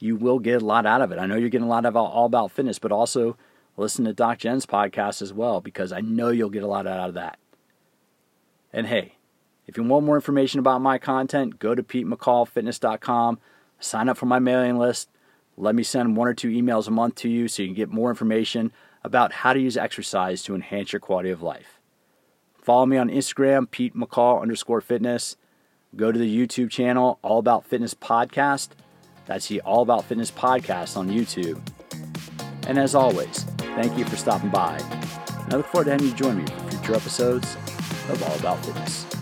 You 0.00 0.16
will 0.16 0.38
get 0.38 0.62
a 0.62 0.64
lot 0.64 0.86
out 0.86 1.02
of 1.02 1.12
it. 1.12 1.18
I 1.18 1.26
know 1.26 1.36
you're 1.36 1.50
getting 1.50 1.66
a 1.66 1.70
lot 1.70 1.86
of 1.86 1.94
all 1.96 2.26
about 2.26 2.50
fitness, 2.50 2.78
but 2.78 2.90
also 2.90 3.36
listen 3.76 4.04
to 4.06 4.12
Doc 4.12 4.38
Jen's 4.38 4.66
podcast 4.66 5.22
as 5.22 5.32
well 5.32 5.60
because 5.60 5.92
I 5.92 6.00
know 6.00 6.30
you'll 6.30 6.50
get 6.50 6.62
a 6.62 6.66
lot 6.66 6.86
out 6.86 7.08
of 7.08 7.14
that. 7.14 7.38
And 8.72 8.86
hey, 8.86 9.16
if 9.66 9.76
you 9.76 9.84
want 9.84 10.06
more 10.06 10.16
information 10.16 10.58
about 10.58 10.80
my 10.80 10.98
content, 10.98 11.58
go 11.58 11.74
to 11.74 11.82
PeteMcCallFitness.com, 11.82 13.38
sign 13.78 14.08
up 14.08 14.16
for 14.16 14.26
my 14.26 14.38
mailing 14.38 14.78
list. 14.78 15.10
Let 15.56 15.74
me 15.74 15.82
send 15.82 16.16
one 16.16 16.28
or 16.28 16.34
two 16.34 16.48
emails 16.48 16.88
a 16.88 16.90
month 16.90 17.16
to 17.16 17.28
you 17.28 17.46
so 17.46 17.62
you 17.62 17.68
can 17.68 17.76
get 17.76 17.90
more 17.90 18.10
information 18.10 18.72
about 19.04 19.32
how 19.32 19.52
to 19.52 19.60
use 19.60 19.76
exercise 19.76 20.42
to 20.44 20.54
enhance 20.54 20.92
your 20.92 21.00
quality 21.00 21.30
of 21.30 21.42
life. 21.42 21.80
Follow 22.60 22.86
me 22.86 22.96
on 22.96 23.08
Instagram, 23.10 23.70
Pete 23.70 23.94
McCall 23.94 24.42
underscore 24.42 24.80
fitness. 24.80 25.36
Go 25.96 26.12
to 26.12 26.18
the 26.18 26.46
YouTube 26.46 26.70
channel, 26.70 27.18
All 27.22 27.38
About 27.38 27.64
Fitness 27.64 27.94
Podcast. 27.94 28.70
That's 29.30 29.46
the 29.46 29.60
All 29.60 29.82
About 29.82 30.06
Fitness 30.06 30.28
Podcast 30.28 30.96
on 30.96 31.08
YouTube. 31.08 31.60
And 32.66 32.76
as 32.76 32.96
always, 32.96 33.44
thank 33.76 33.96
you 33.96 34.04
for 34.04 34.16
stopping 34.16 34.50
by. 34.50 34.76
And 35.44 35.54
I 35.54 35.56
look 35.58 35.66
forward 35.66 35.84
to 35.84 35.92
having 35.92 36.08
you 36.08 36.14
join 36.14 36.38
me 36.38 36.46
for 36.46 36.70
future 36.72 36.94
episodes 36.96 37.54
of 38.08 38.20
All 38.24 38.36
About 38.40 38.66
Fitness. 38.66 39.19